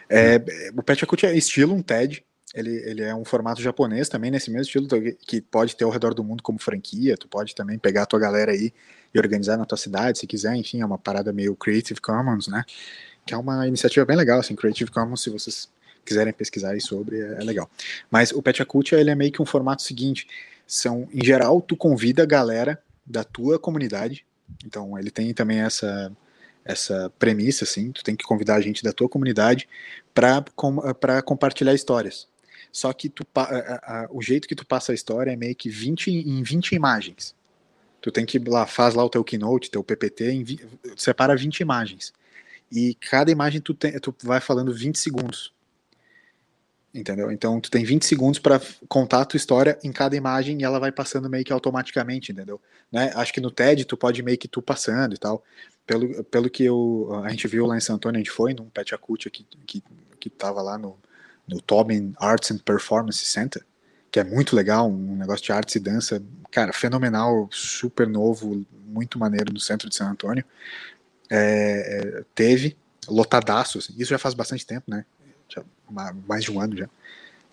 É, 0.08 0.36
o 0.76 0.82
Petchacutia 0.82 1.30
é 1.30 1.36
estilo 1.36 1.74
um 1.74 1.82
TED, 1.82 2.24
ele, 2.54 2.76
ele 2.88 3.02
é 3.02 3.14
um 3.14 3.24
formato 3.24 3.62
japonês 3.62 4.08
também, 4.08 4.30
nesse 4.30 4.50
mesmo 4.50 4.62
estilo, 4.62 4.88
que 5.26 5.40
pode 5.40 5.76
ter 5.76 5.84
ao 5.84 5.90
redor 5.90 6.14
do 6.14 6.24
mundo 6.24 6.42
como 6.42 6.58
franquia, 6.58 7.16
tu 7.16 7.28
pode 7.28 7.54
também 7.54 7.78
pegar 7.78 8.02
a 8.02 8.06
tua 8.06 8.18
galera 8.18 8.52
aí 8.52 8.72
e 9.14 9.18
organizar 9.18 9.56
na 9.56 9.64
tua 9.64 9.78
cidade, 9.78 10.18
se 10.18 10.26
quiser, 10.26 10.54
enfim, 10.56 10.80
é 10.80 10.86
uma 10.86 10.98
parada 10.98 11.32
meio 11.32 11.54
Creative 11.56 12.00
Commons, 12.00 12.48
né? 12.48 12.64
Que 13.26 13.34
é 13.34 13.36
uma 13.36 13.66
iniciativa 13.66 14.04
bem 14.04 14.16
legal, 14.16 14.40
assim, 14.40 14.56
Creative 14.56 14.90
Commons, 14.90 15.22
se 15.22 15.30
vocês 15.30 15.68
quiserem 16.10 16.32
pesquisar 16.32 16.78
sobre, 16.80 17.20
é, 17.20 17.36
é 17.40 17.44
legal. 17.44 17.70
Mas 18.10 18.32
o 18.32 18.42
Pet 18.42 18.62
ele 18.92 19.10
é 19.10 19.14
meio 19.14 19.30
que 19.32 19.40
um 19.40 19.46
formato 19.46 19.82
seguinte, 19.82 20.26
são, 20.66 21.08
em 21.12 21.24
geral, 21.24 21.60
tu 21.60 21.76
convida 21.76 22.24
a 22.24 22.26
galera 22.26 22.82
da 23.06 23.24
tua 23.24 23.58
comunidade, 23.58 24.24
então 24.64 24.98
ele 24.98 25.10
tem 25.10 25.32
também 25.32 25.60
essa 25.60 26.12
essa 26.62 27.10
premissa, 27.18 27.64
assim, 27.64 27.90
tu 27.90 28.04
tem 28.04 28.14
que 28.14 28.22
convidar 28.22 28.56
a 28.56 28.60
gente 28.60 28.82
da 28.82 28.92
tua 28.92 29.08
comunidade 29.08 29.66
para 30.12 30.44
com, 30.54 30.76
compartilhar 31.24 31.72
histórias. 31.74 32.28
Só 32.70 32.92
que 32.92 33.08
tu, 33.08 33.26
a, 33.34 34.02
a, 34.04 34.08
o 34.10 34.22
jeito 34.22 34.46
que 34.46 34.54
tu 34.54 34.64
passa 34.64 34.92
a 34.92 34.94
história 34.94 35.32
é 35.32 35.36
meio 35.36 35.56
que 35.56 35.68
20 35.70 36.10
em 36.10 36.42
20 36.42 36.72
imagens. 36.72 37.34
Tu 38.00 38.12
tem 38.12 38.24
que 38.24 38.38
lá, 38.38 38.66
faz 38.66 38.94
lá 38.94 39.02
o 39.02 39.08
teu 39.08 39.24
keynote, 39.24 39.70
teu 39.70 39.82
PPT, 39.82 40.44
separa 40.96 41.34
20 41.34 41.60
imagens. 41.60 42.12
E 42.70 42.94
cada 42.94 43.30
imagem 43.30 43.60
tu, 43.60 43.74
tu 43.74 44.14
vai 44.22 44.40
falando 44.40 44.72
20 44.72 44.96
segundos. 44.96 45.52
Entendeu? 46.92 47.30
Então 47.30 47.60
tu 47.60 47.70
tem 47.70 47.84
20 47.84 48.04
segundos 48.04 48.40
para 48.40 48.60
contar 48.88 49.20
a 49.20 49.24
tua 49.24 49.36
história 49.36 49.78
em 49.84 49.92
cada 49.92 50.16
imagem 50.16 50.60
e 50.60 50.64
ela 50.64 50.80
vai 50.80 50.90
passando 50.90 51.30
meio 51.30 51.44
que 51.44 51.52
automaticamente, 51.52 52.32
entendeu? 52.32 52.60
Né? 52.90 53.12
Acho 53.14 53.32
que 53.32 53.40
no 53.40 53.50
TED 53.50 53.84
tu 53.84 53.96
pode 53.96 54.22
meio 54.24 54.36
que 54.36 54.48
tu 54.48 54.60
passando 54.60 55.14
e 55.14 55.18
tal. 55.18 55.44
Pelo, 55.86 56.24
pelo 56.24 56.50
que 56.50 56.64
eu, 56.64 57.08
a 57.24 57.28
gente 57.28 57.46
viu 57.46 57.64
lá 57.66 57.76
em 57.76 57.80
San 57.80 57.94
Antônio, 57.94 58.18
a 58.18 58.22
gente 58.22 58.32
foi 58.32 58.54
num 58.54 58.68
Pet 58.68 58.92
que, 59.30 59.46
que, 59.66 59.82
que 60.18 60.30
tava 60.30 60.60
lá 60.62 60.76
no, 60.76 60.98
no 61.46 61.60
Tobin 61.60 62.12
Arts 62.18 62.50
and 62.50 62.58
Performance 62.58 63.24
Center, 63.24 63.64
que 64.10 64.18
é 64.18 64.24
muito 64.24 64.56
legal, 64.56 64.88
um 64.88 65.16
negócio 65.16 65.44
de 65.44 65.52
artes 65.52 65.76
e 65.76 65.80
dança, 65.80 66.22
cara, 66.50 66.72
fenomenal, 66.72 67.48
super 67.52 68.08
novo, 68.08 68.64
muito 68.84 69.18
maneiro 69.18 69.52
no 69.52 69.60
centro 69.60 69.88
de 69.88 69.94
San 69.94 70.10
Antônio. 70.10 70.44
É, 71.28 72.18
é, 72.18 72.24
teve 72.34 72.76
lotadaço, 73.08 73.78
assim, 73.78 73.94
isso 73.96 74.10
já 74.10 74.18
faz 74.18 74.34
bastante 74.34 74.66
tempo, 74.66 74.90
né? 74.90 75.04
Já, 75.50 75.64
mais 76.26 76.44
de 76.44 76.52
um 76.52 76.60
ano 76.60 76.76
já. 76.76 76.88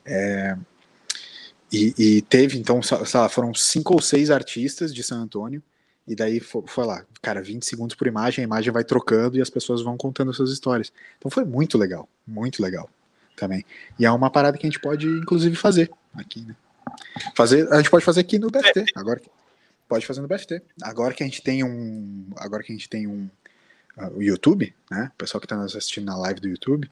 É, 0.05 0.57
E, 1.71 1.93
e 1.97 2.21
teve, 2.21 2.57
então, 2.57 2.81
sei 2.81 2.97
lá, 3.19 3.27
foram 3.27 3.53
cinco 3.53 3.93
ou 3.93 4.01
seis 4.01 4.31
artistas 4.31 4.93
de 4.93 5.03
San 5.03 5.17
Antônio, 5.17 5.61
e 6.07 6.15
daí 6.15 6.39
foi, 6.39 6.63
foi, 6.65 6.85
lá, 6.85 7.05
cara, 7.21 7.41
20 7.41 7.65
segundos 7.65 7.95
por 7.95 8.07
imagem, 8.07 8.41
a 8.41 8.47
imagem 8.47 8.71
vai 8.71 8.83
trocando 8.83 9.37
e 9.37 9.41
as 9.41 9.49
pessoas 9.49 9.81
vão 9.81 9.97
contando 9.97 10.33
suas 10.33 10.51
histórias. 10.51 10.93
Então 11.17 11.29
foi 11.29 11.43
muito 11.43 11.77
legal, 11.77 12.07
muito 12.25 12.61
legal 12.61 12.89
também. 13.35 13.65
E 13.99 14.05
é 14.05 14.11
uma 14.11 14.29
parada 14.29 14.57
que 14.57 14.65
a 14.65 14.69
gente 14.69 14.79
pode, 14.79 15.05
inclusive, 15.05 15.55
fazer 15.57 15.91
aqui, 16.15 16.41
né? 16.41 16.55
Fazer, 17.35 17.71
a 17.71 17.77
gente 17.77 17.91
pode 17.91 18.05
fazer 18.05 18.21
aqui 18.21 18.39
no 18.39 18.49
BFT, 18.49 18.85
agora 18.95 19.21
pode 19.89 20.05
fazer 20.05 20.21
no 20.21 20.27
BFT. 20.27 20.61
Agora 20.81 21.13
que 21.13 21.21
a 21.21 21.25
gente 21.25 21.41
tem 21.41 21.63
um, 21.65 22.29
agora 22.37 22.63
que 22.63 22.71
a 22.71 22.75
gente 22.75 22.87
tem 22.87 23.05
um 23.05 23.29
uh, 23.97 24.17
o 24.17 24.23
YouTube, 24.23 24.73
né? 24.89 25.11
O 25.13 25.17
pessoal 25.17 25.41
que 25.41 25.45
está 25.45 25.57
nos 25.57 25.75
assistindo 25.75 26.05
na 26.05 26.15
live 26.15 26.39
do 26.39 26.47
YouTube, 26.47 26.89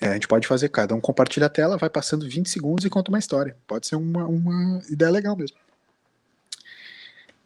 é, 0.00 0.08
a 0.08 0.14
gente 0.14 0.26
pode 0.26 0.46
fazer, 0.46 0.68
cada 0.70 0.94
um 0.94 1.00
compartilha 1.00 1.46
a 1.46 1.50
tela, 1.50 1.76
vai 1.76 1.90
passando 1.90 2.26
20 2.26 2.48
segundos 2.48 2.84
e 2.84 2.90
conta 2.90 3.10
uma 3.10 3.18
história. 3.18 3.56
Pode 3.66 3.86
ser 3.86 3.96
uma, 3.96 4.24
uma 4.26 4.80
ideia 4.88 5.10
legal 5.10 5.36
mesmo. 5.36 5.56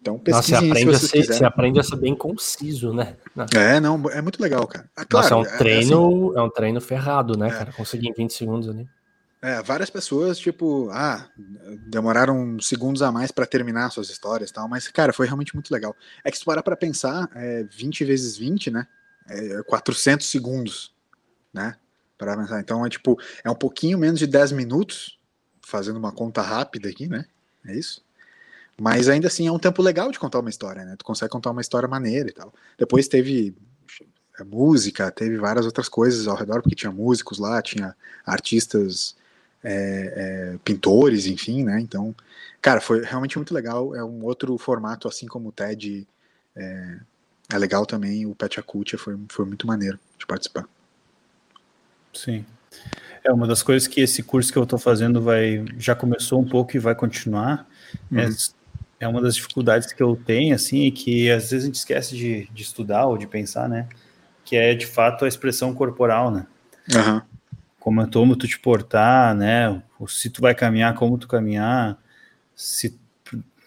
Então, 0.01 0.19
pesquise 0.19 0.53
Nossa, 0.53 0.67
você 0.67 0.71
aprende, 0.71 0.99
se 0.99 1.05
a 1.05 1.09
ser, 1.09 1.35
você 1.35 1.45
aprende 1.45 1.81
a 1.81 1.83
ser 1.83 1.97
bem 1.97 2.14
conciso, 2.14 2.93
né? 2.93 3.17
É, 3.57 3.81
não, 3.81 4.11
é 4.11 4.21
muito 4.21 4.40
legal, 4.40 4.67
cara. 4.67 4.88
Ah, 4.95 5.05
claro, 5.05 5.31
Nossa, 5.31 5.35
é 5.35 5.37
um 5.38 5.55
é, 5.55 5.59
treino, 5.59 6.27
é, 6.27 6.29
assim, 6.29 6.38
é 6.38 6.43
um 6.43 6.51
treino 6.51 6.81
ferrado, 6.81 7.38
né, 7.38 7.49
é. 7.49 7.51
cara? 7.51 7.73
Conseguir 7.73 8.09
em 8.09 8.12
20 8.12 8.33
segundos 8.35 8.69
ali. 8.69 8.87
É, 9.40 9.62
várias 9.62 9.90
pessoas, 9.90 10.38
tipo, 10.38 10.90
ah, 10.93 11.27
demoraram 11.87 12.61
segundos 12.61 13.03
a 13.03 13.11
mais 13.11 13.31
para 13.31 13.47
terminar 13.47 13.90
suas 13.90 14.11
histórias 14.11 14.51
e 14.51 14.53
tal, 14.53 14.69
mas, 14.69 14.88
cara, 14.88 15.12
foi 15.12 15.27
realmente 15.27 15.55
muito 15.55 15.73
legal. 15.73 15.97
É 16.23 16.31
que 16.31 16.37
se 16.37 16.43
tu 16.43 16.47
parar 16.47 16.62
pra 16.62 16.77
pensar, 16.77 17.29
é 17.35 17.64
20 17.64 18.05
vezes 18.05 18.37
20, 18.37 18.71
né? 18.71 18.87
É 19.27 19.62
400 19.62 20.27
segundos, 20.27 20.95
né? 21.53 21.77
Para. 22.16 22.61
Então, 22.61 22.85
é 22.85 22.88
tipo, 22.88 23.18
é 23.42 23.50
um 23.50 23.55
pouquinho 23.55 23.98
menos 23.98 24.18
de 24.18 24.27
10 24.27 24.53
minutos, 24.53 25.18
fazendo 25.61 25.98
uma 25.98 26.12
conta 26.12 26.42
rápida 26.42 26.88
aqui, 26.88 27.09
né? 27.09 27.24
É 27.66 27.74
isso? 27.74 28.05
Mas 28.81 29.09
ainda 29.09 29.29
assim 29.29 29.46
é 29.46 29.53
um 29.53 29.59
tempo 29.59 29.83
legal 29.83 30.11
de 30.11 30.18
contar 30.18 30.40
uma 30.40 30.50
história, 30.50 30.85
né? 30.85 30.96
Tu 30.98 31.05
consegue 31.05 31.31
contar 31.31 31.50
uma 31.50 31.61
história 31.61 31.88
maneira 31.88 32.29
e 32.29 32.33
tal. 32.33 32.53
Depois 32.77 33.07
teve 33.09 33.55
é, 34.38 34.44
música, 34.44 35.11
teve 35.11 35.37
várias 35.37 35.64
outras 35.64 35.88
coisas 35.88 36.27
ao 36.27 36.37
redor, 36.37 36.61
porque 36.61 36.74
tinha 36.74 36.90
músicos 36.90 37.38
lá, 37.38 37.62
tinha 37.62 37.94
artistas, 38.27 39.16
é, 39.62 40.53
é, 40.55 40.59
pintores, 40.64 41.27
enfim, 41.27 41.64
né? 41.64 41.81
Então, 41.81 42.14
cara, 42.61 42.81
foi 42.81 43.03
realmente 43.03 43.38
muito 43.38 43.55
legal. 43.55 43.94
É 43.94 44.05
um 44.05 44.24
outro 44.24 44.59
formato, 44.59 45.09
assim 45.09 45.27
como 45.27 45.48
o 45.48 45.53
TED 45.53 46.07
é, 46.57 46.98
é 47.53 47.59
legal 47.59 47.87
também. 47.87 48.27
O 48.27 48.35
Pet 48.35 48.59
Acutia 48.59 48.98
foi, 48.98 49.18
foi 49.29 49.46
muito 49.46 49.66
maneiro 49.66 49.98
de 50.18 50.27
participar. 50.27 50.68
Sim. 52.14 52.44
É 53.22 53.33
uma 53.33 53.46
das 53.46 53.62
coisas 53.62 53.88
que 53.88 54.00
esse 54.00 54.22
curso 54.22 54.53
que 54.53 54.59
eu 54.59 54.64
estou 54.64 54.79
fazendo 54.79 55.20
vai 55.20 55.64
já 55.79 55.94
começou 55.94 56.40
um 56.40 56.44
pouco 56.44 56.77
e 56.77 56.81
vai 56.81 56.94
continuar. 56.94 57.66
Uhum. 58.11 58.20
É 58.20 58.29
é 59.05 59.09
uma 59.09 59.20
das 59.20 59.35
dificuldades 59.35 59.92
que 59.92 60.03
eu 60.03 60.16
tenho, 60.16 60.55
assim, 60.55 60.85
e 60.85 60.90
que 60.90 61.31
às 61.31 61.50
vezes 61.50 61.64
a 61.64 61.66
gente 61.66 61.77
esquece 61.77 62.16
de, 62.16 62.48
de 62.53 62.62
estudar 62.62 63.07
ou 63.07 63.18
de 63.18 63.27
pensar, 63.27 63.68
né? 63.68 63.87
Que 64.44 64.57
é 64.57 64.74
de 64.74 64.87
fato 64.87 65.24
a 65.24 65.29
expressão 65.29 65.74
corporal, 65.74 66.31
né? 66.31 66.46
Uhum. 66.94 67.20
Como, 67.79 68.00
é, 68.03 68.07
como 68.11 68.37
tu 68.37 68.48
te 68.48 68.59
portar, 68.59 69.35
né? 69.35 69.83
Se 70.09 70.31
tu 70.31 70.40
vai 70.40 70.55
caminhar, 70.55 70.94
como 70.94 71.18
tu 71.18 71.29
caminhar, 71.29 71.98
se, 72.55 72.98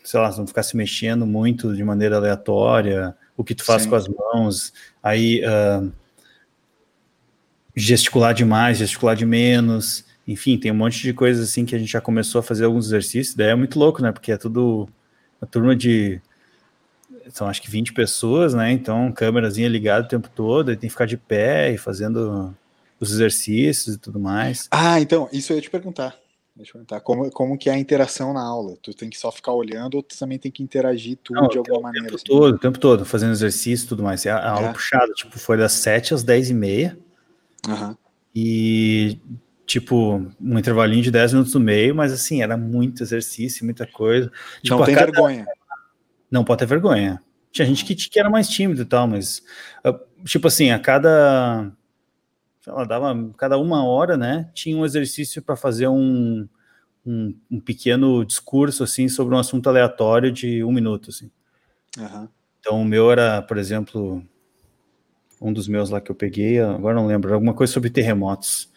sei 0.04 0.20
lá, 0.20 0.36
não 0.36 0.48
ficar 0.48 0.64
se 0.64 0.76
mexendo 0.76 1.26
muito 1.26 1.76
de 1.76 1.84
maneira 1.84 2.18
aleatória, 2.18 3.16
o 3.36 3.44
que 3.44 3.54
tu 3.54 3.64
faz 3.64 3.84
Sim. 3.84 3.90
com 3.90 3.96
as 3.96 4.08
mãos, 4.08 4.74
aí 5.04 5.44
uh, 5.46 5.92
gesticular 7.78 8.34
demais, 8.34 8.80
gesticular 8.80 9.16
de 9.16 9.26
menos, 9.26 10.04
enfim, 10.28 10.58
tem 10.58 10.72
um 10.72 10.76
monte 10.76 11.02
de 11.02 11.14
coisas 11.14 11.48
assim 11.48 11.64
que 11.64 11.76
a 11.76 11.80
gente 11.80 11.92
já 11.92 12.02
começou 12.02 12.40
a 12.40 12.44
fazer 12.44 12.66
alguns 12.66 12.88
exercícios, 12.88 13.36
daí 13.36 13.50
é 13.50 13.56
muito 13.56 13.78
louco, 13.78 14.02
né? 14.02 14.12
Porque 14.12 14.32
é 14.32 14.38
tudo 14.38 14.90
uma 15.40 15.48
turma 15.48 15.76
de 15.76 16.20
são 17.30 17.48
acho 17.48 17.62
que 17.62 17.70
20 17.70 17.94
pessoas, 17.94 18.54
né? 18.54 18.72
Então, 18.72 19.12
câmerazinha 19.12 19.68
ligada 19.70 20.06
o 20.06 20.10
tempo 20.10 20.30
todo, 20.34 20.72
e 20.72 20.76
tem 20.76 20.88
que 20.88 20.94
ficar 20.94 21.06
de 21.06 21.18
pé 21.18 21.72
e 21.74 21.78
fazendo 21.78 22.56
os 23.00 23.12
exercícios 23.12 23.96
e 23.96 24.00
tudo 24.00 24.20
mais. 24.20 24.68
Ah, 24.72 25.00
então, 25.00 25.30
isso 25.32 25.52
eu 25.52 25.58
ia 25.58 25.62
te 25.62 25.70
perguntar. 25.70 26.16
Deixa 26.56 26.72
eu 26.72 26.74
perguntar, 26.74 27.02
como, 27.02 27.30
como 27.30 27.58
que 27.58 27.70
é 27.70 27.74
a 27.74 27.78
interação 27.78 28.34
na 28.34 28.42
aula? 28.42 28.76
Tu 28.82 28.94
tem 28.94 29.10
que 29.10 29.18
só 29.18 29.32
ficar 29.32 29.52
olhando 29.52 29.96
ou 29.96 30.02
tu 30.02 30.18
também 30.18 30.40
tem 30.40 30.52
que 30.52 30.64
interagir 30.64 31.18
tudo 31.24 31.42
Não, 31.42 31.48
de 31.48 31.58
alguma 31.60 31.82
maneira? 31.82 32.08
O 32.08 32.10
tempo 32.10 32.16
assim? 32.16 32.26
todo, 32.26 32.56
o 32.56 32.60
tempo 32.60 32.80
todo, 32.80 33.06
fazendo 33.06 33.34
exercício 33.34 33.86
e 33.86 33.90
tudo 33.90 34.02
mais. 34.02 34.26
A, 34.26 34.38
a 34.38 34.42
é. 34.42 34.50
aula 34.50 34.74
puxada, 34.74 35.14
tipo, 35.14 35.38
foi 35.38 35.58
das 35.58 35.74
7 35.74 36.16
às 36.16 36.24
10 36.24 36.50
e 36.50 36.54
meia. 36.56 36.98
Uhum. 37.68 37.96
E 38.34 39.20
tipo, 39.68 40.26
um 40.40 40.58
intervalinho 40.58 41.04
de 41.04 41.12
10 41.12 41.34
minutos 41.34 41.54
no 41.54 41.60
meio, 41.60 41.94
mas 41.94 42.14
assim, 42.14 42.42
era 42.42 42.56
muito 42.56 43.04
exercício, 43.04 43.66
muita 43.66 43.86
coisa. 43.86 44.32
Tipo, 44.64 44.78
não 44.78 44.86
tem 44.86 44.96
cada... 44.96 45.12
vergonha. 45.12 45.46
Não 46.32 46.44
pode 46.44 46.60
ter 46.60 46.66
vergonha. 46.66 47.22
Tinha 47.52 47.66
gente 47.68 47.84
que, 47.84 47.94
que 47.96 48.20
era 48.20 48.30
mais 48.30 48.48
tímido 48.48 48.82
e 48.82 48.86
tal, 48.86 49.08
mas, 49.08 49.44
ah, 49.84 50.00
tipo 50.24 50.48
assim, 50.48 50.72
a 50.72 50.80
cada. 50.80 51.72
Ela 52.66 52.86
dava 52.86 53.16
cada 53.38 53.58
uma 53.58 53.86
hora, 53.86 54.18
né? 54.18 54.50
Tinha 54.54 54.76
um 54.78 54.86
exercício 54.86 55.42
para 55.42 55.56
fazer 55.56 55.88
um, 55.88 56.48
um, 57.06 57.38
um, 57.50 57.60
pequeno 57.60 58.26
discurso, 58.26 58.84
assim, 58.84 59.08
sobre 59.08 59.36
um 59.36 59.38
assunto 59.38 59.68
aleatório 59.70 60.32
de 60.32 60.64
um 60.64 60.72
minuto, 60.72 61.10
assim. 61.10 61.32
Uhum. 61.98 62.28
Então, 62.60 62.82
o 62.82 62.86
meu 62.86 63.10
era, 63.12 63.42
por 63.42 63.58
exemplo, 63.58 64.24
um 65.42 65.54
dos 65.54 65.68
meus 65.68 65.90
lá 65.90 66.02
que 66.02 66.12
eu 66.12 66.16
peguei, 66.16 66.60
agora 66.60 66.96
não 66.96 67.08
lembro, 67.08 67.34
alguma 67.34 67.54
coisa 67.54 67.72
sobre 67.72 67.90
terremotos. 67.90 68.72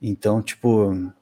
Então, 0.00 0.42
tipo, 0.42 1.12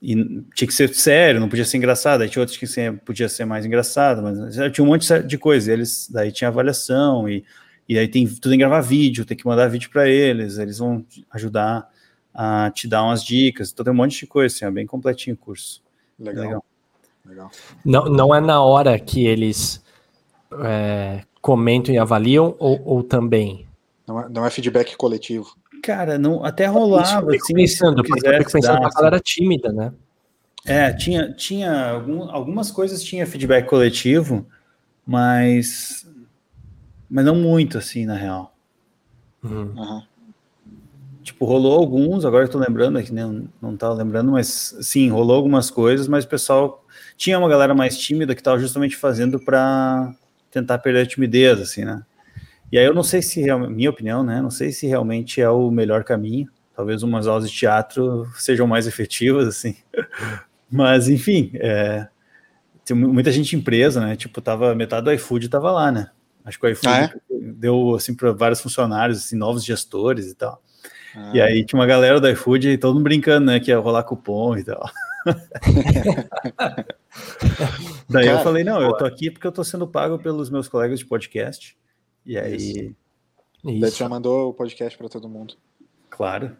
e 0.00 0.14
tinha 0.54 0.66
que 0.66 0.74
ser 0.74 0.92
sério, 0.94 1.40
não 1.40 1.48
podia 1.48 1.64
ser 1.64 1.76
engraçado. 1.76 2.22
Aí 2.22 2.28
tinha 2.28 2.42
outros 2.42 2.58
que 2.58 2.66
ser, 2.66 2.98
podia 3.00 3.28
ser 3.28 3.44
mais 3.44 3.64
engraçado, 3.64 4.22
mas 4.22 4.72
tinha 4.72 4.84
um 4.84 4.88
monte 4.88 5.06
de 5.22 5.38
coisa. 5.38 5.72
Eles 5.72 6.08
daí 6.10 6.32
tinha 6.32 6.48
avaliação 6.48 7.28
e 7.28 7.44
e 7.88 7.98
aí 7.98 8.08
tem 8.08 8.26
tudo 8.26 8.54
em 8.54 8.58
gravar 8.58 8.80
vídeo, 8.80 9.24
tem 9.24 9.36
que 9.36 9.46
mandar 9.46 9.68
vídeo 9.68 9.90
para 9.90 10.08
eles, 10.08 10.56
eles 10.56 10.78
vão 10.78 11.04
ajudar 11.30 11.88
a 12.32 12.70
te 12.70 12.88
dar 12.88 13.02
umas 13.02 13.22
dicas. 13.24 13.70
Então 13.70 13.84
tem 13.84 13.92
um 13.92 13.96
monte 13.96 14.18
de 14.18 14.26
coisa, 14.26 14.54
assim, 14.54 14.64
é 14.64 14.70
bem 14.70 14.86
completinho 14.86 15.34
o 15.34 15.38
curso. 15.38 15.82
Legal. 16.18 16.44
Legal. 16.44 16.64
Legal. 17.26 17.50
Não, 17.84 18.04
não 18.06 18.34
é 18.34 18.40
na 18.40 18.62
hora 18.62 18.98
que 18.98 19.26
eles 19.26 19.82
é, 20.64 21.24
comentam 21.42 21.92
e 21.92 21.98
avaliam 21.98 22.54
ou, 22.58 22.80
ou 22.84 23.02
também? 23.02 23.66
Não 24.06 24.20
é, 24.20 24.28
não 24.28 24.46
é 24.46 24.50
feedback 24.50 24.96
coletivo. 24.96 25.54
Cara, 25.82 26.16
não, 26.16 26.44
até 26.44 26.66
rolava. 26.66 27.34
Isso, 27.34 27.44
assim, 27.44 27.54
pensando, 27.54 28.04
porque 28.04 28.26
eu 28.26 28.38
fico 28.38 28.52
pensando 28.52 28.78
que 28.78 28.86
a 28.86 28.90
galera 28.90 29.20
tímida, 29.20 29.72
né? 29.72 29.92
É, 30.64 30.92
tinha, 30.92 31.32
tinha 31.32 31.90
algum, 31.90 32.30
algumas 32.30 32.70
coisas 32.70 33.02
tinha 33.02 33.26
feedback 33.26 33.66
coletivo, 33.66 34.46
mas, 35.04 36.06
mas 37.10 37.24
não 37.24 37.34
muito, 37.34 37.76
assim, 37.78 38.06
na 38.06 38.14
real. 38.14 38.54
Uhum. 39.42 40.02
Tipo, 41.24 41.44
rolou 41.46 41.76
alguns, 41.76 42.24
agora 42.24 42.44
eu 42.44 42.48
tô 42.48 42.58
lembrando 42.58 42.98
aqui, 42.98 43.12
né, 43.12 43.24
não, 43.24 43.48
não 43.60 43.76
tava 43.76 43.94
lembrando, 43.94 44.30
mas 44.30 44.76
sim, 44.82 45.10
rolou 45.10 45.34
algumas 45.34 45.68
coisas, 45.68 46.06
mas 46.06 46.24
o 46.24 46.28
pessoal 46.28 46.84
tinha 47.16 47.36
uma 47.36 47.48
galera 47.48 47.74
mais 47.74 47.98
tímida 47.98 48.34
que 48.34 48.42
tava 48.42 48.58
justamente 48.60 48.96
fazendo 48.96 49.40
para 49.40 50.14
tentar 50.52 50.78
perder 50.78 51.00
a 51.00 51.06
timidez, 51.06 51.58
assim, 51.60 51.84
né? 51.84 52.02
E 52.70 52.78
aí 52.78 52.84
eu 52.84 52.94
não 52.94 53.02
sei 53.02 53.20
se, 53.20 53.42
minha 53.68 53.90
opinião, 53.90 54.22
né? 54.22 54.40
Não 54.40 54.50
sei 54.50 54.70
se 54.70 54.86
realmente 54.86 55.40
é 55.40 55.50
o 55.50 55.70
melhor 55.70 56.04
caminho. 56.04 56.48
Talvez 56.74 57.02
umas 57.02 57.26
aulas 57.26 57.50
de 57.50 57.56
teatro 57.56 58.26
sejam 58.34 58.66
mais 58.66 58.86
efetivas, 58.86 59.48
assim. 59.48 59.76
Mas, 60.70 61.08
enfim, 61.08 61.50
é, 61.54 62.08
tem 62.84 62.96
muita 62.96 63.30
gente 63.30 63.56
empresa, 63.56 64.00
né? 64.00 64.16
Tipo, 64.16 64.40
tava, 64.40 64.74
metade 64.74 65.04
do 65.04 65.12
iFood 65.12 65.48
tava 65.48 65.70
lá, 65.70 65.92
né? 65.92 66.10
Acho 66.44 66.58
que 66.58 66.66
o 66.66 66.70
iFood 66.70 66.88
ah, 66.88 67.04
é? 67.04 67.12
deu, 67.30 67.94
assim, 67.94 68.14
para 68.14 68.32
vários 68.32 68.60
funcionários, 68.60 69.18
assim, 69.18 69.36
novos 69.36 69.64
gestores 69.64 70.30
e 70.30 70.34
tal. 70.34 70.62
Ah. 71.14 71.30
E 71.34 71.40
aí 71.42 71.64
tinha 71.64 71.78
uma 71.78 71.86
galera 71.86 72.18
do 72.18 72.28
iFood, 72.30 72.78
todo 72.78 72.94
mundo 72.94 73.04
brincando, 73.04 73.46
né? 73.46 73.60
Que 73.60 73.70
ia 73.70 73.78
rolar 73.78 74.02
cupom 74.02 74.56
e 74.56 74.64
tal. 74.64 74.90
Daí 78.08 78.26
Cara, 78.26 78.38
eu 78.38 78.44
falei, 78.44 78.64
não, 78.64 78.80
eu 78.80 78.96
tô 78.96 79.04
aqui 79.04 79.30
porque 79.30 79.46
eu 79.46 79.52
tô 79.52 79.62
sendo 79.62 79.86
pago 79.86 80.18
pelos 80.18 80.50
meus 80.50 80.68
colegas 80.68 80.98
de 80.98 81.06
podcast. 81.06 81.76
E 82.24 82.38
aí. 82.38 82.56
Isso. 82.56 82.96
Isso. 83.64 83.98
já 83.98 84.08
mandou 84.08 84.50
o 84.50 84.54
podcast 84.54 84.98
para 84.98 85.08
todo 85.08 85.28
mundo. 85.28 85.54
Claro. 86.10 86.56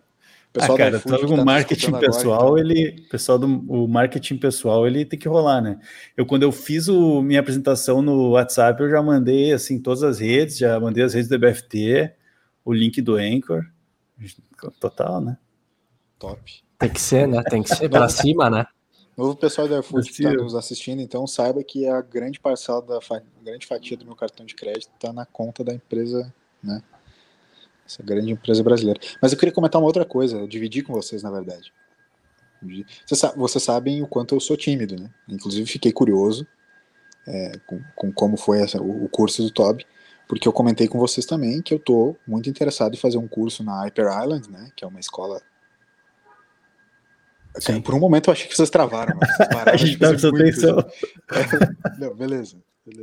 pessoal 0.53 0.75
ah, 0.75 0.79
cara, 0.79 1.01
todo 1.01 1.35
o 1.35 1.37
tá 1.37 1.45
marketing 1.45 1.93
pessoal, 1.99 2.47
agora, 2.47 2.61
então. 2.63 2.77
ele, 2.77 3.03
pessoal 3.11 3.39
do 3.39 3.47
o 3.47 3.89
marketing 3.89 4.39
pessoal, 4.39 4.87
ele 4.87 5.05
tem 5.05 5.19
que 5.19 5.29
rolar, 5.29 5.61
né? 5.61 5.81
Eu 6.17 6.25
quando 6.25 6.45
eu 6.45 6.53
fiz 6.53 6.89
o, 6.89 7.21
minha 7.23 7.41
apresentação 7.41 8.01
no 8.01 8.31
WhatsApp, 8.31 8.81
eu 8.81 8.91
já 8.91 9.03
mandei 9.03 9.53
assim 9.53 9.81
todas 9.81 10.03
as 10.03 10.21
redes, 10.21 10.59
já 10.59 10.79
mandei 10.79 11.03
as 11.03 11.15
redes 11.15 11.29
do 11.29 11.39
BFT, 11.39 12.13
o 12.65 12.73
link 12.73 13.03
do 13.03 13.17
Anchor, 13.17 13.65
total, 14.81 15.21
né? 15.21 15.37
Top. 16.19 16.41
Tem 16.79 16.89
que 16.89 17.01
ser, 17.01 17.27
né? 17.27 17.43
Tem 17.43 17.63
que 17.63 17.75
ser 17.75 17.89
para 17.89 18.09
cima, 18.11 18.49
né? 18.49 18.67
Novo 19.17 19.37
pessoal 19.37 19.69
da 19.69 19.81
iFood 19.81 20.11
que 20.11 20.23
está 20.23 20.33
nos 20.33 20.55
assistindo, 20.55 21.01
então 21.01 21.27
saiba 21.27 21.63
que 21.63 21.87
a 21.87 22.01
grande 22.01 22.41
parcela 22.41 22.81
da 22.81 23.01
fa 23.01 23.23
grande 23.43 23.67
fatia 23.67 23.97
do 23.97 24.07
meu 24.07 24.17
cartão 24.17 24.47
de 24.47 24.55
crédito 24.55 24.91
está 24.95 25.13
na 25.13 25.27
conta 25.27 25.63
da 25.63 25.75
empresa, 25.75 26.33
né? 26.63 26.83
Essa 27.87 28.03
grande 28.03 28.33
empresa 28.33 28.63
brasileira. 28.63 28.99
Mas 29.21 29.33
eu 29.33 29.39
queria 29.39 29.53
comentar 29.53 29.81
uma 29.81 29.87
outra 29.87 30.05
coisa, 30.05 30.47
dividir 30.49 30.83
com 30.83 30.95
vocês, 30.95 31.23
na 31.23 31.31
verdade. 31.31 31.73
Vocês 33.37 33.63
sabem 33.63 34.03
o 34.03 34.07
quanto 34.07 34.35
eu 34.35 34.41
sou 34.41 34.57
tímido, 34.57 34.97
né? 34.97 35.11
Inclusive 35.29 35.67
fiquei 35.71 35.93
curioso 35.93 36.47
é, 37.27 37.53
com, 37.67 37.81
com, 37.95 38.13
como 38.13 38.37
foi 38.37 38.61
essa, 38.61 38.81
o, 38.81 39.09
curso 39.09 39.43
do 39.43 39.51
Toby, 39.51 39.87
porque 40.27 40.47
eu 40.47 40.53
comentei 40.53 40.89
com 40.89 40.99
vocês 40.99 41.27
também 41.27 41.61
que 41.61 41.75
eu 41.75 41.79
tô 41.79 42.17
muito 42.27 42.49
interessado 42.49 42.95
em 42.95 42.99
fazer 42.99 43.19
um 43.19 43.29
curso 43.29 43.63
na 43.63 43.83
Hyper 43.83 44.07
Island, 44.07 44.51
né? 44.51 44.71
Que 44.75 44.85
é 44.85 44.89
uma 44.89 45.01
escola. 45.01 45.43
Assim, 47.57 47.81
por 47.81 47.95
um 47.95 48.01
momento 48.01 48.29
eu 48.29 48.33
achei 48.33 48.47
que 48.47 48.57
vocês 48.57 48.71
travaram, 48.71 49.19
vocês 49.19 49.49
pararam, 49.51 49.73
A 49.73 49.77
gente 49.77 49.97
dá 49.99 50.19
sua 50.19 50.31
atenção. 50.31 50.79
É, 50.79 51.99
não, 51.99 52.15
beleza. 52.15 52.57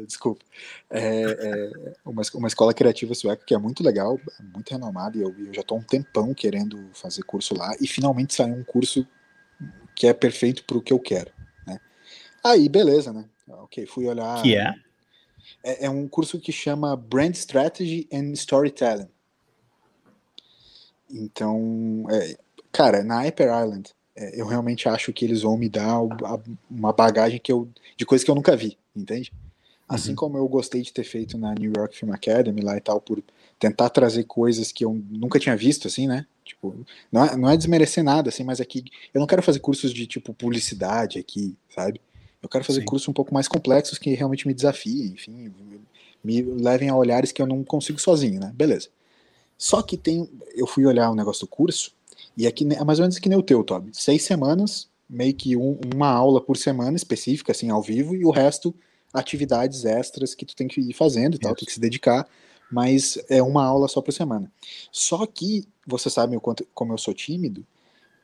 Desculpa. 0.05 0.43
É, 0.89 1.23
é 1.31 1.93
uma, 2.03 2.21
uma 2.33 2.47
escola 2.47 2.73
criativa 2.73 3.15
sueca 3.15 3.43
que 3.45 3.53
é 3.53 3.57
muito 3.57 3.81
legal, 3.81 4.19
muito 4.53 4.71
renomada, 4.71 5.17
e 5.17 5.21
eu, 5.21 5.33
eu 5.39 5.53
já 5.53 5.61
estou 5.61 5.77
um 5.77 5.83
tempão 5.83 6.33
querendo 6.33 6.89
fazer 6.93 7.23
curso 7.23 7.55
lá, 7.57 7.73
e 7.79 7.87
finalmente 7.87 8.33
saiu 8.33 8.55
um 8.55 8.63
curso 8.63 9.07
que 9.95 10.07
é 10.07 10.13
perfeito 10.13 10.65
para 10.65 10.77
o 10.77 10.81
que 10.81 10.91
eu 10.91 10.99
quero. 10.99 11.31
Né? 11.65 11.79
Aí, 12.43 12.67
beleza, 12.67 13.13
né? 13.13 13.25
Ok, 13.47 13.85
fui 13.85 14.05
olhar. 14.05 14.41
Que 14.41 14.55
é? 14.55 14.73
é? 15.63 15.85
É 15.85 15.89
um 15.89 16.07
curso 16.07 16.39
que 16.39 16.51
chama 16.51 16.95
Brand 16.95 17.35
Strategy 17.35 18.07
and 18.11 18.33
Storytelling. 18.33 19.09
Então, 21.09 22.05
é, 22.11 22.37
cara, 22.71 23.03
na 23.03 23.21
Hyper 23.21 23.47
Island, 23.47 23.89
é, 23.89 23.98
eu 24.33 24.45
realmente 24.45 24.87
acho 24.89 25.13
que 25.13 25.25
eles 25.25 25.41
vão 25.41 25.57
me 25.57 25.69
dar 25.69 26.01
uma 26.69 26.91
bagagem 26.93 27.39
que 27.39 27.51
eu, 27.51 27.69
de 27.95 28.05
coisas 28.05 28.23
que 28.23 28.31
eu 28.31 28.35
nunca 28.35 28.55
vi, 28.55 28.77
entende? 28.95 29.31
Assim 29.87 30.11
uhum. 30.11 30.15
como 30.15 30.37
eu 30.37 30.47
gostei 30.47 30.81
de 30.81 30.93
ter 30.93 31.03
feito 31.03 31.37
na 31.37 31.53
New 31.55 31.73
York 31.75 31.97
Film 31.97 32.11
Academy 32.11 32.61
lá 32.61 32.77
e 32.77 32.81
tal, 32.81 33.01
por 33.01 33.23
tentar 33.57 33.89
trazer 33.89 34.23
coisas 34.25 34.71
que 34.71 34.85
eu 34.85 34.93
nunca 35.09 35.39
tinha 35.39 35.55
visto, 35.55 35.87
assim, 35.87 36.07
né? 36.07 36.25
Tipo, 36.45 36.85
não 37.11 37.25
é, 37.25 37.35
não 37.35 37.49
é 37.49 37.57
desmerecer 37.57 38.03
nada, 38.03 38.29
assim, 38.29 38.43
mas 38.43 38.61
aqui 38.61 38.83
eu 39.13 39.19
não 39.19 39.27
quero 39.27 39.41
fazer 39.41 39.59
cursos 39.59 39.93
de, 39.93 40.05
tipo, 40.05 40.33
publicidade 40.33 41.17
aqui, 41.17 41.55
sabe? 41.73 41.99
Eu 42.41 42.47
quero 42.47 42.63
fazer 42.63 42.81
Sim. 42.81 42.85
cursos 42.85 43.07
um 43.07 43.13
pouco 43.13 43.33
mais 43.33 43.47
complexos 43.47 43.97
que 43.97 44.13
realmente 44.13 44.47
me 44.47 44.53
desafiem, 44.53 45.07
enfim, 45.07 45.51
me 46.23 46.41
levem 46.41 46.89
a 46.89 46.95
olhares 46.95 47.31
que 47.31 47.41
eu 47.41 47.47
não 47.47 47.63
consigo 47.63 47.99
sozinho, 47.99 48.39
né? 48.39 48.51
Beleza. 48.53 48.89
Só 49.57 49.81
que 49.81 49.97
tem. 49.97 50.29
Eu 50.55 50.65
fui 50.65 50.85
olhar 50.85 51.09
o 51.09 51.15
negócio 51.15 51.45
do 51.45 51.49
curso, 51.49 51.91
e 52.39 52.47
aqui 52.47 52.65
é 52.73 52.85
mais 52.85 52.99
ou 52.99 53.03
menos 53.03 53.19
que 53.19 53.27
nem 53.27 53.37
o 53.37 53.43
teu, 53.43 53.61
Toby. 53.65 53.89
Seis 53.91 54.23
semanas, 54.23 54.87
meio 55.09 55.33
que 55.33 55.57
um, 55.57 55.77
uma 55.93 56.07
aula 56.07 56.39
por 56.39 56.55
semana 56.55 56.95
específica, 56.95 57.51
assim, 57.51 57.69
ao 57.69 57.81
vivo, 57.81 58.15
e 58.15 58.23
o 58.23 58.31
resto 58.31 58.73
atividades 59.13 59.83
extras 59.83 60.33
que 60.33 60.45
tu 60.45 60.55
tem 60.55 60.65
que 60.65 60.79
ir 60.79 60.93
fazendo 60.93 61.35
e 61.35 61.37
tal, 61.37 61.53
tem 61.53 61.65
que 61.65 61.73
se 61.73 61.81
dedicar, 61.81 62.25
mas 62.71 63.17
é 63.27 63.43
uma 63.43 63.65
aula 63.65 63.89
só 63.89 64.01
por 64.01 64.13
semana. 64.13 64.49
Só 64.89 65.25
que, 65.25 65.67
você 65.85 66.09
sabe 66.09 66.37
o 66.37 66.39
quanto, 66.39 66.65
como 66.73 66.93
eu 66.93 66.97
sou 66.97 67.13
tímido, 67.13 67.65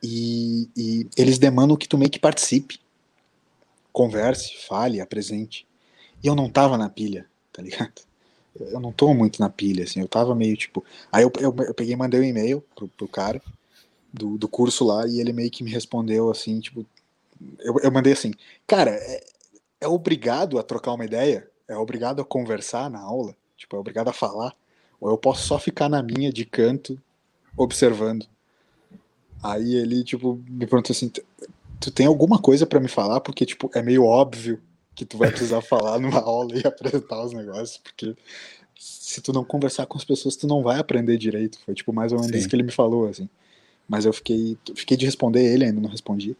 e, 0.02 0.70
e 0.74 1.06
eles 1.14 1.38
demandam 1.38 1.76
que 1.76 1.86
tu 1.86 1.98
meio 1.98 2.10
que 2.10 2.18
participe, 2.18 2.80
converse, 3.92 4.56
fale, 4.66 4.98
apresente. 4.98 5.66
E 6.24 6.26
eu 6.26 6.34
não 6.34 6.48
tava 6.48 6.78
na 6.78 6.88
pilha, 6.88 7.26
tá 7.52 7.60
ligado? 7.60 8.00
Eu 8.58 8.80
não 8.80 8.92
tô 8.92 9.12
muito 9.12 9.40
na 9.40 9.50
pilha, 9.50 9.84
assim, 9.84 10.00
eu 10.00 10.08
tava 10.08 10.34
meio 10.34 10.56
tipo. 10.56 10.82
Aí 11.12 11.22
eu, 11.22 11.30
eu, 11.38 11.54
eu 11.66 11.74
peguei 11.74 11.92
e 11.92 11.96
mandei 11.96 12.18
um 12.18 12.24
e-mail 12.24 12.64
pro, 12.74 12.88
pro 12.88 13.06
cara 13.06 13.42
do, 14.16 14.38
do 14.38 14.48
curso 14.48 14.84
lá, 14.84 15.06
e 15.06 15.20
ele 15.20 15.32
meio 15.32 15.50
que 15.50 15.62
me 15.62 15.70
respondeu 15.70 16.30
assim, 16.30 16.60
tipo. 16.60 16.84
Eu, 17.58 17.76
eu 17.82 17.92
mandei 17.92 18.14
assim, 18.14 18.32
cara, 18.66 18.90
é, 18.90 19.24
é 19.82 19.88
obrigado 19.88 20.58
a 20.58 20.62
trocar 20.62 20.92
uma 20.92 21.04
ideia? 21.04 21.48
É 21.68 21.76
obrigado 21.76 22.20
a 22.22 22.24
conversar 22.24 22.90
na 22.90 23.00
aula? 23.00 23.36
Tipo, 23.56 23.76
é 23.76 23.78
obrigado 23.78 24.08
a 24.08 24.12
falar? 24.12 24.54
Ou 25.00 25.10
eu 25.10 25.18
posso 25.18 25.46
só 25.46 25.58
ficar 25.58 25.88
na 25.88 26.02
minha 26.02 26.32
de 26.32 26.44
canto, 26.44 27.00
observando? 27.56 28.26
Aí 29.42 29.74
ele, 29.74 30.02
tipo, 30.02 30.42
me 30.48 30.66
perguntou 30.66 30.92
assim: 30.92 31.10
tu 31.80 31.90
tem 31.90 32.06
alguma 32.06 32.40
coisa 32.40 32.66
para 32.66 32.80
me 32.80 32.88
falar? 32.88 33.20
Porque, 33.20 33.44
tipo, 33.44 33.70
é 33.74 33.82
meio 33.82 34.04
óbvio 34.04 34.60
que 34.94 35.04
tu 35.04 35.18
vai 35.18 35.30
precisar 35.30 35.60
falar 35.62 35.98
numa 35.98 36.20
aula 36.20 36.56
e 36.56 36.66
apresentar 36.66 37.22
os 37.22 37.32
negócios, 37.32 37.78
porque 37.78 38.16
se 38.78 39.20
tu 39.20 39.32
não 39.32 39.44
conversar 39.44 39.86
com 39.86 39.96
as 39.96 40.04
pessoas, 40.04 40.36
tu 40.36 40.46
não 40.46 40.62
vai 40.62 40.78
aprender 40.78 41.16
direito. 41.16 41.58
Foi, 41.64 41.74
tipo, 41.74 41.92
mais 41.92 42.12
ou 42.12 42.18
menos 42.18 42.32
Sim. 42.32 42.38
isso 42.38 42.48
que 42.48 42.56
ele 42.56 42.62
me 42.62 42.72
falou, 42.72 43.08
assim. 43.08 43.28
Mas 43.88 44.04
eu 44.04 44.12
fiquei, 44.12 44.58
fiquei 44.74 44.96
de 44.96 45.06
responder 45.06 45.44
ele, 45.44 45.64
ainda 45.64 45.80
não 45.80 45.90
respondi 45.90 46.36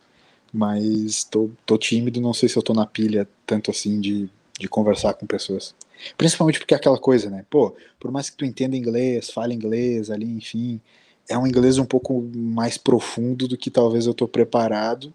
mas 0.57 1.23
tô, 1.25 1.51
tô 1.67 1.77
tímido, 1.77 2.21
não 2.21 2.33
sei 2.33 2.49
se 2.49 2.57
eu 2.57 2.63
tô 2.63 2.73
na 2.73 2.87
pilha 2.87 3.29
tanto 3.45 3.71
assim 3.71 4.01
de, 4.01 4.31
de 4.59 4.67
conversar 4.69 5.13
com 5.13 5.27
pessoas. 5.27 5.75
Principalmente 6.17 6.59
porque 6.59 6.73
é 6.73 6.77
aquela 6.77 6.99
coisa, 6.99 7.29
né? 7.29 7.45
Pô, 7.51 7.75
por 8.01 8.11
mais 8.11 8.31
que 8.31 8.37
tu 8.37 8.45
entenda 8.45 8.75
inglês, 8.75 9.31
fale 9.31 9.55
inglês 9.55 10.11
ali, 10.11 10.25
enfim, 10.25 10.81
é 11.29 11.37
um 11.37 11.47
inglês 11.47 11.77
um 11.77 11.85
pouco 11.85 12.23
mais 12.35 12.79
profundo 12.79 13.47
do 13.47 13.57
que 13.57 13.71
talvez 13.71 14.07
eu 14.07 14.15
tô 14.15 14.27
preparado, 14.27 15.13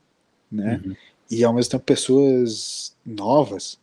né? 0.52 0.80
Uhum. 0.86 0.96
E 1.30 1.44
ao 1.44 1.54
mesmo 1.54 1.72
tempo 1.72 1.86
pessoas 1.86 2.96
novas 3.04 3.80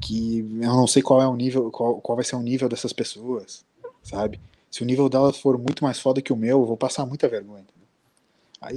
que 0.00 0.38
eu 0.40 0.74
não 0.74 0.86
sei 0.86 1.02
qual 1.02 1.20
é 1.20 1.28
o 1.28 1.36
nível, 1.36 1.70
qual, 1.70 2.00
qual 2.00 2.16
vai 2.16 2.24
ser 2.24 2.34
o 2.34 2.42
nível 2.42 2.68
dessas 2.68 2.92
pessoas, 2.92 3.64
sabe? 4.02 4.40
Se 4.70 4.82
o 4.82 4.86
nível 4.86 5.08
delas 5.08 5.38
for 5.38 5.58
muito 5.58 5.82
mais 5.82 5.98
foda 5.98 6.22
que 6.22 6.32
o 6.32 6.36
meu, 6.36 6.60
eu 6.60 6.66
vou 6.66 6.76
passar 6.76 7.04
muita 7.04 7.28
vergonha. 7.28 7.64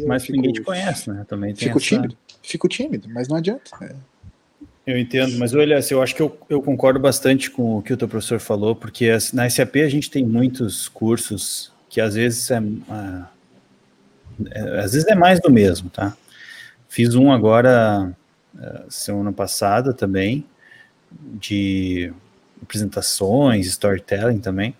mas 0.07 0.23
fico, 0.23 0.35
ninguém 0.35 0.53
te 0.53 0.61
conhece, 0.61 1.09
né? 1.09 1.25
Também 1.27 1.53
fico 1.53 1.77
essa... 1.77 1.87
tímido. 1.87 2.17
Fico 2.41 2.67
tímido, 2.67 3.07
mas 3.09 3.27
não 3.27 3.37
adianta. 3.37 3.71
É. 3.81 3.95
Eu 4.85 4.97
entendo, 4.99 5.37
mas 5.37 5.53
olha, 5.53 5.79
eu 5.89 6.01
acho 6.01 6.13
que 6.13 6.21
eu, 6.21 6.37
eu 6.49 6.61
concordo 6.61 6.99
bastante 6.99 7.49
com 7.49 7.77
o 7.77 7.81
que 7.81 7.93
o 7.93 7.97
teu 7.97 8.07
professor 8.07 8.39
falou, 8.39 8.75
porque 8.75 9.07
na 9.31 9.49
SAP 9.49 9.77
a 9.77 9.87
gente 9.87 10.11
tem 10.11 10.25
muitos 10.25 10.89
cursos 10.89 11.71
que 11.89 12.01
às 12.01 12.15
vezes 12.15 12.51
é, 12.51 12.61
é, 14.51 14.79
às 14.79 14.91
vezes 14.91 15.07
é 15.07 15.15
mais 15.15 15.39
do 15.39 15.49
mesmo, 15.49 15.89
tá? 15.89 16.17
Fiz 16.89 17.15
um 17.15 17.31
agora 17.31 18.13
é, 18.59 18.83
semana 18.89 19.31
passada 19.31 19.93
também 19.93 20.45
de 21.11 22.11
apresentações, 22.61 23.67
storytelling 23.67 24.39
também. 24.39 24.75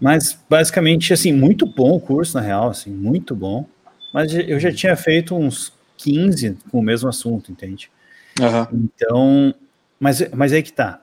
Mas 0.00 0.38
basicamente 0.48 1.12
assim, 1.12 1.32
muito 1.32 1.66
bom 1.66 1.92
o 1.96 2.00
curso 2.00 2.36
na 2.36 2.40
real, 2.42 2.68
assim, 2.68 2.90
muito 2.90 3.34
bom. 3.34 3.66
Mas 4.12 4.32
eu 4.32 4.60
já 4.60 4.72
tinha 4.72 4.96
feito 4.96 5.34
uns 5.34 5.72
15 5.96 6.58
com 6.70 6.78
o 6.78 6.82
mesmo 6.82 7.08
assunto, 7.08 7.50
entende? 7.50 7.90
Uhum. 8.40 8.84
Então, 8.84 9.54
mas, 9.98 10.28
mas 10.32 10.52
aí 10.52 10.62
que 10.62 10.72
tá. 10.72 11.02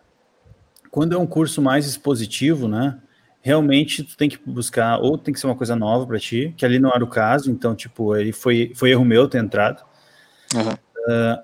Quando 0.90 1.16
é 1.16 1.18
um 1.18 1.28
curso 1.28 1.62
mais 1.62 1.86
expositivo, 1.86 2.68
né? 2.68 2.98
Realmente 3.42 4.04
tu 4.04 4.16
tem 4.16 4.30
que 4.30 4.38
buscar, 4.46 5.00
ou 5.00 5.18
tem 5.18 5.34
que 5.34 5.40
ser 5.40 5.48
uma 5.48 5.56
coisa 5.56 5.76
nova 5.76 6.06
para 6.06 6.20
ti, 6.20 6.54
que 6.56 6.66
ali 6.66 6.80
não 6.80 6.92
era 6.92 7.04
o 7.04 7.08
caso, 7.08 7.50
então, 7.50 7.74
tipo, 7.74 8.16
ele 8.16 8.32
foi, 8.32 8.72
foi 8.76 8.92
erro 8.92 9.04
meu 9.04 9.28
ter 9.28 9.40
entrado. 9.40 9.84
Uhum. 10.54 10.72
Uh, 10.72 11.44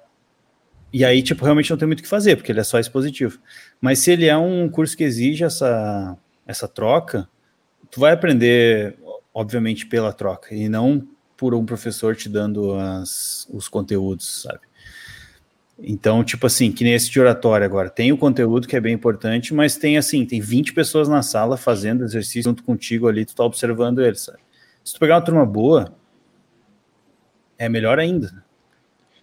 e 0.94 1.04
aí, 1.04 1.24
tipo, 1.24 1.44
realmente 1.44 1.72
não 1.72 1.78
tem 1.78 1.88
muito 1.88 2.00
o 2.00 2.04
que 2.04 2.10
fazer, 2.10 2.36
porque 2.36 2.52
ele 2.52 2.60
é 2.60 2.64
só 2.64 2.78
expositivo. 2.80 3.40
Mas 3.82 4.00
se 4.00 4.12
ele 4.12 4.26
é 4.26 4.38
um 4.38 4.70
curso 4.70 4.96
que 4.96 5.04
exige 5.04 5.44
essa, 5.44 6.16
essa 6.46 6.68
troca, 6.68 7.28
tu 7.90 8.00
vai 8.00 8.14
aprender, 8.14 8.98
obviamente, 9.34 9.86
pela 9.86 10.14
troca, 10.14 10.54
e 10.54 10.68
não 10.70 11.08
por 11.36 11.54
um 11.54 11.66
professor 11.66 12.16
te 12.16 12.28
dando 12.28 12.74
as, 12.74 13.48
os 13.52 13.68
conteúdos, 13.68 14.44
sabe? 14.44 14.62
Então, 15.80 16.24
tipo 16.24 16.48
assim, 16.48 16.72
que 16.72 16.84
nem 16.84 16.94
esse 16.94 17.10
de 17.10 17.20
oratório 17.20 17.64
agora, 17.64 17.90
tem 17.90 18.12
o 18.12 18.18
conteúdo 18.18 18.68
que 18.68 18.76
é 18.76 18.82
bem 18.82 18.96
importante, 18.96 19.54
mas 19.54 19.78
tem 19.78 19.98
assim, 19.98 20.26
tem 20.26 20.42
20 20.42 20.74
pessoas 20.74 21.08
na 21.08 21.22
sala 21.22 21.56
fazendo 21.56 22.04
exercício 22.04 22.44
junto 22.44 22.64
contigo 22.64 23.08
ali, 23.08 23.26
tu 23.26 23.36
tá 23.36 23.44
observando 23.44 24.04
eles, 24.04 24.22
sabe? 24.22 24.40
Se 24.84 24.94
tu 24.94 25.00
pegar 25.00 25.16
uma 25.16 25.22
turma 25.22 25.46
boa, 25.46 25.94
é 27.60 27.70
melhor 27.70 28.00
ainda. 28.00 28.44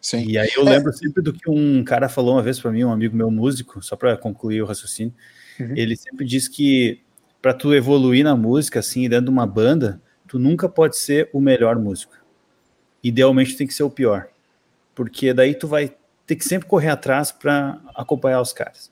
Sim. 0.00 0.26
E 0.28 0.38
aí 0.38 0.50
eu 0.54 0.62
lembro 0.62 0.90
é. 0.90 0.92
sempre 0.92 1.22
do 1.22 1.32
que 1.32 1.50
um 1.50 1.82
cara 1.82 2.08
falou 2.08 2.34
uma 2.34 2.42
vez 2.42 2.60
para 2.60 2.70
mim, 2.70 2.84
um 2.84 2.92
amigo 2.92 3.16
meu 3.16 3.30
músico, 3.30 3.82
só 3.82 3.96
para 3.96 4.16
concluir 4.16 4.62
o 4.62 4.66
raciocínio, 4.66 5.14
uhum. 5.58 5.72
ele 5.74 5.96
sempre 5.96 6.24
diz 6.24 6.46
que 6.46 7.03
para 7.44 7.52
tu 7.52 7.74
evoluir 7.74 8.24
na 8.24 8.34
música, 8.34 8.80
assim, 8.80 9.06
dentro 9.06 9.26
de 9.26 9.30
uma 9.30 9.46
banda, 9.46 10.00
tu 10.26 10.38
nunca 10.38 10.66
pode 10.66 10.96
ser 10.96 11.28
o 11.30 11.38
melhor 11.38 11.78
músico. 11.78 12.16
Idealmente 13.02 13.54
tem 13.54 13.66
que 13.66 13.74
ser 13.74 13.82
o 13.82 13.90
pior. 13.90 14.28
Porque 14.94 15.34
daí 15.34 15.54
tu 15.54 15.68
vai 15.68 15.94
ter 16.26 16.36
que 16.36 16.44
sempre 16.48 16.66
correr 16.66 16.88
atrás 16.88 17.30
para 17.30 17.78
acompanhar 17.94 18.40
os 18.40 18.54
caras 18.54 18.90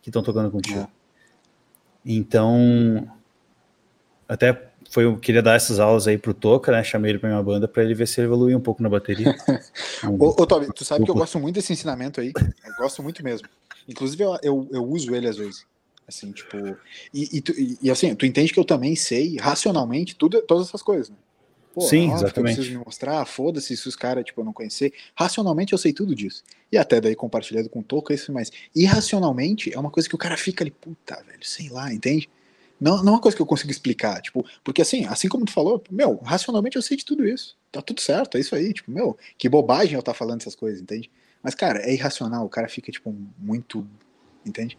que 0.00 0.08
estão 0.08 0.22
tocando 0.22 0.50
contigo. 0.50 0.80
É. 0.80 0.88
Então, 2.02 3.06
até 4.26 4.70
foi 4.88 5.04
eu 5.04 5.18
queria 5.18 5.42
dar 5.42 5.56
essas 5.56 5.78
aulas 5.78 6.08
aí 6.08 6.16
pro 6.16 6.32
Toca, 6.32 6.72
né? 6.72 6.82
Chamei 6.82 7.10
ele 7.10 7.18
para 7.18 7.28
minha 7.28 7.42
banda 7.42 7.68
para 7.68 7.84
ele 7.84 7.92
ver 7.92 8.08
se 8.08 8.22
ele 8.22 8.28
evoluir 8.28 8.56
um 8.56 8.62
pouco 8.62 8.82
na 8.82 8.88
bateria. 8.88 9.36
ô, 10.18 10.28
ô 10.28 10.46
Toby, 10.46 10.72
tu 10.74 10.82
sabe 10.82 11.04
que 11.04 11.10
eu 11.10 11.14
gosto 11.14 11.38
muito 11.38 11.56
desse 11.56 11.74
ensinamento 11.74 12.22
aí. 12.22 12.32
Eu 12.64 12.74
gosto 12.78 13.02
muito 13.02 13.22
mesmo. 13.22 13.46
Inclusive, 13.86 14.22
eu, 14.22 14.38
eu, 14.42 14.68
eu 14.72 14.82
uso 14.82 15.14
ele 15.14 15.28
às 15.28 15.36
vezes. 15.36 15.70
Assim, 16.12 16.30
tipo. 16.30 16.56
E, 17.12 17.38
e, 17.38 17.40
tu, 17.40 17.54
e, 17.56 17.90
assim, 17.90 18.14
tu 18.14 18.26
entende 18.26 18.52
que 18.52 18.60
eu 18.60 18.64
também 18.64 18.94
sei 18.94 19.38
racionalmente 19.38 20.14
tudo, 20.14 20.42
todas 20.42 20.68
essas 20.68 20.82
coisas, 20.82 21.08
né? 21.08 21.16
Pô, 21.74 21.80
Sim, 21.80 22.10
óbvio, 22.10 22.26
exatamente. 22.26 22.36
Eu 22.36 22.42
preciso 22.56 22.78
me 22.78 22.84
mostrar, 22.84 23.24
foda-se 23.24 23.74
se 23.74 23.88
os 23.88 23.96
caras, 23.96 24.24
tipo, 24.24 24.42
eu 24.42 24.44
não 24.44 24.52
conhecer. 24.52 24.92
Racionalmente 25.16 25.72
eu 25.72 25.78
sei 25.78 25.90
tudo 25.90 26.14
disso. 26.14 26.42
E 26.70 26.76
até 26.76 27.00
daí 27.00 27.16
compartilhado 27.16 27.70
com 27.70 27.80
o 27.80 27.82
Toca, 27.82 28.12
isso 28.12 28.30
mais. 28.30 28.52
Irracionalmente 28.76 29.72
é 29.72 29.78
uma 29.78 29.90
coisa 29.90 30.06
que 30.06 30.14
o 30.14 30.18
cara 30.18 30.36
fica 30.36 30.62
ali, 30.62 30.70
puta, 30.70 31.16
velho, 31.26 31.42
sei 31.42 31.70
lá, 31.70 31.92
entende? 31.92 32.28
Não, 32.78 32.98
não 32.98 33.12
é 33.12 33.16
uma 33.16 33.20
coisa 33.20 33.34
que 33.34 33.40
eu 33.40 33.46
consigo 33.46 33.70
explicar, 33.70 34.20
tipo, 34.20 34.44
porque 34.62 34.82
assim, 34.82 35.06
assim 35.06 35.28
como 35.28 35.46
tu 35.46 35.52
falou, 35.52 35.82
meu, 35.90 36.16
racionalmente 36.16 36.76
eu 36.76 36.82
sei 36.82 36.96
de 36.96 37.06
tudo 37.06 37.26
isso. 37.26 37.56
Tá 37.70 37.80
tudo 37.80 38.02
certo, 38.02 38.36
é 38.36 38.40
isso 38.40 38.54
aí, 38.54 38.72
tipo, 38.74 38.90
meu, 38.90 39.16
que 39.38 39.48
bobagem 39.48 39.94
eu 39.94 40.02
tá 40.02 40.12
falando 40.12 40.42
essas 40.42 40.54
coisas, 40.54 40.82
entende? 40.82 41.10
Mas, 41.42 41.54
cara, 41.54 41.78
é 41.80 41.94
irracional, 41.94 42.44
o 42.44 42.50
cara 42.50 42.68
fica, 42.68 42.92
tipo, 42.92 43.14
muito. 43.38 43.86
Entende? 44.44 44.76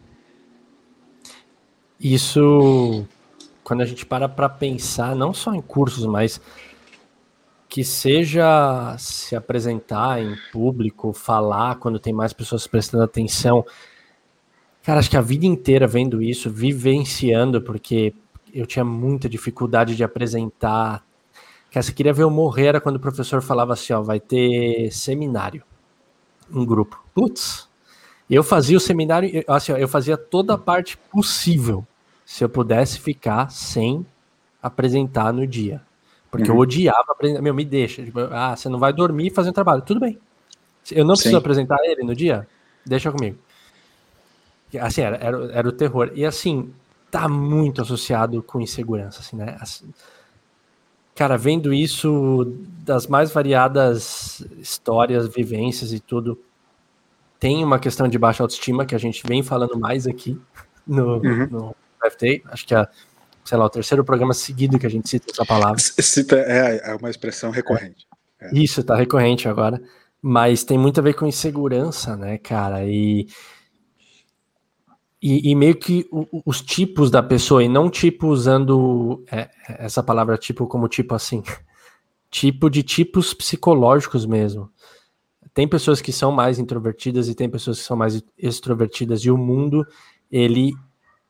Isso, 2.00 3.06
quando 3.62 3.82
a 3.82 3.86
gente 3.86 4.04
para 4.04 4.28
para 4.28 4.48
pensar, 4.48 5.14
não 5.14 5.32
só 5.32 5.54
em 5.54 5.62
cursos, 5.62 6.06
mas 6.06 6.40
que 7.68 7.82
seja 7.82 8.96
se 8.98 9.34
apresentar 9.34 10.22
em 10.22 10.36
público, 10.52 11.12
falar 11.12 11.76
quando 11.76 11.98
tem 11.98 12.12
mais 12.12 12.32
pessoas 12.32 12.66
prestando 12.66 13.02
atenção, 13.02 13.64
Cara, 14.84 15.00
acho 15.00 15.08
que 15.08 15.16
a 15.16 15.22
vida 15.22 15.46
inteira 15.46 15.86
vendo 15.86 16.20
isso, 16.20 16.50
vivenciando, 16.50 17.62
porque 17.62 18.14
eu 18.52 18.66
tinha 18.66 18.84
muita 18.84 19.30
dificuldade 19.30 19.96
de 19.96 20.04
apresentar. 20.04 21.02
Cara, 21.72 21.82
você 21.82 21.90
queria 21.90 22.12
ver 22.12 22.24
eu 22.24 22.30
morrer 22.30 22.66
era 22.66 22.80
quando 22.82 22.96
o 22.96 23.00
professor 23.00 23.40
falava 23.40 23.72
assim, 23.72 23.94
ó, 23.94 24.02
vai 24.02 24.20
ter 24.20 24.90
seminário, 24.92 25.62
um 26.52 26.66
grupo. 26.66 27.02
Putz, 27.14 27.66
eu 28.30 28.42
fazia 28.42 28.76
o 28.76 28.80
seminário, 28.80 29.44
assim, 29.46 29.72
eu 29.72 29.88
fazia 29.88 30.16
toda 30.16 30.54
a 30.54 30.58
parte 30.58 30.96
possível, 30.96 31.86
se 32.24 32.42
eu 32.42 32.48
pudesse 32.48 32.98
ficar 32.98 33.50
sem 33.50 34.06
apresentar 34.62 35.32
no 35.32 35.46
dia. 35.46 35.82
Porque 36.30 36.50
uhum. 36.50 36.56
eu 36.56 36.60
odiava 36.62 37.04
apresentar. 37.10 37.42
Meu, 37.42 37.54
me 37.54 37.64
deixa. 37.64 38.02
Tipo, 38.02 38.20
ah, 38.30 38.56
você 38.56 38.68
não 38.68 38.78
vai 38.78 38.92
dormir 38.92 39.30
fazendo 39.30 39.54
trabalho. 39.54 39.82
Tudo 39.82 40.00
bem. 40.00 40.18
Eu 40.90 41.04
não 41.04 41.14
preciso 41.14 41.30
Sim. 41.30 41.38
apresentar 41.38 41.78
ele 41.84 42.02
no 42.02 42.14
dia? 42.14 42.48
Deixa 42.84 43.12
comigo. 43.12 43.38
Assim, 44.80 45.02
era, 45.02 45.16
era, 45.16 45.52
era 45.52 45.68
o 45.68 45.72
terror. 45.72 46.10
E 46.14 46.24
assim, 46.24 46.72
tá 47.10 47.28
muito 47.28 47.80
associado 47.80 48.42
com 48.42 48.60
insegurança, 48.60 49.20
assim, 49.20 49.36
né? 49.36 49.56
Assim, 49.60 49.86
cara, 51.14 51.38
vendo 51.38 51.72
isso 51.72 52.52
das 52.80 53.06
mais 53.06 53.30
variadas 53.30 54.44
histórias, 54.58 55.28
vivências 55.28 55.92
e 55.92 56.00
tudo, 56.00 56.36
tem 57.44 57.62
uma 57.62 57.78
questão 57.78 58.08
de 58.08 58.16
baixa 58.16 58.42
autoestima 58.42 58.86
que 58.86 58.94
a 58.94 58.98
gente 58.98 59.22
vem 59.26 59.42
falando 59.42 59.78
mais 59.78 60.06
aqui 60.06 60.40
no, 60.86 61.18
uhum. 61.18 61.46
no 61.50 61.76
FT. 62.10 62.42
Acho 62.46 62.66
que 62.66 62.74
é, 62.74 62.88
sei 63.44 63.58
lá, 63.58 63.66
o 63.66 63.68
terceiro 63.68 64.02
programa 64.02 64.32
seguido 64.32 64.78
que 64.78 64.86
a 64.86 64.88
gente 64.88 65.10
cita 65.10 65.30
essa 65.30 65.44
palavra. 65.44 65.78
Cita, 65.78 66.36
é, 66.36 66.92
é 66.92 66.94
uma 66.94 67.10
expressão 67.10 67.50
recorrente. 67.50 68.06
É. 68.40 68.48
Isso, 68.58 68.82
tá 68.82 68.96
recorrente 68.96 69.46
agora. 69.46 69.78
Mas 70.22 70.64
tem 70.64 70.78
muito 70.78 70.98
a 71.00 71.02
ver 71.02 71.12
com 71.12 71.26
insegurança, 71.26 72.16
né, 72.16 72.38
cara? 72.38 72.82
E 72.86 73.26
e, 75.20 75.50
e, 75.50 75.54
meio 75.54 75.74
que 75.76 76.08
o, 76.10 76.42
os 76.46 76.62
tipos 76.62 77.10
da 77.10 77.22
pessoa, 77.22 77.62
e 77.62 77.68
não 77.68 77.90
tipo 77.90 78.26
usando 78.28 79.22
é, 79.30 79.50
essa 79.68 80.02
palavra 80.02 80.38
tipo 80.38 80.66
como 80.66 80.88
tipo 80.88 81.14
assim, 81.14 81.42
tipo 82.30 82.70
de 82.70 82.82
tipos 82.82 83.34
psicológicos 83.34 84.24
mesmo. 84.24 84.70
Tem 85.54 85.68
pessoas 85.68 86.02
que 86.02 86.12
são 86.12 86.32
mais 86.32 86.58
introvertidas 86.58 87.28
e 87.28 87.34
tem 87.34 87.48
pessoas 87.48 87.78
que 87.78 87.84
são 87.84 87.96
mais 87.96 88.22
extrovertidas, 88.36 89.20
e 89.20 89.30
o 89.30 89.38
mundo, 89.38 89.86
ele 90.30 90.74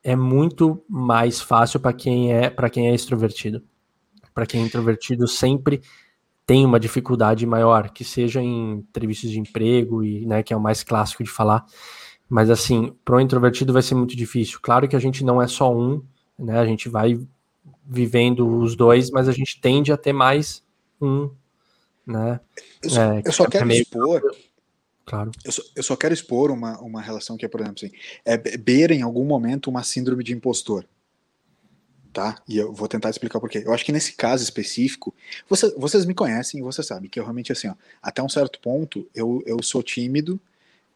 é 0.03 0.15
muito 0.15 0.83
mais 0.89 1.39
fácil 1.39 1.79
para 1.79 1.93
quem 1.93 2.33
é 2.33 2.49
para 2.49 2.69
quem 2.69 2.89
é 2.89 2.95
extrovertido. 2.95 3.63
Para 4.33 4.45
quem 4.45 4.63
é 4.63 4.65
introvertido 4.65 5.27
sempre 5.27 5.81
tem 6.45 6.65
uma 6.65 6.79
dificuldade 6.79 7.45
maior, 7.45 7.89
que 7.89 8.03
seja 8.03 8.41
em 8.41 8.73
entrevistas 8.73 9.31
de 9.31 9.39
emprego 9.39 10.03
e, 10.03 10.25
né, 10.25 10.43
que 10.43 10.53
é 10.53 10.57
o 10.57 10.61
mais 10.61 10.83
clássico 10.83 11.23
de 11.23 11.29
falar. 11.29 11.65
Mas 12.29 12.49
assim, 12.49 12.93
para 13.03 13.15
o 13.15 13.19
introvertido 13.19 13.73
vai 13.73 13.81
ser 13.81 13.95
muito 13.95 14.15
difícil. 14.15 14.59
Claro 14.61 14.87
que 14.87 14.95
a 14.95 14.99
gente 14.99 15.23
não 15.23 15.41
é 15.41 15.47
só 15.47 15.73
um, 15.73 16.03
né? 16.37 16.59
A 16.59 16.65
gente 16.65 16.89
vai 16.89 17.19
vivendo 17.85 18.47
os 18.59 18.75
dois, 18.75 19.09
mas 19.11 19.27
a 19.27 19.31
gente 19.31 19.59
tende 19.61 19.91
a 19.91 19.97
ter 19.97 20.13
mais 20.13 20.63
um, 21.01 21.29
né? 22.05 22.39
Eu 22.81 22.89
só, 22.89 23.13
é, 23.13 23.21
eu 23.25 23.31
só 23.31 23.45
quero 23.47 23.65
meio... 23.65 23.81
expor. 23.81 24.21
Claro. 25.05 25.31
Eu 25.43 25.51
só, 25.51 25.61
eu 25.75 25.83
só, 25.83 25.95
quero 25.95 26.13
expor 26.13 26.49
uma, 26.51 26.79
uma 26.81 27.01
relação 27.01 27.37
que 27.37 27.45
é, 27.45 27.47
por 27.47 27.61
exemplo, 27.61 27.77
assim, 27.83 27.95
é 28.23 28.37
beira 28.57 28.93
em 28.93 29.03
algum 29.03 29.23
momento 29.23 29.69
uma 29.69 29.83
síndrome 29.83 30.23
de 30.23 30.33
impostor. 30.33 30.85
Tá? 32.11 32.41
E 32.47 32.57
eu 32.57 32.71
vou 32.71 32.87
tentar 32.87 33.09
explicar 33.09 33.39
por 33.39 33.49
quê. 33.49 33.61
Eu 33.65 33.73
acho 33.73 33.83
que 33.83 33.91
nesse 33.91 34.13
caso 34.13 34.41
específico, 34.41 35.13
você, 35.49 35.69
vocês 35.75 36.05
me 36.05 36.13
conhecem 36.13 36.59
e 36.59 36.63
você 36.63 36.81
sabe 36.81 37.09
que 37.09 37.19
eu 37.19 37.23
realmente, 37.23 37.51
assim, 37.51 37.67
ó, 37.67 37.75
até 38.01 38.23
um 38.23 38.29
certo 38.29 38.59
ponto, 38.59 39.07
eu, 39.13 39.43
eu 39.45 39.61
sou 39.61 39.83
tímido, 39.83 40.39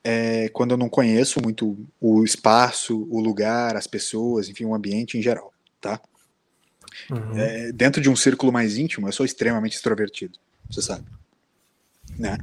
é, 0.03 0.49
quando 0.49 0.71
eu 0.71 0.77
não 0.77 0.89
conheço 0.89 1.41
muito 1.41 1.77
o 1.99 2.23
espaço, 2.23 3.05
o 3.09 3.19
lugar, 3.19 3.75
as 3.75 3.85
pessoas, 3.85 4.47
enfim, 4.47 4.65
o 4.65 4.73
ambiente 4.73 5.17
em 5.17 5.21
geral, 5.21 5.53
tá? 5.81 5.99
Uhum. 7.11 7.37
É, 7.37 7.71
dentro 7.71 8.01
de 8.01 8.09
um 8.09 8.15
círculo 8.15 8.51
mais 8.51 8.77
íntimo, 8.77 9.07
eu 9.07 9.11
sou 9.11 9.25
extremamente 9.25 9.75
extrovertido, 9.75 10.39
você 10.69 10.81
sabe. 10.81 11.05
Né? 12.17 12.37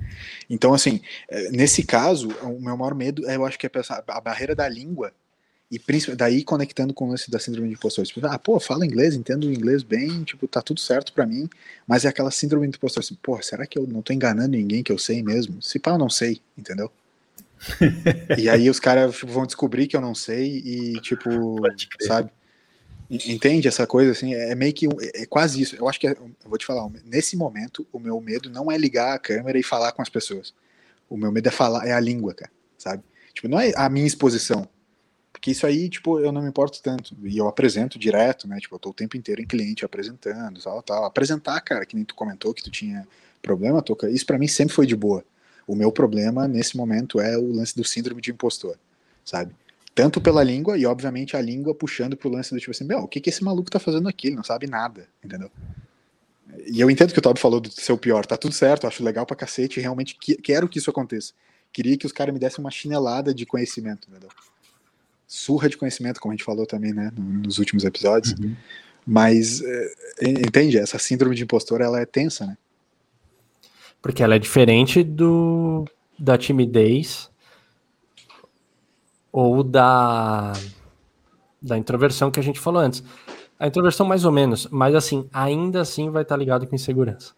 Então, 0.48 0.72
assim, 0.72 1.00
é, 1.28 1.50
nesse 1.50 1.82
caso, 1.82 2.28
o 2.42 2.60
meu 2.60 2.76
maior 2.76 2.94
medo, 2.94 3.28
é, 3.28 3.36
eu 3.36 3.44
acho 3.44 3.58
que 3.58 3.66
é 3.66 3.70
a 4.08 4.20
barreira 4.20 4.54
da 4.54 4.68
língua, 4.68 5.12
e 5.70 5.80
daí 6.14 6.44
conectando 6.44 6.94
com 6.94 7.06
o 7.06 7.10
lance 7.10 7.30
da 7.30 7.40
síndrome 7.40 7.68
de 7.68 7.74
impostor. 7.74 8.06
Tipo, 8.06 8.24
ah, 8.26 8.38
pô, 8.38 8.60
falo 8.60 8.84
inglês, 8.84 9.16
entendo 9.16 9.44
o 9.44 9.52
inglês 9.52 9.82
bem, 9.82 10.22
tipo, 10.22 10.46
tá 10.46 10.62
tudo 10.62 10.78
certo 10.78 11.12
para 11.12 11.26
mim, 11.26 11.48
mas 11.86 12.04
é 12.04 12.08
aquela 12.08 12.30
síndrome 12.30 12.68
de 12.68 12.76
impostor, 12.76 13.02
assim, 13.02 13.16
pô, 13.20 13.40
será 13.42 13.66
que 13.66 13.78
eu 13.78 13.86
não 13.86 14.00
tô 14.00 14.12
enganando 14.12 14.56
ninguém 14.56 14.82
que 14.82 14.92
eu 14.92 14.98
sei 14.98 15.22
mesmo? 15.22 15.60
Se 15.60 15.78
pá, 15.80 15.92
eu 15.92 15.98
não 15.98 16.08
sei, 16.08 16.40
entendeu? 16.56 16.90
e 18.38 18.48
aí 18.48 18.70
os 18.70 18.78
caras 18.78 19.16
tipo, 19.16 19.32
vão 19.32 19.44
descobrir 19.44 19.88
que 19.88 19.96
eu 19.96 20.00
não 20.00 20.14
sei 20.14 20.58
e, 20.58 21.00
tipo, 21.00 21.28
sabe? 22.00 22.30
Entende 23.08 23.68
essa 23.68 23.86
coisa 23.86 24.12
assim? 24.12 24.34
É 24.34 24.54
meio 24.54 24.72
que 24.72 24.88
é 25.14 25.26
quase 25.26 25.60
isso. 25.60 25.76
Eu 25.76 25.88
acho 25.88 26.00
que 26.00 26.08
é, 26.08 26.12
eu 26.12 26.34
vou 26.44 26.58
te 26.58 26.66
falar, 26.66 26.88
nesse 27.04 27.36
momento 27.36 27.86
o 27.92 27.98
meu 27.98 28.20
medo 28.20 28.50
não 28.50 28.70
é 28.70 28.76
ligar 28.76 29.14
a 29.14 29.18
câmera 29.18 29.58
e 29.58 29.62
falar 29.62 29.92
com 29.92 30.02
as 30.02 30.08
pessoas. 30.08 30.52
O 31.08 31.16
meu 31.16 31.30
medo 31.30 31.48
é 31.48 31.52
falar, 31.52 31.86
é 31.86 31.92
a 31.92 32.00
língua, 32.00 32.34
cara, 32.34 32.50
sabe? 32.76 33.02
Tipo, 33.32 33.48
não 33.48 33.60
é 33.60 33.72
a 33.76 33.88
minha 33.88 34.06
exposição. 34.06 34.68
Porque 35.32 35.50
isso 35.50 35.66
aí, 35.66 35.88
tipo, 35.88 36.18
eu 36.18 36.32
não 36.32 36.42
me 36.42 36.48
importo 36.48 36.82
tanto. 36.82 37.14
E 37.22 37.36
eu 37.36 37.46
apresento 37.46 37.98
direto, 37.98 38.48
né? 38.48 38.58
Tipo, 38.58 38.76
eu 38.76 38.78
tô 38.78 38.90
o 38.90 38.94
tempo 38.94 39.16
inteiro 39.16 39.40
em 39.40 39.46
cliente 39.46 39.84
apresentando, 39.84 40.60
tal, 40.60 40.82
tal. 40.82 41.04
Apresentar, 41.04 41.60
cara, 41.60 41.84
que 41.84 41.94
nem 41.94 42.04
tu 42.04 42.14
comentou 42.14 42.54
que 42.54 42.62
tu 42.62 42.70
tinha 42.70 43.06
problema, 43.42 43.82
Toca, 43.82 44.10
isso 44.10 44.26
para 44.26 44.38
mim 44.38 44.48
sempre 44.48 44.74
foi 44.74 44.86
de 44.86 44.96
boa. 44.96 45.24
O 45.66 45.76
meu 45.76 45.92
problema 45.92 46.48
nesse 46.48 46.76
momento 46.76 47.20
é 47.20 47.36
o 47.36 47.52
lance 47.52 47.76
do 47.76 47.84
síndrome 47.84 48.20
de 48.20 48.30
impostor, 48.30 48.76
sabe? 49.24 49.54
Tanto 49.96 50.20
pela 50.20 50.44
língua 50.44 50.76
e, 50.76 50.84
obviamente, 50.84 51.38
a 51.38 51.40
língua 51.40 51.74
puxando 51.74 52.18
pro 52.18 52.28
lance 52.28 52.54
do 52.54 52.60
tipo 52.60 52.70
assim, 52.70 52.84
meu, 52.84 52.98
o 52.98 53.08
que, 53.08 53.18
que 53.18 53.30
esse 53.30 53.42
maluco 53.42 53.70
tá 53.70 53.80
fazendo 53.80 54.06
aqui? 54.06 54.26
Ele 54.26 54.36
não 54.36 54.44
sabe 54.44 54.66
nada, 54.66 55.08
entendeu? 55.24 55.50
E 56.66 56.78
eu 56.78 56.90
entendo 56.90 57.14
que 57.14 57.18
o 57.18 57.22
Todd 57.22 57.40
falou 57.40 57.60
do 57.60 57.70
seu 57.72 57.96
pior, 57.96 58.26
tá 58.26 58.36
tudo 58.36 58.52
certo, 58.52 58.86
acho 58.86 59.02
legal 59.02 59.24
pra 59.24 59.34
cacete, 59.34 59.80
realmente 59.80 60.14
que, 60.20 60.36
quero 60.36 60.68
que 60.68 60.78
isso 60.78 60.90
aconteça. 60.90 61.32
Queria 61.72 61.96
que 61.96 62.04
os 62.04 62.12
caras 62.12 62.34
me 62.34 62.38
dessem 62.38 62.62
uma 62.62 62.70
chinelada 62.70 63.32
de 63.32 63.46
conhecimento, 63.46 64.06
entendeu? 64.10 64.28
Surra 65.26 65.66
de 65.66 65.78
conhecimento, 65.78 66.20
como 66.20 66.32
a 66.32 66.36
gente 66.36 66.44
falou 66.44 66.66
também, 66.66 66.92
né, 66.92 67.10
nos 67.16 67.58
últimos 67.58 67.82
episódios. 67.82 68.38
Uhum. 68.38 68.54
Mas, 69.06 69.62
é, 69.62 69.94
entende? 70.28 70.76
Essa 70.76 70.98
síndrome 70.98 71.34
de 71.34 71.42
impostor, 71.42 71.80
ela 71.80 71.98
é 71.98 72.04
tensa, 72.04 72.44
né? 72.44 72.58
Porque 74.02 74.22
ela 74.22 74.34
é 74.34 74.38
diferente 74.38 75.02
do 75.02 75.86
da 76.18 76.36
timidez 76.36 77.30
ou 79.36 79.62
da 79.62 80.54
da 81.60 81.76
introversão 81.76 82.30
que 82.30 82.40
a 82.40 82.42
gente 82.42 82.58
falou 82.58 82.80
antes. 82.80 83.04
A 83.60 83.66
introversão 83.66 84.06
mais 84.06 84.24
ou 84.24 84.32
menos, 84.32 84.66
mas 84.70 84.94
assim, 84.94 85.28
ainda 85.30 85.82
assim 85.82 86.08
vai 86.10 86.22
estar 86.22 86.38
ligado 86.38 86.66
com 86.66 86.74
insegurança. 86.74 87.34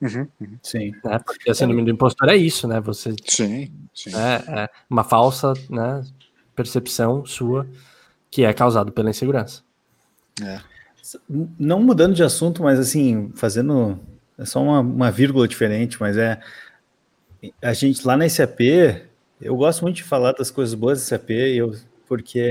Uhum, 0.00 0.28
uhum. 0.40 0.58
Sim. 0.62 0.92
Né? 1.02 1.18
Porque 1.24 1.50
a 1.50 1.54
síndrome 1.54 1.82
do 1.84 1.90
impostor 1.90 2.28
é 2.28 2.36
isso, 2.36 2.68
né? 2.68 2.80
Você 2.82 3.14
sim, 3.26 3.72
sim. 3.94 4.10
É, 4.14 4.62
é 4.62 4.68
uma 4.90 5.02
falsa 5.04 5.54
né, 5.70 6.04
percepção 6.54 7.24
sua 7.24 7.66
que 8.30 8.44
é 8.44 8.52
causado 8.52 8.92
pela 8.92 9.08
insegurança. 9.08 9.62
É. 10.42 10.60
Não 11.58 11.82
mudando 11.82 12.14
de 12.14 12.22
assunto, 12.22 12.62
mas 12.62 12.78
assim, 12.78 13.32
fazendo 13.34 13.98
é 14.36 14.44
só 14.44 14.62
uma, 14.62 14.80
uma 14.80 15.10
vírgula 15.10 15.48
diferente, 15.48 15.98
mas 15.98 16.18
é 16.18 16.38
a 17.62 17.72
gente 17.72 18.06
lá 18.06 18.18
na 18.18 18.28
SAP, 18.28 18.60
eu 19.40 19.56
gosto 19.56 19.82
muito 19.82 19.96
de 19.96 20.04
falar 20.04 20.32
das 20.32 20.50
coisas 20.50 20.74
boas 20.74 20.98
da 20.98 21.04
SAP, 21.04 21.30
eu, 21.30 21.74
porque, 22.08 22.42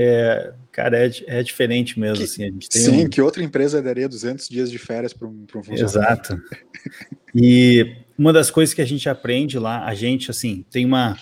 cara, 0.70 1.06
é, 1.06 1.10
é 1.26 1.42
diferente 1.42 1.98
mesmo. 1.98 2.18
Que, 2.18 2.22
assim, 2.22 2.58
sim, 2.70 3.04
um... 3.04 3.08
que 3.08 3.20
outra 3.20 3.42
empresa 3.42 3.82
daria 3.82 4.08
200 4.08 4.48
dias 4.48 4.70
de 4.70 4.78
férias 4.78 5.12
para 5.12 5.26
um, 5.26 5.44
um 5.44 5.62
funcionário. 5.62 5.84
Exato. 5.84 6.42
e 7.34 7.96
uma 8.16 8.32
das 8.32 8.50
coisas 8.50 8.72
que 8.72 8.80
a 8.80 8.86
gente 8.86 9.08
aprende 9.08 9.58
lá, 9.58 9.84
a 9.84 9.94
gente, 9.94 10.30
assim, 10.30 10.64
tem 10.70 10.86
uma. 10.86 11.18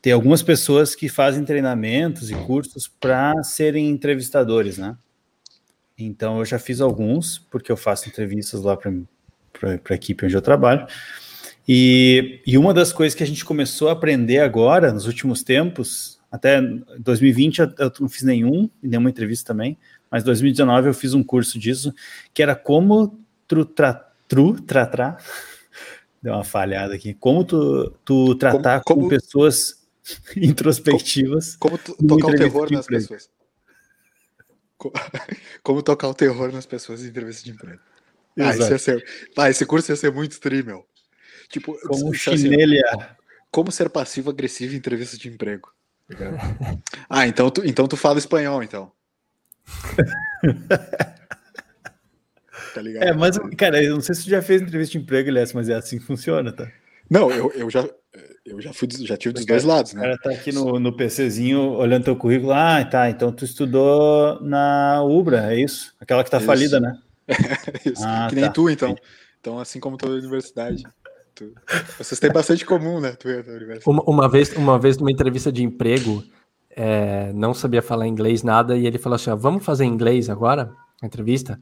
Tem 0.00 0.12
algumas 0.12 0.42
pessoas 0.42 0.94
que 0.94 1.08
fazem 1.08 1.44
treinamentos 1.44 2.30
e 2.30 2.34
cursos 2.34 2.88
para 2.88 3.42
serem 3.42 3.88
entrevistadores, 3.88 4.76
né? 4.76 4.96
Então 5.96 6.38
eu 6.38 6.44
já 6.44 6.58
fiz 6.58 6.80
alguns, 6.80 7.38
porque 7.50 7.72
eu 7.72 7.76
faço 7.76 8.08
entrevistas 8.08 8.62
lá 8.62 8.76
para 8.76 8.92
a 9.90 9.94
equipe 9.94 10.26
onde 10.26 10.34
eu 10.34 10.42
trabalho. 10.42 10.86
E, 11.66 12.42
e 12.46 12.58
uma 12.58 12.74
das 12.74 12.92
coisas 12.92 13.16
que 13.16 13.22
a 13.22 13.26
gente 13.26 13.44
começou 13.44 13.88
a 13.88 13.92
aprender 13.92 14.38
agora, 14.38 14.92
nos 14.92 15.06
últimos 15.06 15.42
tempos, 15.42 16.20
até 16.30 16.60
2020 16.98 17.58
eu, 17.60 17.72
eu 17.78 17.92
não 18.00 18.08
fiz 18.08 18.22
nenhum, 18.22 18.68
nenhuma 18.82 19.08
entrevista 19.08 19.52
também, 19.52 19.78
mas 20.10 20.22
2019 20.24 20.88
eu 20.88 20.94
fiz 20.94 21.14
um 21.14 21.24
curso 21.24 21.58
disso, 21.58 21.94
que 22.34 22.42
era 22.42 22.54
como 22.54 23.18
tru, 23.48 23.64
tra, 23.64 24.12
tru, 24.28 24.60
tra, 24.60 24.86
tra, 24.86 25.16
deu 26.22 26.34
uma 26.34 26.44
falhada 26.44 26.94
aqui, 26.94 27.14
como 27.14 27.44
tu, 27.44 27.90
tu 28.04 28.34
tratar 28.34 28.82
como, 28.82 29.00
como, 29.00 29.02
com 29.02 29.16
pessoas 29.16 29.82
introspectivas. 30.36 31.56
Como, 31.56 31.78
como 31.78 31.96
tu, 31.96 32.06
tocar 32.06 32.28
o 32.28 32.36
terror 32.36 32.70
nas 32.70 32.86
pessoas. 32.86 33.30
Como 35.62 35.82
tocar 35.82 36.08
o 36.08 36.14
terror 36.14 36.52
nas 36.52 36.66
pessoas 36.66 37.02
em 37.02 37.08
entrevista 37.08 37.42
de 37.42 37.52
emprego. 37.52 37.80
Ah, 38.38 38.52
ser, 38.78 39.02
ah, 39.34 39.48
esse 39.48 39.64
curso 39.64 39.90
ia 39.90 39.96
ser 39.96 40.12
muito 40.12 40.32
streamel. 40.32 40.86
Tipo, 41.48 41.78
como 41.86 42.14
chinelha. 42.14 42.82
Assim, 42.88 43.04
como 43.50 43.70
ser 43.70 43.88
passivo-agressivo 43.88 44.74
em 44.74 44.78
entrevista 44.78 45.16
de 45.16 45.28
emprego. 45.28 45.72
ah, 47.08 47.26
então 47.26 47.50
tu, 47.50 47.64
então 47.64 47.86
tu 47.86 47.96
fala 47.96 48.18
espanhol, 48.18 48.62
então. 48.62 48.92
tá 52.74 52.82
ligado? 52.82 53.04
É, 53.04 53.12
mas, 53.12 53.38
cara, 53.56 53.82
eu 53.82 53.94
não 53.94 54.00
sei 54.00 54.14
se 54.14 54.24
tu 54.24 54.30
já 54.30 54.42
fez 54.42 54.60
entrevista 54.60 54.92
de 54.92 54.98
emprego, 54.98 55.30
aliás, 55.30 55.52
mas 55.52 55.68
é 55.68 55.74
assim 55.74 55.98
que 55.98 56.04
funciona, 56.04 56.52
tá? 56.52 56.70
Não, 57.08 57.30
eu, 57.30 57.50
eu 57.52 57.70
já 57.70 57.88
eu 58.44 58.60
já 58.60 58.72
fui 58.72 58.86
já 58.90 59.16
tive 59.16 59.32
dos 59.32 59.46
dois 59.46 59.64
lados, 59.64 59.94
né? 59.94 60.00
O 60.00 60.04
cara 60.04 60.18
tá 60.18 60.30
aqui 60.30 60.52
no, 60.52 60.78
no 60.78 60.94
PCzinho 60.94 61.72
olhando 61.72 62.04
teu 62.04 62.16
currículo. 62.16 62.52
Ah, 62.52 62.84
tá. 62.84 63.08
Então 63.08 63.32
tu 63.32 63.44
estudou 63.44 64.40
na 64.42 65.02
Ubra, 65.02 65.52
é 65.52 65.60
isso? 65.60 65.94
Aquela 65.98 66.22
que 66.22 66.30
tá 66.30 66.36
isso. 66.36 66.46
falida, 66.46 66.78
né? 66.78 66.98
isso. 67.84 68.04
Ah, 68.04 68.26
que 68.28 68.34
nem 68.34 68.44
tá. 68.44 68.50
tu, 68.50 68.68
então. 68.68 68.94
Então, 69.40 69.58
assim 69.58 69.80
como 69.80 69.96
toda 69.96 70.14
universidade. 70.14 70.82
Tu... 71.34 71.52
Vocês 71.98 72.20
têm 72.20 72.32
bastante 72.32 72.64
comum, 72.64 73.00
né? 73.00 73.12
Tu 73.12 73.28
universidade. 73.28 73.82
Uma, 73.86 74.02
uma, 74.04 74.28
vez, 74.28 74.54
uma 74.56 74.78
vez 74.78 74.96
numa 74.96 75.10
entrevista 75.10 75.50
de 75.50 75.62
emprego, 75.62 76.22
é, 76.70 77.32
não 77.32 77.52
sabia 77.52 77.82
falar 77.82 78.06
inglês 78.06 78.42
nada, 78.42 78.76
e 78.76 78.86
ele 78.86 78.98
falou 78.98 79.16
assim: 79.16 79.30
ó, 79.30 79.36
vamos 79.36 79.64
fazer 79.64 79.84
inglês 79.84 80.30
agora? 80.30 80.72
A 81.02 81.06
entrevista? 81.06 81.58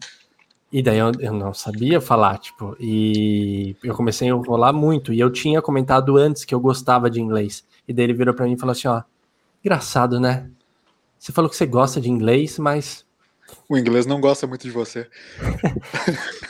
E 0.72 0.82
daí 0.82 0.98
eu, 0.98 1.12
eu, 1.20 1.32
não 1.34 1.52
sabia 1.52 2.00
falar, 2.00 2.38
tipo, 2.38 2.74
e 2.80 3.76
eu 3.84 3.94
comecei 3.94 4.26
a 4.26 4.30
enrolar 4.30 4.72
muito. 4.72 5.12
E 5.12 5.20
eu 5.20 5.30
tinha 5.30 5.60
comentado 5.60 6.16
antes 6.16 6.46
que 6.46 6.54
eu 6.54 6.60
gostava 6.60 7.10
de 7.10 7.20
inglês. 7.20 7.62
E 7.86 7.92
daí 7.92 8.06
ele 8.06 8.14
virou 8.14 8.34
para 8.34 8.46
mim 8.46 8.54
e 8.54 8.58
falou 8.58 8.72
assim: 8.72 8.88
ó, 8.88 9.02
engraçado, 9.62 10.18
né? 10.18 10.50
Você 11.18 11.30
falou 11.30 11.50
que 11.50 11.56
você 11.56 11.66
gosta 11.66 12.00
de 12.00 12.10
inglês, 12.10 12.58
mas. 12.58 13.06
O 13.68 13.76
inglês 13.76 14.06
não 14.06 14.20
gosta 14.20 14.46
muito 14.46 14.62
de 14.62 14.70
você. 14.70 15.08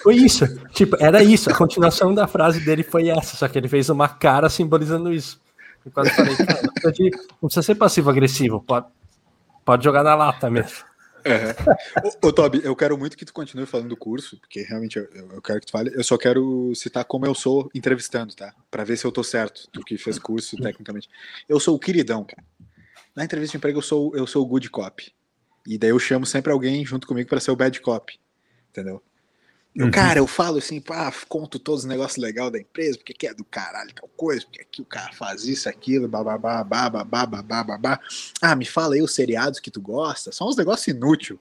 foi 0.02 0.16
isso. 0.16 0.44
Tipo, 0.70 0.96
era 1.00 1.22
isso. 1.22 1.50
A 1.50 1.54
continuação 1.54 2.14
da 2.14 2.26
frase 2.26 2.60
dele 2.60 2.82
foi 2.82 3.08
essa, 3.08 3.36
só 3.36 3.48
que 3.48 3.58
ele 3.58 3.68
fez 3.68 3.88
uma 3.88 4.08
cara 4.08 4.48
simbolizando 4.48 5.12
isso. 5.12 5.40
Eu 5.84 5.90
quase 5.92 6.10
falei, 6.10 6.36
não 6.38 6.72
precisa, 6.72 6.92
de, 6.92 7.10
não 7.10 7.48
precisa 7.48 7.62
ser 7.62 7.74
passivo-agressivo, 7.74 8.60
pode, 8.60 8.86
pode 9.64 9.84
jogar 9.84 10.04
na 10.04 10.14
lata 10.14 10.48
mesmo. 10.48 10.84
Ô, 12.22 12.28
ô, 12.28 12.32
Toby, 12.32 12.60
eu 12.64 12.74
quero 12.74 12.98
muito 12.98 13.16
que 13.16 13.24
tu 13.24 13.32
continue 13.32 13.66
falando 13.66 13.88
do 13.88 13.96
curso, 13.96 14.36
porque 14.38 14.62
realmente 14.62 14.98
eu, 14.98 15.08
eu, 15.12 15.42
quero 15.42 15.60
que 15.60 15.66
tu 15.66 15.72
fale. 15.72 15.90
Eu 15.94 16.02
só 16.02 16.16
quero 16.16 16.72
citar 16.74 17.04
como 17.04 17.26
eu 17.26 17.34
sou 17.34 17.70
entrevistando, 17.74 18.34
tá? 18.34 18.52
Para 18.70 18.84
ver 18.84 18.96
se 18.96 19.04
eu 19.04 19.12
tô 19.12 19.22
certo, 19.22 19.68
do 19.72 19.84
que 19.84 19.96
fez 19.96 20.18
curso 20.18 20.56
tecnicamente. 20.56 21.08
Eu 21.48 21.60
sou 21.60 21.76
o 21.76 21.78
queridão, 21.78 22.24
cara. 22.24 22.42
Na 23.14 23.24
entrevista 23.24 23.52
de 23.52 23.58
emprego 23.58 23.78
eu 23.78 23.82
sou, 23.82 24.16
eu 24.16 24.26
sou 24.26 24.42
o 24.42 24.46
good 24.46 24.68
cop. 24.70 25.12
E 25.66 25.78
daí 25.78 25.90
eu 25.90 25.98
chamo 25.98 26.26
sempre 26.26 26.52
alguém 26.52 26.84
junto 26.84 27.06
comigo 27.06 27.28
para 27.28 27.40
ser 27.40 27.50
o 27.50 27.56
bad 27.56 27.80
cop. 27.80 28.18
Entendeu? 28.70 29.02
Eu, 29.74 29.86
uhum. 29.86 29.90
Cara, 29.90 30.18
eu 30.18 30.26
falo 30.26 30.58
assim, 30.58 30.80
pá, 30.80 31.10
conto 31.28 31.58
todos 31.58 31.84
os 31.84 31.88
negócios 31.88 32.22
legais 32.22 32.52
da 32.52 32.58
empresa, 32.58 32.98
porque 32.98 33.14
que 33.14 33.26
é 33.26 33.32
do 33.32 33.44
caralho 33.44 33.90
tal 33.94 34.08
coisa, 34.08 34.44
porque 34.44 34.60
aqui 34.60 34.82
o 34.82 34.84
cara 34.84 35.12
faz 35.14 35.46
isso, 35.46 35.66
aquilo, 35.66 36.06
bababá, 36.06 36.62
bababá, 36.62 37.24
bababá. 37.24 38.00
Ah, 38.40 38.54
me 38.54 38.66
fala 38.66 38.94
aí 38.94 39.02
os 39.02 39.14
seriados 39.14 39.60
que 39.60 39.70
tu 39.70 39.80
gosta, 39.80 40.30
são 40.30 40.48
uns 40.48 40.56
negócios 40.56 40.88
inúteis. 40.88 41.38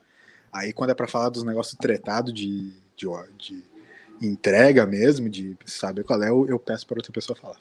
Aí 0.51 0.71
quando 0.71 0.91
é 0.91 0.93
para 0.93 1.07
falar 1.07 1.29
dos 1.29 1.43
negócios 1.43 1.77
tretados 1.77 2.33
de, 2.33 2.71
de, 2.95 3.05
de, 3.37 3.63
entrega 4.21 4.85
mesmo, 4.85 5.29
de 5.29 5.57
saber 5.65 6.05
qual 6.05 6.23
é, 6.23 6.29
eu, 6.29 6.47
eu 6.47 6.59
peço 6.59 6.87
para 6.87 6.99
outra 6.99 7.11
pessoa 7.11 7.37
falar. 7.37 7.57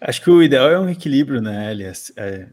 Acho 0.00 0.22
que 0.22 0.30
o 0.30 0.42
ideal 0.42 0.70
é 0.70 0.78
um 0.78 0.88
equilíbrio, 0.88 1.42
né, 1.42 1.70
Elias? 1.70 2.12
É, 2.16 2.46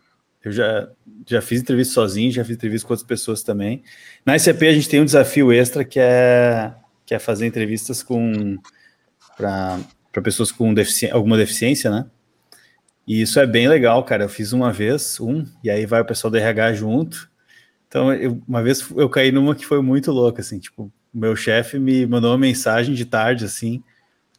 eu 0.45 0.51
já, 0.51 0.87
já 1.25 1.41
fiz 1.41 1.59
entrevista 1.59 1.95
sozinho, 1.95 2.31
já 2.31 2.45
fiz 2.45 2.55
entrevista 2.55 2.87
com 2.87 2.93
outras 2.93 3.07
pessoas 3.07 3.41
também. 3.41 3.83
Na 4.23 4.35
SCP 4.35 4.67
a 4.67 4.73
gente 4.73 4.87
tem 4.87 5.01
um 5.01 5.05
desafio 5.05 5.51
extra 5.51 5.83
que 5.83 5.99
é, 5.99 6.71
que 7.03 7.15
é 7.15 7.19
fazer 7.19 7.47
entrevistas 7.47 8.03
com 8.03 8.57
para 9.35 9.81
pessoas 10.23 10.51
com 10.51 10.71
defici 10.71 11.09
alguma 11.09 11.35
deficiência, 11.35 11.89
né? 11.89 12.05
E 13.07 13.21
isso 13.21 13.39
é 13.39 13.47
bem 13.47 13.67
legal, 13.67 14.03
cara. 14.03 14.23
Eu 14.23 14.29
fiz 14.29 14.53
uma 14.53 14.71
vez, 14.71 15.19
um, 15.19 15.43
e 15.63 15.69
aí 15.69 15.85
vai 15.85 16.01
o 16.01 16.05
pessoal 16.05 16.29
do 16.29 16.37
RH 16.37 16.73
junto. 16.73 17.29
Então, 17.87 18.13
eu, 18.13 18.41
uma 18.47 18.61
vez 18.61 18.87
eu 18.95 19.09
caí 19.09 19.31
numa 19.31 19.55
que 19.55 19.65
foi 19.65 19.81
muito 19.81 20.11
louca, 20.11 20.41
assim, 20.41 20.59
tipo, 20.59 20.91
meu 21.13 21.35
chefe 21.35 21.79
me 21.79 22.05
mandou 22.05 22.31
uma 22.31 22.37
mensagem 22.37 22.93
de 22.93 23.05
tarde, 23.05 23.45
assim, 23.45 23.83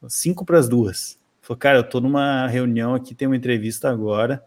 cinco 0.08 0.44
para 0.44 0.58
as 0.58 0.68
duas. 0.68 1.18
Falou, 1.42 1.58
cara, 1.58 1.78
eu 1.78 1.84
tô 1.84 2.00
numa 2.00 2.46
reunião 2.46 2.94
aqui, 2.94 3.14
tem 3.14 3.26
uma 3.26 3.36
entrevista 3.36 3.90
agora 3.90 4.42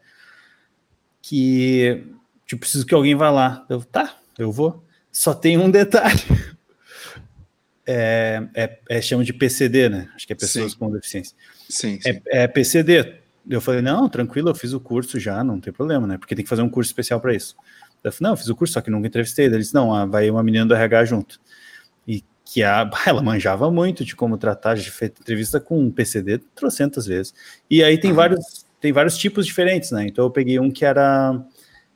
que 1.21 2.03
tipo, 2.49 2.61
preciso 2.61 2.85
que 2.85 2.93
alguém 2.95 3.15
vá 3.15 3.29
lá. 3.29 3.65
Eu, 3.69 3.83
tá, 3.83 4.17
eu 4.37 4.51
vou. 4.51 4.83
Só 5.11 5.33
tem 5.33 5.57
um 5.57 5.69
detalhe. 5.69 6.21
É, 7.91 8.47
é, 8.53 8.79
é 8.87 9.01
chama 9.01 9.23
de 9.23 9.33
PCD, 9.33 9.89
né? 9.89 10.11
Acho 10.15 10.27
que 10.27 10.33
é 10.33 10.35
pessoas 10.35 10.73
sim. 10.73 10.77
com 10.77 10.91
deficiência. 10.91 11.35
Sim, 11.67 11.97
é, 12.05 12.13
sim. 12.13 12.21
É, 12.27 12.43
é, 12.43 12.47
PCD. 12.47 13.15
Eu 13.49 13.59
falei, 13.59 13.81
não, 13.81 14.07
tranquilo, 14.07 14.51
eu 14.51 14.53
fiz 14.53 14.73
o 14.73 14.79
curso 14.79 15.19
já, 15.19 15.43
não 15.43 15.59
tem 15.59 15.73
problema, 15.73 16.05
né? 16.05 16.19
Porque 16.19 16.35
tem 16.35 16.43
que 16.43 16.49
fazer 16.49 16.61
um 16.61 16.69
curso 16.69 16.91
especial 16.91 17.19
para 17.19 17.33
isso. 17.33 17.55
Eu 18.03 18.11
falei, 18.11 18.29
não, 18.29 18.33
eu 18.33 18.37
fiz 18.37 18.47
o 18.47 18.55
curso, 18.55 18.75
só 18.75 18.81
que 18.81 18.91
nunca 18.91 19.07
entrevistei. 19.07 19.47
Ele 19.47 19.57
disse, 19.57 19.73
não, 19.73 19.91
ah, 19.91 20.05
vai 20.05 20.29
uma 20.29 20.43
menina 20.43 20.67
do 20.67 20.75
RH 20.75 21.05
junto. 21.05 21.41
E 22.07 22.23
que 22.45 22.61
a, 22.61 22.87
ela 23.07 23.23
manjava 23.23 23.71
muito 23.71 24.05
de 24.05 24.15
como 24.15 24.37
tratar, 24.37 24.75
já 24.75 24.91
fez 24.91 25.09
entrevista 25.19 25.59
com 25.59 25.79
um 25.79 25.89
PCD 25.89 26.37
trocentas 26.53 27.07
vezes. 27.07 27.33
E 27.67 27.83
aí 27.83 27.99
tem 27.99 28.13
vários 28.13 28.67
tem 28.79 28.91
vários 28.91 29.17
tipos 29.17 29.45
diferentes, 29.45 29.91
né? 29.91 30.05
Então 30.07 30.25
eu 30.25 30.31
peguei 30.31 30.59
um 30.59 30.71
que 30.71 30.85
era 30.85 31.39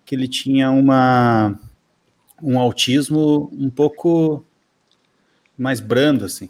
que 0.06 0.16
ele 0.16 0.28
tinha 0.28 0.70
uma 0.72 1.58
um 2.42 2.60
autismo 2.60 3.50
um 3.54 3.70
pouco 3.70 4.46
mais 5.58 5.80
brando 5.80 6.26
assim. 6.26 6.50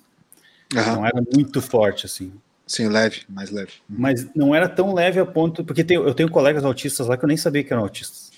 Uhum. 0.73 0.95
Não 0.95 1.05
era 1.05 1.21
muito 1.34 1.61
forte 1.61 2.05
assim. 2.05 2.34
Sim, 2.65 2.88
leve, 2.88 3.21
mais 3.29 3.51
leve. 3.51 3.73
Mas 3.88 4.27
não 4.34 4.55
era 4.55 4.67
tão 4.67 4.93
leve 4.93 5.19
a 5.19 5.25
ponto 5.25 5.63
porque 5.63 5.84
tem, 5.84 5.97
eu 5.97 6.13
tenho 6.13 6.29
colegas 6.29 6.63
autistas 6.63 7.07
lá 7.07 7.17
que 7.17 7.23
eu 7.23 7.27
nem 7.27 7.38
sabia 7.38 7.63
que 7.63 7.71
eram 7.71 7.84
autistas. 7.84 8.31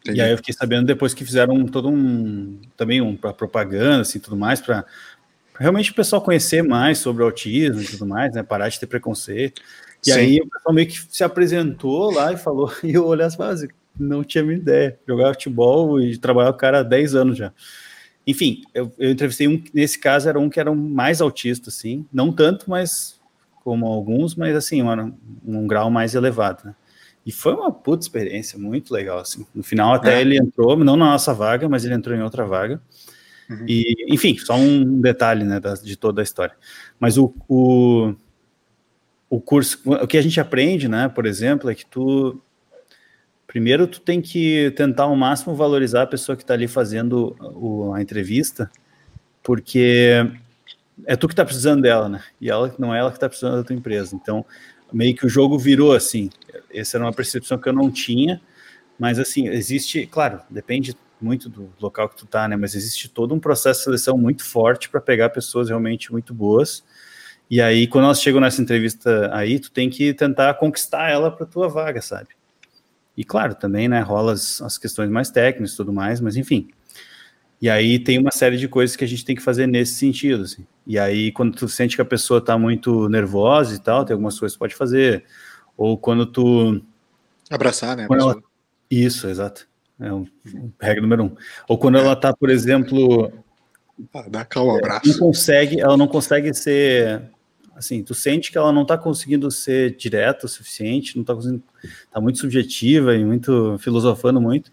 Entendi. 0.00 0.18
E 0.18 0.22
aí 0.22 0.30
eu 0.30 0.36
fiquei 0.36 0.54
sabendo 0.54 0.86
depois 0.86 1.14
que 1.14 1.24
fizeram 1.24 1.64
todo 1.66 1.88
um 1.88 2.60
também 2.76 3.00
um 3.00 3.16
para 3.16 3.32
propaganda 3.32 4.02
assim, 4.02 4.18
tudo 4.18 4.36
mais 4.36 4.60
para 4.60 4.84
realmente 5.58 5.90
o 5.90 5.94
pessoal 5.94 6.20
conhecer 6.20 6.62
mais 6.62 6.98
sobre 6.98 7.22
o 7.22 7.26
autismo 7.26 7.80
e 7.80 7.86
tudo 7.86 8.06
mais, 8.06 8.34
né? 8.34 8.42
Parar 8.42 8.68
de 8.68 8.78
ter 8.78 8.86
preconceito. 8.86 9.62
E 10.04 10.12
Sim. 10.12 10.18
aí 10.18 10.40
o 10.40 10.48
pessoal 10.48 10.74
meio 10.74 10.88
que 10.88 11.00
se 11.08 11.24
apresentou 11.24 12.12
lá 12.12 12.32
e 12.32 12.36
falou, 12.36 12.72
e 12.82 12.94
eu 12.94 13.06
olhei 13.06 13.24
as 13.24 13.36
bases, 13.36 13.68
não 13.98 14.22
tinha 14.22 14.44
minha 14.44 14.56
ideia. 14.56 14.98
Jogar 15.06 15.34
futebol 15.34 16.00
e 16.00 16.16
trabalhar 16.16 16.52
com 16.52 16.56
o 16.56 16.60
cara 16.60 16.80
há 16.80 16.82
10 16.82 17.14
anos 17.14 17.38
já. 17.38 17.52
Enfim, 18.26 18.62
eu, 18.74 18.92
eu, 18.98 19.10
entrevistei 19.10 19.46
um, 19.46 19.62
nesse 19.72 19.98
caso 19.98 20.28
era 20.28 20.38
um 20.38 20.50
que 20.50 20.58
era 20.58 20.70
um 20.70 20.74
mais 20.74 21.20
autista, 21.20 21.70
assim, 21.70 22.04
não 22.12 22.32
tanto, 22.32 22.68
mas 22.68 23.20
como 23.62 23.86
alguns, 23.86 24.34
mas 24.34 24.56
assim, 24.56 24.82
um, 24.82 25.14
um 25.44 25.66
grau 25.66 25.90
mais 25.90 26.14
elevado, 26.14 26.62
né? 26.64 26.74
E 27.24 27.32
foi 27.32 27.54
uma 27.54 27.72
puta 27.72 28.04
experiência, 28.04 28.56
muito 28.56 28.92
legal, 28.92 29.18
assim. 29.18 29.44
No 29.52 29.62
final 29.62 29.94
até 29.94 30.18
é. 30.18 30.20
ele 30.20 30.38
entrou, 30.38 30.76
não 30.76 30.96
na 30.96 31.06
nossa 31.06 31.34
vaga, 31.34 31.68
mas 31.68 31.84
ele 31.84 31.94
entrou 31.94 32.16
em 32.16 32.22
outra 32.22 32.46
vaga. 32.46 32.80
Uhum. 33.50 33.64
E, 33.68 34.06
enfim, 34.08 34.36
só 34.38 34.54
um 34.54 35.00
detalhe, 35.00 35.44
né, 35.44 35.58
da, 35.58 35.74
de 35.74 35.96
toda 35.96 36.20
a 36.20 36.24
história. 36.24 36.54
Mas 37.00 37.18
o, 37.18 37.34
o 37.48 38.14
o 39.28 39.40
curso, 39.40 39.80
o 39.84 40.06
que 40.06 40.16
a 40.16 40.22
gente 40.22 40.40
aprende, 40.40 40.88
né, 40.88 41.08
por 41.08 41.26
exemplo, 41.26 41.70
é 41.70 41.74
que 41.74 41.84
tu 41.84 42.40
primeiro 43.46 43.86
tu 43.86 44.00
tem 44.00 44.20
que 44.20 44.70
tentar 44.76 45.04
ao 45.04 45.16
máximo 45.16 45.54
valorizar 45.54 46.02
a 46.02 46.06
pessoa 46.06 46.36
que 46.36 46.42
está 46.42 46.54
ali 46.54 46.68
fazendo 46.68 47.36
o, 47.40 47.92
a 47.94 48.02
entrevista, 48.02 48.70
porque 49.42 50.30
é 51.04 51.16
tu 51.16 51.26
que 51.26 51.32
está 51.32 51.44
precisando 51.44 51.82
dela, 51.82 52.08
né? 52.08 52.22
E 52.40 52.50
ela 52.50 52.74
não 52.78 52.94
é 52.94 52.98
ela 52.98 53.10
que 53.10 53.16
está 53.16 53.28
precisando 53.28 53.56
da 53.56 53.64
tua 53.64 53.76
empresa. 53.76 54.16
Então, 54.16 54.44
meio 54.92 55.14
que 55.14 55.26
o 55.26 55.28
jogo 55.28 55.58
virou 55.58 55.92
assim. 55.92 56.30
Essa 56.72 56.96
era 56.96 57.04
uma 57.04 57.12
percepção 57.12 57.58
que 57.58 57.68
eu 57.68 57.72
não 57.72 57.90
tinha, 57.90 58.40
mas 58.98 59.18
assim, 59.18 59.48
existe, 59.48 60.06
claro, 60.06 60.40
depende 60.50 60.96
muito 61.20 61.48
do 61.48 61.72
local 61.80 62.08
que 62.08 62.16
tu 62.16 62.26
tá, 62.26 62.46
né? 62.46 62.56
Mas 62.56 62.74
existe 62.74 63.08
todo 63.08 63.34
um 63.34 63.40
processo 63.40 63.80
de 63.80 63.84
seleção 63.84 64.18
muito 64.18 64.44
forte 64.44 64.88
para 64.88 65.00
pegar 65.00 65.30
pessoas 65.30 65.68
realmente 65.68 66.12
muito 66.12 66.34
boas 66.34 66.84
e 67.50 67.60
aí, 67.60 67.86
quando 67.86 68.04
elas 68.04 68.20
chegam 68.20 68.40
nessa 68.40 68.60
entrevista 68.60 69.30
aí, 69.32 69.58
tu 69.58 69.70
tem 69.70 69.88
que 69.88 70.12
tentar 70.14 70.54
conquistar 70.54 71.10
ela 71.10 71.30
para 71.30 71.46
tua 71.46 71.68
vaga, 71.68 72.02
sabe? 72.02 72.28
E 73.16 73.24
claro, 73.24 73.54
também, 73.54 73.88
né, 73.88 74.00
rola 74.00 74.32
as, 74.32 74.60
as 74.60 74.76
questões 74.76 75.08
mais 75.08 75.30
técnicas 75.30 75.72
e 75.72 75.76
tudo 75.76 75.92
mais, 75.92 76.20
mas 76.20 76.36
enfim. 76.36 76.68
E 77.60 77.70
aí 77.70 77.98
tem 77.98 78.18
uma 78.18 78.30
série 78.30 78.56
de 78.58 78.68
coisas 78.68 78.96
que 78.96 79.04
a 79.04 79.08
gente 79.08 79.24
tem 79.24 79.34
que 79.34 79.42
fazer 79.42 79.66
nesse 79.66 79.94
sentido, 79.94 80.42
assim. 80.42 80.66
E 80.86 80.98
aí, 80.98 81.32
quando 81.32 81.56
tu 81.56 81.68
sente 81.68 81.96
que 81.96 82.02
a 82.02 82.06
pessoa 82.06 82.40
tá 82.40 82.58
muito 82.58 83.08
nervosa 83.08 83.74
e 83.74 83.78
tal, 83.78 84.04
tem 84.04 84.12
algumas 84.12 84.38
coisas 84.38 84.54
que 84.54 84.58
pode 84.58 84.74
fazer. 84.74 85.24
Ou 85.76 85.96
quando 85.96 86.26
tu... 86.26 86.82
Abraçar, 87.50 87.96
né? 87.96 88.06
Ela... 88.10 88.36
Isso, 88.90 89.26
exato. 89.26 89.66
É 89.98 90.12
um, 90.12 90.26
regra 90.80 91.00
número 91.00 91.24
um. 91.24 91.36
Ou 91.66 91.78
quando 91.78 91.98
ela 91.98 92.12
está, 92.12 92.34
por 92.34 92.50
exemplo. 92.50 93.32
Ah, 94.12 94.26
dá 94.28 94.44
calma, 94.44 94.74
um 94.74 94.78
abraço. 94.78 95.08
Não 95.08 95.18
consegue, 95.18 95.80
ela 95.80 95.96
não 95.96 96.06
consegue 96.06 96.52
ser. 96.52 97.22
Assim, 97.76 98.02
tu 98.02 98.14
sente 98.14 98.50
que 98.50 98.56
ela 98.56 98.72
não 98.72 98.82
está 98.82 98.96
conseguindo 98.96 99.50
ser 99.50 99.94
direta 99.96 100.46
o 100.46 100.48
suficiente, 100.48 101.14
não 101.14 101.22
está 101.22 101.34
conseguindo. 101.34 101.62
Está 101.84 102.20
muito 102.20 102.38
subjetiva 102.38 103.14
e 103.14 103.24
muito 103.24 103.76
filosofando 103.78 104.40
muito. 104.40 104.72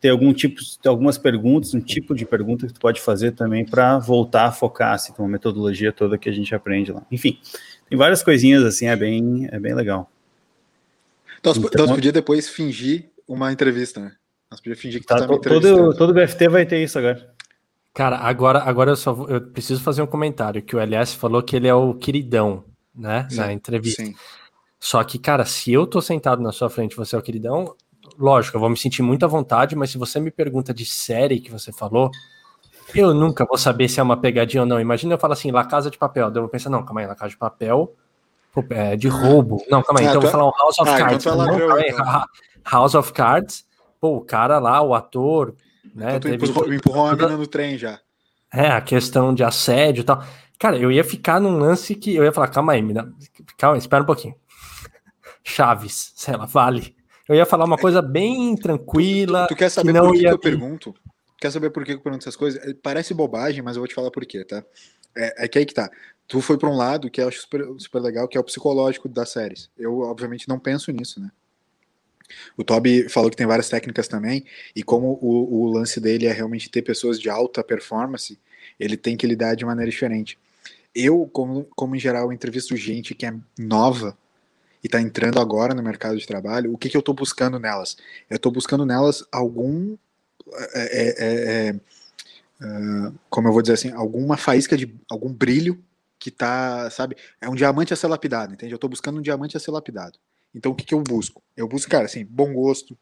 Tem 0.00 0.10
algum 0.10 0.32
tipo, 0.32 0.60
tem 0.80 0.88
algumas 0.88 1.18
perguntas, 1.18 1.74
um 1.74 1.80
tipo 1.80 2.14
de 2.14 2.24
pergunta 2.24 2.66
que 2.66 2.72
tu 2.72 2.80
pode 2.80 3.00
fazer 3.00 3.32
também 3.32 3.64
para 3.64 3.98
voltar 3.98 4.44
a 4.44 4.52
focar, 4.52 4.92
assim, 4.92 5.12
uma 5.18 5.28
metodologia 5.28 5.92
toda 5.92 6.16
que 6.16 6.28
a 6.28 6.32
gente 6.32 6.54
aprende 6.54 6.92
lá. 6.92 7.04
Enfim, 7.10 7.40
tem 7.88 7.98
várias 7.98 8.22
coisinhas 8.22 8.62
assim, 8.62 8.86
é 8.86 8.94
bem, 8.94 9.48
é 9.50 9.58
bem 9.58 9.74
legal. 9.74 10.10
Então, 11.40 11.52
então, 11.56 11.70
então 11.72 11.88
podia 11.88 12.12
depois 12.12 12.48
fingir 12.48 13.10
uma 13.26 13.52
entrevista, 13.52 13.98
né? 13.98 14.12
Nós 14.50 14.60
podíamos 14.60 14.80
fingir 14.80 15.00
que 15.00 15.06
tá, 15.06 15.16
tá 15.16 15.26
todo, 15.26 15.94
todo 15.96 16.14
BFT 16.14 16.48
vai 16.48 16.64
ter 16.64 16.82
isso 16.82 16.98
agora. 16.98 17.33
Cara, 17.94 18.18
agora, 18.18 18.58
agora 18.64 18.90
eu 18.90 18.96
só 18.96 19.12
vou, 19.12 19.28
eu 19.28 19.40
preciso 19.40 19.80
fazer 19.80 20.02
um 20.02 20.06
comentário 20.06 20.60
que 20.60 20.74
o 20.74 20.80
LS 20.80 21.16
falou 21.16 21.42
que 21.42 21.54
ele 21.54 21.68
é 21.68 21.74
o 21.74 21.94
queridão, 21.94 22.64
né, 22.94 23.26
sim, 23.30 23.36
na 23.36 23.52
entrevista. 23.52 24.04
Sim. 24.04 24.14
Só 24.80 25.02
que, 25.04 25.18
cara, 25.18 25.44
se 25.44 25.72
eu 25.72 25.86
tô 25.86 26.02
sentado 26.02 26.42
na 26.42 26.50
sua 26.50 26.68
frente, 26.68 26.96
você 26.96 27.14
é 27.14 27.18
o 27.18 27.22
queridão, 27.22 27.74
lógico, 28.18 28.56
eu 28.56 28.60
vou 28.60 28.68
me 28.68 28.76
sentir 28.76 29.00
muito 29.02 29.24
à 29.24 29.28
vontade, 29.28 29.76
mas 29.76 29.90
se 29.90 29.96
você 29.96 30.18
me 30.18 30.30
pergunta 30.30 30.74
de 30.74 30.84
série 30.84 31.40
que 31.40 31.52
você 31.52 31.72
falou, 31.72 32.10
eu 32.94 33.14
nunca 33.14 33.46
vou 33.46 33.56
saber 33.56 33.88
se 33.88 34.00
é 34.00 34.02
uma 34.02 34.16
pegadinha 34.16 34.62
ou 34.62 34.66
não. 34.66 34.80
Imagina 34.80 35.14
eu 35.14 35.18
falar 35.18 35.34
assim, 35.34 35.50
La 35.50 35.64
Casa 35.64 35.90
de 35.90 35.96
Papel. 35.96 36.30
Daí 36.30 36.38
eu 36.38 36.42
vou 36.42 36.50
pensar, 36.50 36.70
não, 36.70 36.84
calma 36.84 37.00
aí, 37.00 37.06
La 37.06 37.14
Casa 37.14 37.30
de 37.30 37.38
Papel 37.38 37.94
é 38.70 38.96
de 38.96 39.08
roubo. 39.08 39.64
Não, 39.70 39.82
calma 39.82 40.00
aí, 40.00 40.06
ah, 40.06 40.10
então 40.10 40.16
eu 40.16 40.20
vou 40.20 40.30
falar 40.30 40.48
um 40.48 40.52
House 40.52 40.78
of 40.78 40.90
ah, 40.90 40.94
então 40.94 41.06
Cards. 41.08 41.26
Então 41.26 41.36
não, 41.36 41.58
calma 41.58 41.76
aí, 41.76 41.90
então. 41.90 42.24
House 42.70 42.94
of 42.94 43.12
Cards 43.12 43.64
pô, 44.04 44.16
o 44.18 44.20
cara 44.20 44.58
lá, 44.58 44.82
o 44.82 44.94
ator, 44.94 45.54
né? 45.94 46.16
Então 46.16 46.20
tu 46.20 46.28
empurrou, 46.28 46.72
empurrou 46.72 47.04
uma 47.04 47.14
mina 47.14 47.36
no 47.36 47.46
trem 47.46 47.78
já. 47.78 48.00
É, 48.52 48.68
a 48.68 48.80
questão 48.80 49.34
de 49.34 49.42
assédio 49.42 50.02
e 50.02 50.04
tal. 50.04 50.24
Cara, 50.58 50.78
eu 50.78 50.90
ia 50.90 51.04
ficar 51.04 51.40
num 51.40 51.58
lance 51.58 51.94
que 51.94 52.14
eu 52.14 52.24
ia 52.24 52.32
falar, 52.32 52.48
calma 52.48 52.72
aí, 52.72 52.92
dá... 52.92 53.06
calma, 53.56 53.78
espera 53.78 54.02
um 54.02 54.06
pouquinho. 54.06 54.34
Chaves, 55.42 56.12
sei 56.14 56.36
lá, 56.36 56.46
vale. 56.46 56.94
Eu 57.28 57.34
ia 57.34 57.46
falar 57.46 57.64
uma 57.64 57.78
coisa 57.78 58.02
bem 58.02 58.54
tranquila. 58.54 59.46
Tu, 59.46 59.54
tu 59.54 59.58
quer 59.58 59.70
saber 59.70 59.92
que 59.92 60.00
por 60.00 60.12
que, 60.12 60.18
ia... 60.18 60.28
que 60.28 60.34
eu 60.34 60.38
pergunto? 60.38 60.94
Quer 61.38 61.50
saber 61.50 61.70
por 61.70 61.84
que 61.84 61.92
eu 61.92 62.00
pergunto 62.00 62.22
essas 62.22 62.36
coisas? 62.36 62.62
É, 62.66 62.74
parece 62.74 63.12
bobagem, 63.14 63.62
mas 63.62 63.76
eu 63.76 63.80
vou 63.80 63.88
te 63.88 63.94
falar 63.94 64.10
por 64.10 64.24
quê, 64.24 64.44
tá? 64.44 64.64
É, 65.16 65.44
é 65.44 65.48
que 65.48 65.58
aí 65.58 65.66
que 65.66 65.74
tá. 65.74 65.90
Tu 66.26 66.40
foi 66.40 66.56
para 66.56 66.70
um 66.70 66.76
lado 66.76 67.10
que 67.10 67.20
eu 67.20 67.28
acho 67.28 67.42
super, 67.42 67.66
super 67.78 68.00
legal, 68.00 68.28
que 68.28 68.36
é 68.36 68.40
o 68.40 68.44
psicológico 68.44 69.08
das 69.08 69.30
séries. 69.30 69.70
Eu, 69.76 70.00
obviamente, 70.00 70.48
não 70.48 70.58
penso 70.58 70.90
nisso, 70.90 71.20
né? 71.20 71.30
O 72.56 72.64
Toby 72.64 73.08
falou 73.08 73.30
que 73.30 73.36
tem 73.36 73.46
várias 73.46 73.68
técnicas 73.68 74.08
também, 74.08 74.44
e 74.74 74.82
como 74.82 75.18
o, 75.20 75.62
o, 75.62 75.72
lance 75.72 76.00
dele 76.00 76.26
é 76.26 76.32
realmente 76.32 76.70
ter 76.70 76.82
pessoas 76.82 77.20
de 77.20 77.28
alta 77.28 77.62
performance, 77.62 78.38
ele 78.78 78.96
tem 78.96 79.16
que 79.16 79.26
lidar 79.26 79.54
de 79.54 79.64
maneira 79.64 79.90
diferente. 79.90 80.38
Eu, 80.94 81.28
como, 81.32 81.64
como 81.76 81.96
em 81.96 81.98
geral, 81.98 82.32
entrevisto 82.32 82.76
gente 82.76 83.14
que 83.14 83.26
é 83.26 83.34
nova 83.58 84.16
e 84.82 84.86
está 84.86 85.00
entrando 85.00 85.40
agora 85.40 85.74
no 85.74 85.82
mercado 85.82 86.16
de 86.16 86.26
trabalho, 86.26 86.72
o 86.72 86.78
que, 86.78 86.88
que 86.88 86.96
eu 86.96 87.00
estou 87.00 87.14
buscando 87.14 87.58
nelas? 87.58 87.96
Eu 88.28 88.36
estou 88.36 88.52
buscando 88.52 88.84
nelas 88.84 89.24
algum. 89.32 89.96
É, 90.74 91.02
é, 91.02 91.08
é, 91.08 91.68
é 91.68 91.74
uh, 92.64 93.14
como 93.28 93.48
eu 93.48 93.52
vou 93.52 93.62
dizer 93.62 93.74
assim, 93.74 93.90
alguma 93.92 94.36
faísca 94.36 94.76
de 94.76 94.94
algum 95.08 95.32
brilho 95.32 95.82
que 96.18 96.30
tá, 96.30 96.88
sabe, 96.90 97.16
é 97.40 97.48
um 97.48 97.54
diamante 97.54 97.92
a 97.92 97.96
ser 97.96 98.06
lapidado, 98.06 98.54
entende? 98.54 98.72
Eu 98.72 98.76
estou 98.76 98.88
buscando 98.88 99.18
um 99.18 99.22
diamante 99.22 99.56
a 99.56 99.60
ser 99.60 99.70
lapidado. 99.70 100.18
Então 100.54 100.72
o 100.72 100.74
que, 100.74 100.84
que 100.84 100.94
eu 100.94 101.00
busco? 101.02 101.42
Eu 101.56 101.66
busco, 101.66 101.90
cara, 101.90 102.04
assim, 102.04 102.24
bom 102.24 102.52
gosto. 102.52 102.96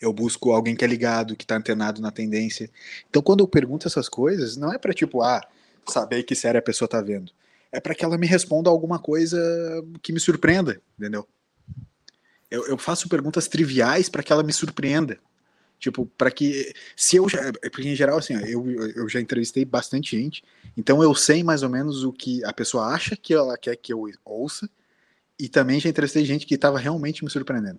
Eu 0.00 0.12
busco 0.12 0.52
alguém 0.52 0.76
que 0.76 0.84
é 0.84 0.88
ligado, 0.88 1.36
que 1.36 1.46
tá 1.46 1.56
antenado 1.56 2.00
na 2.00 2.10
tendência. 2.10 2.70
Então 3.08 3.22
quando 3.22 3.40
eu 3.40 3.48
pergunto 3.48 3.88
essas 3.88 4.08
coisas, 4.08 4.56
não 4.56 4.72
é 4.72 4.78
para 4.78 4.94
tipo, 4.94 5.22
ah, 5.22 5.40
saber 5.88 6.22
que 6.22 6.34
série 6.34 6.58
a 6.58 6.62
pessoa 6.62 6.88
tá 6.88 7.00
vendo. 7.00 7.32
É 7.72 7.80
para 7.80 7.94
que 7.94 8.04
ela 8.04 8.16
me 8.16 8.26
responda 8.26 8.70
alguma 8.70 8.98
coisa 8.98 9.38
que 10.00 10.12
me 10.12 10.20
surpreenda, 10.20 10.80
entendeu? 10.98 11.26
Eu, 12.50 12.66
eu 12.68 12.78
faço 12.78 13.08
perguntas 13.08 13.48
triviais 13.48 14.08
para 14.08 14.22
que 14.22 14.32
ela 14.32 14.44
me 14.44 14.52
surpreenda. 14.52 15.18
Tipo, 15.78 16.06
para 16.16 16.30
que. 16.30 16.72
Se 16.96 17.16
eu 17.16 17.28
já. 17.28 17.52
Porque 17.52 17.88
em 17.88 17.96
geral, 17.96 18.18
assim, 18.18 18.34
eu, 18.46 18.70
eu 18.70 19.08
já 19.08 19.20
entrevistei 19.20 19.64
bastante 19.64 20.16
gente, 20.16 20.44
então 20.76 21.02
eu 21.02 21.14
sei 21.14 21.42
mais 21.42 21.62
ou 21.62 21.68
menos 21.68 22.04
o 22.04 22.12
que 22.12 22.44
a 22.44 22.52
pessoa 22.52 22.86
acha 22.86 23.16
que 23.16 23.34
ela 23.34 23.58
quer 23.58 23.76
que 23.76 23.92
eu 23.92 24.08
ouça 24.24 24.70
e 25.38 25.48
também 25.48 25.80
já 25.80 25.88
entrevistei 25.88 26.24
gente 26.24 26.46
que 26.46 26.54
estava 26.54 26.78
realmente 26.78 27.24
me 27.24 27.30
surpreendendo. 27.30 27.78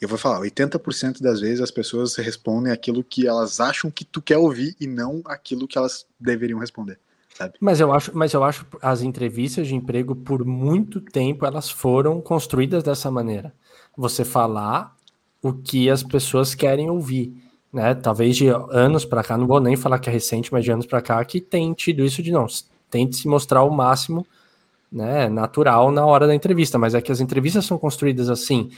Eu 0.00 0.08
vou 0.08 0.16
falar, 0.16 0.40
80% 0.40 1.20
das 1.20 1.40
vezes 1.40 1.60
as 1.60 1.70
pessoas 1.70 2.16
respondem 2.16 2.72
aquilo 2.72 3.04
que 3.04 3.26
elas 3.26 3.60
acham 3.60 3.90
que 3.90 4.04
tu 4.04 4.22
quer 4.22 4.38
ouvir 4.38 4.74
e 4.80 4.86
não 4.86 5.20
aquilo 5.26 5.68
que 5.68 5.76
elas 5.76 6.06
deveriam 6.18 6.58
responder. 6.58 6.98
Sabe? 7.36 7.54
Mas 7.60 7.80
eu 7.80 7.92
acho, 7.92 8.10
mas 8.14 8.32
eu 8.32 8.42
acho 8.42 8.66
as 8.80 9.02
entrevistas 9.02 9.68
de 9.68 9.74
emprego 9.74 10.16
por 10.16 10.44
muito 10.44 11.00
tempo 11.00 11.44
elas 11.44 11.70
foram 11.70 12.20
construídas 12.20 12.82
dessa 12.82 13.10
maneira. 13.10 13.52
Você 13.96 14.24
falar 14.24 14.96
o 15.42 15.52
que 15.52 15.90
as 15.90 16.02
pessoas 16.02 16.54
querem 16.54 16.88
ouvir, 16.90 17.34
né? 17.72 17.94
Talvez 17.94 18.36
de 18.36 18.48
anos 18.48 19.04
para 19.04 19.22
cá, 19.22 19.36
não 19.36 19.46
vou 19.46 19.60
nem 19.60 19.76
falar 19.76 19.98
que 19.98 20.08
é 20.08 20.12
recente, 20.12 20.52
mas 20.52 20.64
de 20.64 20.72
anos 20.72 20.86
para 20.86 21.02
cá 21.02 21.22
que 21.24 21.40
tem 21.40 21.72
tido 21.74 22.04
isso 22.04 22.22
de 22.22 22.32
não, 22.32 22.46
tente 22.90 23.16
se 23.16 23.28
mostrar 23.28 23.62
o 23.62 23.70
máximo 23.70 24.26
né, 24.90 25.28
natural 25.28 25.90
na 25.90 26.04
hora 26.04 26.26
da 26.26 26.34
entrevista, 26.34 26.78
mas 26.78 26.94
é 26.94 27.00
que 27.00 27.12
as 27.12 27.20
entrevistas 27.20 27.64
são 27.64 27.78
construídas 27.78 28.28
assim, 28.28 28.70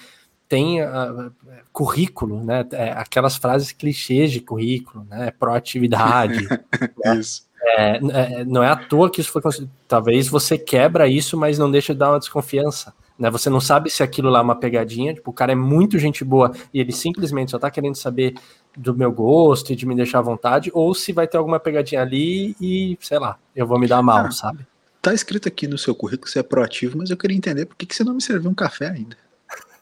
tem 0.48 0.82
uh, 0.82 1.32
currículo, 1.72 2.44
né, 2.44 2.66
é, 2.72 2.92
aquelas 2.92 3.36
frases 3.36 3.72
clichês 3.72 4.30
de 4.30 4.40
currículo, 4.40 5.06
né, 5.08 5.30
proatividade. 5.30 6.46
isso. 7.18 7.50
É, 7.64 7.96
é, 7.96 8.44
não 8.44 8.62
é 8.62 8.68
à 8.68 8.76
toa 8.76 9.08
que 9.08 9.20
isso 9.20 9.30
foi 9.30 9.40
construído. 9.40 9.70
Talvez 9.86 10.28
você 10.28 10.58
quebra 10.58 11.06
isso, 11.06 11.36
mas 11.36 11.58
não 11.58 11.70
deixa 11.70 11.92
de 11.92 12.00
dar 12.00 12.10
uma 12.10 12.18
desconfiança. 12.18 12.92
Né? 13.18 13.30
Você 13.30 13.48
não 13.48 13.60
sabe 13.60 13.88
se 13.88 14.02
aquilo 14.02 14.28
lá 14.28 14.40
é 14.40 14.42
uma 14.42 14.56
pegadinha, 14.56 15.14
tipo, 15.14 15.30
o 15.30 15.34
cara 15.34 15.52
é 15.52 15.54
muito 15.54 15.98
gente 15.98 16.24
boa 16.24 16.52
e 16.74 16.80
ele 16.80 16.92
simplesmente 16.92 17.52
só 17.52 17.58
tá 17.58 17.70
querendo 17.70 17.94
saber 17.94 18.34
do 18.76 18.96
meu 18.96 19.12
gosto 19.12 19.72
e 19.72 19.76
de 19.76 19.86
me 19.86 19.94
deixar 19.94 20.18
à 20.18 20.22
vontade, 20.22 20.70
ou 20.74 20.94
se 20.94 21.12
vai 21.12 21.28
ter 21.28 21.36
alguma 21.36 21.60
pegadinha 21.60 22.02
ali 22.02 22.56
e, 22.60 22.98
sei 23.00 23.18
lá, 23.18 23.38
eu 23.54 23.66
vou 23.66 23.78
me 23.78 23.86
dar 23.86 24.02
mal, 24.02 24.26
ah, 24.26 24.30
sabe? 24.30 24.66
Tá 25.02 25.12
escrito 25.12 25.48
aqui 25.48 25.66
no 25.66 25.76
seu 25.76 25.94
currículo 25.96 26.26
que 26.26 26.30
você 26.30 26.38
é 26.38 26.42
proativo, 26.44 26.96
mas 26.96 27.10
eu 27.10 27.16
queria 27.16 27.36
entender 27.36 27.66
por 27.66 27.76
que, 27.76 27.84
que 27.84 27.94
você 27.94 28.04
não 28.04 28.14
me 28.14 28.22
serviu 28.22 28.48
um 28.48 28.54
café 28.54 28.86
ainda. 28.86 29.16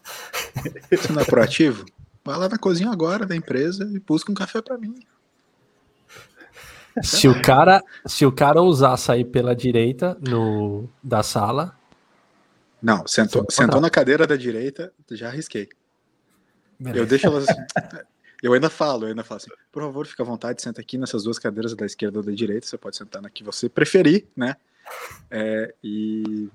você 0.91 1.12
não 1.12 1.21
é 1.21 1.25
proativo? 1.27 1.85
Vai 2.25 2.39
lá 2.39 2.49
na 2.49 2.57
cozinha 2.57 2.91
agora 2.91 3.27
da 3.27 3.37
empresa 3.37 3.85
e 3.95 4.01
busca 4.01 4.33
um 4.33 4.35
café 4.35 4.62
para 4.62 4.79
mim. 4.79 4.95
Se 7.03 7.29
o 7.29 7.41
cara, 7.41 7.83
se 8.07 8.25
o 8.25 8.33
cara 8.33 8.61
ousar 8.61 8.97
sair 8.97 9.25
pela 9.25 9.55
direita 9.55 10.16
no 10.21 10.89
da 11.03 11.23
sala, 11.23 11.79
não, 12.83 13.07
sentou, 13.07 13.45
sentou 13.51 13.81
na 13.81 13.91
cadeira 13.91 14.27
da 14.27 14.37
direita, 14.37 14.91
já 15.11 15.29
arrisquei. 15.29 15.68
Beleza. 16.79 16.99
Eu 16.99 17.07
deixo 17.07 17.27
elas 17.27 17.47
Eu 18.43 18.55
ainda 18.55 18.71
falo, 18.71 19.05
eu 19.05 19.09
ainda 19.09 19.23
falo 19.23 19.37
assim, 19.37 19.51
por 19.71 19.83
favor, 19.83 20.07
fica 20.07 20.23
à 20.23 20.27
vontade, 20.27 20.62
senta 20.62 20.81
aqui 20.81 20.97
nessas 20.97 21.25
duas 21.25 21.39
cadeiras 21.39 21.75
da 21.75 21.85
esquerda 21.85 22.21
ou 22.21 22.25
da 22.25 22.33
direita, 22.33 22.66
você 22.66 22.79
pode 22.79 22.97
sentar 22.97 23.21
na 23.21 23.29
que 23.29 23.45
você 23.45 23.68
preferir, 23.68 24.27
né? 24.35 24.57
É, 25.31 25.74
e 25.83 26.49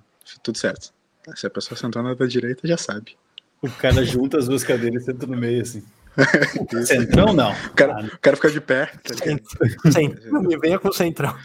tudo 0.44 0.58
certo. 0.58 0.94
Se 1.36 1.48
a 1.48 1.50
pessoa 1.50 1.78
sentou 1.78 2.04
na 2.04 2.14
da 2.14 2.26
direita, 2.26 2.68
já 2.68 2.78
sabe. 2.78 3.18
O 3.62 3.70
cara 3.70 4.04
junta 4.04 4.38
as 4.38 4.48
duas 4.48 4.64
cadeiras 4.64 5.04
e 5.04 5.06
senta 5.06 5.26
no 5.26 5.38
meio, 5.38 5.62
assim. 5.62 5.84
centrão, 6.86 7.34
não. 7.34 7.52
O 7.52 7.74
cara, 7.74 8.00
ah, 8.00 8.06
o 8.06 8.20
cara 8.20 8.36
fica 8.36 8.52
de 8.52 8.62
pé. 8.62 8.92
Tá 9.04 9.92
centrão, 9.92 10.42
me 10.42 10.58
venha 10.58 10.80
com 10.80 10.90
o 10.90 10.94
centrão. 10.94 11.36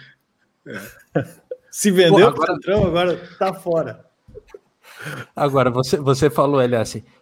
É. 0.66 1.24
Se 1.70 1.90
vendeu 1.90 2.32
Pô, 2.32 2.42
agora... 2.42 2.54
centrão, 2.54 2.84
agora 2.84 3.28
tá 3.38 3.54
fora. 3.54 4.04
Agora, 5.34 5.70
você, 5.70 5.96
você 5.96 6.28
falou, 6.28 6.60
LS, 6.60 6.98
hum. 6.98 7.19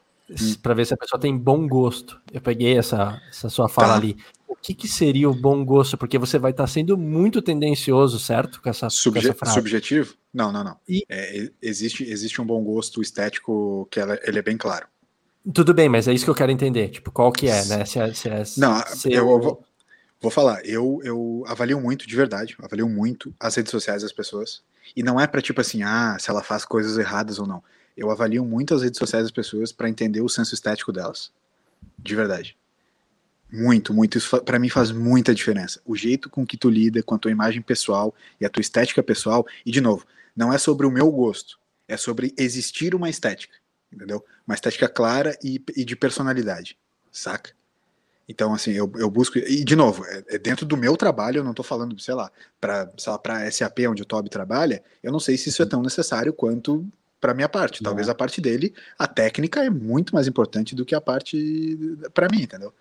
Para 0.63 0.75
ver 0.75 0.87
se 0.87 0.95
a 0.95 0.97
pessoa 0.97 1.21
tem 1.21 1.37
bom 1.37 1.67
gosto. 1.67 2.21
Eu 2.33 2.41
peguei 2.41 2.77
essa, 2.77 3.21
essa 3.29 3.49
sua 3.49 3.69
fala 3.69 3.89
tá. 3.89 3.95
ali 3.97 4.17
que, 4.61 4.75
que 4.75 4.89
seria 4.89 5.31
o 5.31 5.35
bom 5.35 5.65
gosto? 5.65 5.97
Porque 5.97 6.19
você 6.19 6.39
vai 6.39 6.51
estar 6.51 6.67
sendo 6.67 6.97
muito 6.97 7.41
tendencioso, 7.41 8.19
certo? 8.19 8.61
Com 8.61 8.69
essa, 8.69 8.91
Subje 8.91 9.23
com 9.23 9.29
essa 9.29 9.39
frase. 9.39 9.55
Subjetivo? 9.55 10.15
Não, 10.33 10.53
não, 10.53 10.65
não. 10.65 10.77
E... 10.89 11.05
É, 11.09 11.51
existe, 11.63 12.05
existe 12.05 12.41
um 12.41 12.47
bom 12.47 12.63
gosto 12.63 13.01
estético 13.01 13.87
que 13.91 14.01
ela, 14.01 14.19
ele 14.23 14.39
é 14.39 14.43
bem 14.43 14.57
claro. 14.57 14.87
Tudo 15.55 15.73
bem, 15.73 15.89
mas 15.89 16.09
é 16.09 16.13
isso 16.13 16.25
que 16.25 16.31
eu 16.31 16.35
quero 16.35 16.53
entender. 16.53 16.89
Tipo, 16.89 17.11
qual 17.11 17.33
que 17.33 17.49
é, 17.49 17.65
né? 17.65 17.85
Se 17.85 17.99
é, 17.99 18.13
se 18.13 18.29
é 18.29 18.43
não, 18.57 18.85
se 18.87 19.09
eu, 19.11 19.31
eu 19.31 19.41
vou, 19.41 19.65
vou 20.21 20.31
falar. 20.31 20.65
Eu, 20.65 21.01
eu 21.03 21.45
avalio 21.47 21.81
muito, 21.81 22.07
de 22.07 22.17
verdade, 22.17 22.57
avalio 22.63 22.89
muito 22.89 23.35
as 23.41 23.55
redes 23.55 23.71
sociais 23.71 24.03
das 24.03 24.13
pessoas. 24.13 24.63
E 24.95 25.03
não 25.03 25.19
é 25.19 25.27
para 25.27 25.41
tipo 25.41 25.61
assim, 25.61 25.83
ah, 25.83 26.17
se 26.19 26.29
ela 26.29 26.43
faz 26.43 26.65
coisas 26.65 26.99
erradas 26.99 27.39
ou 27.39 27.47
não. 27.47 27.63
Eu 27.99 28.13
avalio 28.13 28.45
muito 28.45 28.73
as 28.75 28.83
redes 28.83 28.97
sociais 28.97 29.25
das 29.25 29.33
pessoas 29.33 29.73
para 29.73 29.89
entender 29.89 30.21
o 30.21 30.29
senso 30.29 30.55
estético 30.55 30.93
delas. 30.93 31.33
De 31.99 32.15
verdade. 32.15 32.57
Muito, 33.51 33.93
muito. 33.93 34.17
Isso 34.17 34.41
para 34.43 34.59
mim 34.59 34.69
faz 34.69 34.93
muita 34.93 35.35
diferença. 35.35 35.81
O 35.85 35.97
jeito 35.97 36.31
com 36.31 36.47
que 36.47 36.57
tu 36.57 36.71
lida 36.71 37.03
com 37.03 37.17
a 37.17 37.19
tua 37.19 37.33
imagem 37.33 37.61
pessoal 37.61 38.15
e 38.41 38.47
a 38.47 38.49
tua 38.49 38.61
estética 38.61 39.03
pessoal. 39.03 39.45
E, 39.67 39.73
de 39.73 39.81
novo, 39.81 40.07
não 40.37 40.53
é 40.53 40.59
sobre 40.59 40.87
o 40.87 40.91
meu 40.93 41.11
gosto. 41.11 41.59
É 41.89 41.97
sobre 41.97 42.33
existir 42.39 42.95
uma 42.95 43.11
estética. 43.11 43.57
Entendeu? 43.93 44.25
Uma 44.47 44.55
estética 44.55 44.89
clara 44.89 45.37
e, 45.43 45.61
e 45.77 45.85
de 45.85 45.97
personalidade. 45.97 46.79
Saca? 47.11 47.51
Então, 48.29 48.55
assim, 48.55 48.73
eu, 48.73 48.93
eu 48.97 49.11
busco. 49.11 49.39
E, 49.39 49.65
de 49.65 49.75
novo, 49.75 50.05
é, 50.05 50.23
é 50.29 50.39
dentro 50.39 50.65
do 50.65 50.77
meu 50.77 50.97
trabalho, 50.97 51.39
eu 51.39 51.45
não 51.45 51.51
estou 51.51 51.65
falando, 51.65 51.99
sei 51.99 52.15
lá, 52.15 52.31
para 52.61 53.51
SAP, 53.51 53.81
onde 53.89 54.03
o 54.03 54.07
Toby 54.07 54.29
trabalha, 54.29 54.85
eu 55.03 55.11
não 55.11 55.19
sei 55.19 55.37
se 55.37 55.49
isso 55.49 55.63
é 55.63 55.67
tão 55.67 55.83
necessário 55.83 56.33
quanto 56.33 56.87
para 57.21 57.35
minha 57.35 57.49
parte. 57.49 57.83
Talvez 57.83 58.09
a 58.09 58.15
parte 58.15 58.41
dele, 58.41 58.75
a 58.99 59.07
técnica 59.07 59.65
é 59.65 59.71
muito 59.71 60.15
mais 60.15 60.27
importante 60.27 60.75
do 60.75 60.85
que 60.85 60.95
a 60.95 61.01
parte 61.01 61.79
para 62.15 62.29
mim, 62.29 62.43
entendeu? 62.43 62.73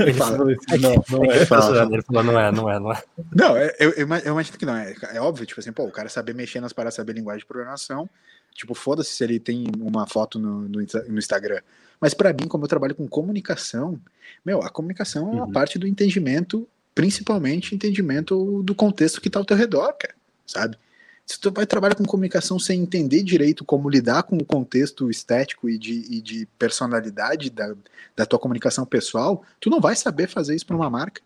Ele 0.00 0.14
falou 0.14 0.50
isso. 0.50 0.62
Não, 0.80 1.04
não 1.10 1.24
é. 1.30 1.36
Ele 1.36 1.46
falou, 1.46 2.24
não 2.24 2.40
é, 2.40 2.50
não 2.50 2.70
é, 2.70 2.78
não 2.80 2.92
é. 2.92 3.02
Não, 3.34 3.56
eu, 3.58 3.70
eu, 3.78 3.90
eu 3.92 4.32
imagino 4.32 4.58
que 4.58 4.64
não. 4.64 4.74
É, 4.74 4.94
é 5.12 5.20
óbvio, 5.20 5.44
tipo 5.44 5.60
assim, 5.60 5.72
pô, 5.72 5.84
o 5.84 5.90
cara 5.90 6.08
saber 6.08 6.34
mexer 6.34 6.60
nas 6.60 6.72
paradas, 6.72 6.94
saber 6.94 7.12
linguagem 7.12 7.40
de 7.40 7.46
programação, 7.46 8.08
tipo, 8.54 8.74
foda-se 8.74 9.12
se 9.12 9.22
ele 9.22 9.38
tem 9.38 9.66
uma 9.78 10.06
foto 10.06 10.38
no, 10.38 10.62
no, 10.62 10.78
no 11.08 11.18
Instagram. 11.18 11.60
Mas 12.00 12.14
para 12.14 12.32
mim, 12.32 12.48
como 12.48 12.64
eu 12.64 12.68
trabalho 12.68 12.94
com 12.94 13.06
comunicação, 13.06 14.00
meu, 14.44 14.62
a 14.62 14.70
comunicação 14.70 15.28
é 15.28 15.32
uma 15.32 15.46
uhum. 15.46 15.52
parte 15.52 15.78
do 15.78 15.86
entendimento, 15.86 16.66
principalmente 16.94 17.74
entendimento 17.74 18.62
do 18.62 18.74
contexto 18.74 19.20
que 19.20 19.30
tá 19.30 19.38
ao 19.38 19.44
teu 19.44 19.56
redor, 19.56 19.92
cara, 19.94 20.14
sabe? 20.46 20.78
Se 21.26 21.40
tu 21.40 21.50
vai 21.50 21.66
trabalhar 21.66 21.96
com 21.96 22.04
comunicação 22.04 22.56
sem 22.56 22.80
entender 22.80 23.24
direito 23.24 23.64
como 23.64 23.90
lidar 23.90 24.22
com 24.22 24.36
o 24.36 24.44
contexto 24.44 25.10
estético 25.10 25.68
e 25.68 25.76
de, 25.76 26.06
e 26.08 26.22
de 26.22 26.46
personalidade 26.56 27.50
da, 27.50 27.74
da 28.14 28.24
tua 28.24 28.38
comunicação 28.38 28.86
pessoal, 28.86 29.42
tu 29.60 29.68
não 29.68 29.80
vai 29.80 29.96
saber 29.96 30.28
fazer 30.28 30.54
isso 30.54 30.64
para 30.64 30.76
uma 30.76 30.88
marca, 30.88 31.20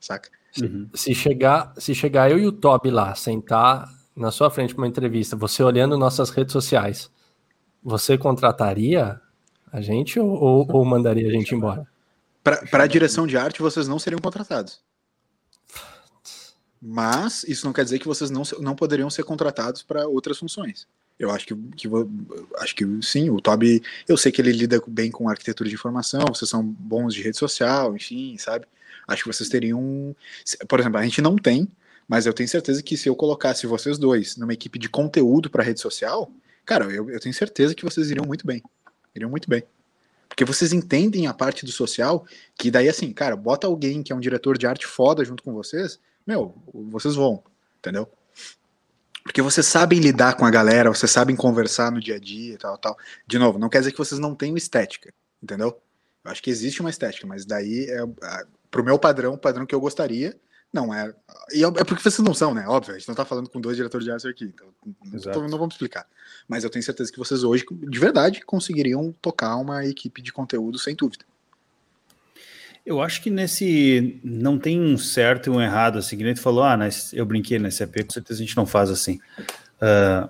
saca? 0.00 0.30
Uhum. 0.60 0.88
Se, 0.94 1.12
chegar, 1.12 1.72
se 1.76 1.92
chegar 1.92 2.30
eu 2.30 2.38
e 2.38 2.46
o 2.46 2.52
Toby 2.52 2.90
lá, 2.90 3.16
sentar 3.16 3.92
na 4.14 4.30
sua 4.30 4.48
frente 4.48 4.74
para 4.74 4.82
uma 4.82 4.88
entrevista, 4.88 5.34
você 5.34 5.60
olhando 5.62 5.98
nossas 5.98 6.30
redes 6.30 6.52
sociais, 6.52 7.10
você 7.82 8.16
contrataria 8.16 9.20
a 9.72 9.80
gente 9.80 10.20
ou, 10.20 10.30
ou, 10.30 10.68
ou 10.70 10.84
mandaria 10.84 11.26
a 11.26 11.32
gente 11.32 11.52
embora? 11.52 11.84
Para 12.44 12.84
a 12.84 12.86
direção 12.86 13.26
de 13.26 13.36
arte, 13.36 13.62
vocês 13.62 13.88
não 13.88 13.98
seriam 13.98 14.20
contratados. 14.20 14.80
Mas 16.84 17.44
isso 17.44 17.64
não 17.64 17.72
quer 17.72 17.84
dizer 17.84 18.00
que 18.00 18.08
vocês 18.08 18.28
não, 18.28 18.42
não 18.58 18.74
poderiam 18.74 19.08
ser 19.08 19.22
contratados 19.22 19.84
para 19.84 20.08
outras 20.08 20.36
funções. 20.36 20.88
Eu 21.16 21.30
acho 21.30 21.46
que, 21.46 21.54
que 21.76 21.88
acho 22.58 22.74
que 22.74 22.84
sim, 23.00 23.30
o 23.30 23.40
Toby, 23.40 23.80
eu 24.08 24.16
sei 24.16 24.32
que 24.32 24.42
ele 24.42 24.50
lida 24.50 24.82
bem 24.88 25.08
com 25.08 25.28
arquitetura 25.28 25.68
de 25.68 25.76
informação, 25.76 26.24
vocês 26.28 26.50
são 26.50 26.64
bons 26.64 27.14
de 27.14 27.22
rede 27.22 27.36
social, 27.36 27.94
enfim, 27.94 28.36
sabe? 28.36 28.66
Acho 29.06 29.22
que 29.22 29.32
vocês 29.32 29.48
teriam, 29.48 30.16
por 30.68 30.80
exemplo, 30.80 30.98
a 30.98 31.04
gente 31.04 31.22
não 31.22 31.36
tem, 31.36 31.68
mas 32.08 32.26
eu 32.26 32.32
tenho 32.32 32.48
certeza 32.48 32.82
que 32.82 32.96
se 32.96 33.08
eu 33.08 33.14
colocasse 33.14 33.64
vocês 33.64 33.96
dois 33.96 34.36
numa 34.36 34.52
equipe 34.52 34.76
de 34.76 34.88
conteúdo 34.88 35.48
para 35.48 35.62
rede 35.62 35.80
social, 35.80 36.32
cara, 36.64 36.86
eu, 36.86 37.08
eu 37.08 37.20
tenho 37.20 37.34
certeza 37.34 37.76
que 37.76 37.84
vocês 37.84 38.10
iriam 38.10 38.26
muito 38.26 38.44
bem. 38.44 38.60
Iriam 39.14 39.30
muito 39.30 39.48
bem. 39.48 39.62
Porque 40.28 40.44
vocês 40.44 40.72
entendem 40.72 41.28
a 41.28 41.34
parte 41.34 41.64
do 41.64 41.70
social, 41.70 42.26
que 42.58 42.70
daí 42.70 42.88
assim, 42.88 43.12
cara, 43.12 43.36
bota 43.36 43.68
alguém 43.68 44.02
que 44.02 44.12
é 44.12 44.16
um 44.16 44.20
diretor 44.20 44.58
de 44.58 44.66
arte 44.66 44.86
foda 44.86 45.24
junto 45.24 45.42
com 45.42 45.52
vocês, 45.52 46.00
meu, 46.26 46.54
vocês 46.90 47.14
vão, 47.14 47.42
entendeu? 47.78 48.08
Porque 49.22 49.40
vocês 49.40 49.66
sabem 49.66 50.00
lidar 50.00 50.36
com 50.36 50.44
a 50.44 50.50
galera, 50.50 50.90
vocês 50.90 51.10
sabem 51.10 51.36
conversar 51.36 51.92
no 51.92 52.00
dia 52.00 52.16
a 52.16 52.18
dia 52.18 52.54
e 52.54 52.58
tal, 52.58 52.76
tal. 52.76 52.98
De 53.26 53.38
novo, 53.38 53.58
não 53.58 53.68
quer 53.68 53.78
dizer 53.78 53.92
que 53.92 53.98
vocês 53.98 54.20
não 54.20 54.34
tenham 54.34 54.56
estética, 54.56 55.12
entendeu? 55.42 55.80
Eu 56.24 56.30
acho 56.30 56.42
que 56.42 56.50
existe 56.50 56.80
uma 56.80 56.90
estética, 56.90 57.26
mas 57.26 57.44
daí 57.44 57.86
é, 57.88 58.02
é 58.02 58.44
pro 58.70 58.84
meu 58.84 58.98
padrão, 58.98 59.34
o 59.34 59.38
padrão 59.38 59.66
que 59.66 59.74
eu 59.74 59.80
gostaria, 59.80 60.38
não 60.72 60.92
é. 60.92 61.14
E 61.52 61.62
é, 61.62 61.66
é 61.66 61.84
porque 61.84 62.02
vocês 62.02 62.18
não 62.18 62.34
são, 62.34 62.54
né? 62.54 62.64
Óbvio, 62.66 62.94
a 62.94 62.98
gente 62.98 63.06
não 63.08 63.14
tá 63.14 63.24
falando 63.24 63.48
com 63.48 63.60
dois 63.60 63.76
diretores 63.76 64.04
de 64.04 64.10
arte 64.10 64.26
aqui, 64.26 64.44
então 64.44 64.66
não, 65.32 65.48
não 65.48 65.58
vamos 65.58 65.74
explicar. 65.74 66.06
Mas 66.48 66.64
eu 66.64 66.70
tenho 66.70 66.82
certeza 66.82 67.12
que 67.12 67.18
vocês 67.18 67.44
hoje, 67.44 67.64
de 67.70 67.98
verdade, 67.98 68.40
conseguiriam 68.40 69.12
tocar 69.20 69.56
uma 69.56 69.84
equipe 69.84 70.22
de 70.22 70.32
conteúdo 70.32 70.78
sem 70.78 70.96
dúvida. 70.96 71.24
Eu 72.84 73.00
acho 73.00 73.22
que 73.22 73.30
nesse 73.30 74.20
não 74.24 74.58
tem 74.58 74.80
um 74.80 74.98
certo 74.98 75.46
e 75.46 75.50
um 75.50 75.60
errado, 75.60 75.98
assim, 75.98 76.16
que 76.16 76.24
nem 76.24 76.34
tu 76.34 76.40
falou, 76.40 76.64
ah, 76.64 76.76
eu 77.12 77.24
brinquei 77.24 77.58
nesse 77.58 77.82
AP, 77.84 78.04
com 78.04 78.12
certeza 78.12 78.42
a 78.42 78.44
gente 78.44 78.56
não 78.56 78.66
faz 78.66 78.90
assim. 78.90 79.20
Uh, 79.80 80.28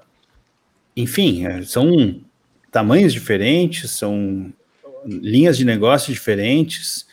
enfim, 0.94 1.46
é, 1.46 1.62
são 1.62 2.20
tamanhos 2.70 3.12
diferentes, 3.12 3.90
são 3.92 4.53
linhas 5.07 5.57
de 5.57 5.64
negócio 5.64 6.12
diferentes. 6.12 7.07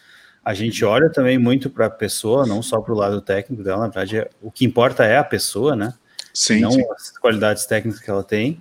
A 0.44 0.54
gente 0.54 0.84
olha 0.84 1.10
também 1.10 1.38
muito 1.38 1.70
para 1.70 1.86
a 1.86 1.90
pessoa, 1.90 2.46
não 2.46 2.62
só 2.62 2.82
para 2.82 2.94
o 2.94 2.98
lado 2.98 3.22
técnico 3.22 3.64
dela, 3.64 3.82
na 3.82 3.88
verdade, 3.88 4.18
é, 4.18 4.30
o 4.42 4.52
que 4.52 4.66
importa 4.66 5.06
é 5.06 5.18
a 5.18 5.24
pessoa, 5.24 5.76
né? 5.76 5.94
Sim, 6.34 6.60
não 6.60 6.72
sim. 6.72 6.84
as 6.92 7.18
qualidades 7.18 7.66
técnicas 7.66 8.02
que 8.02 8.10
ela 8.10 8.24
tem, 8.24 8.60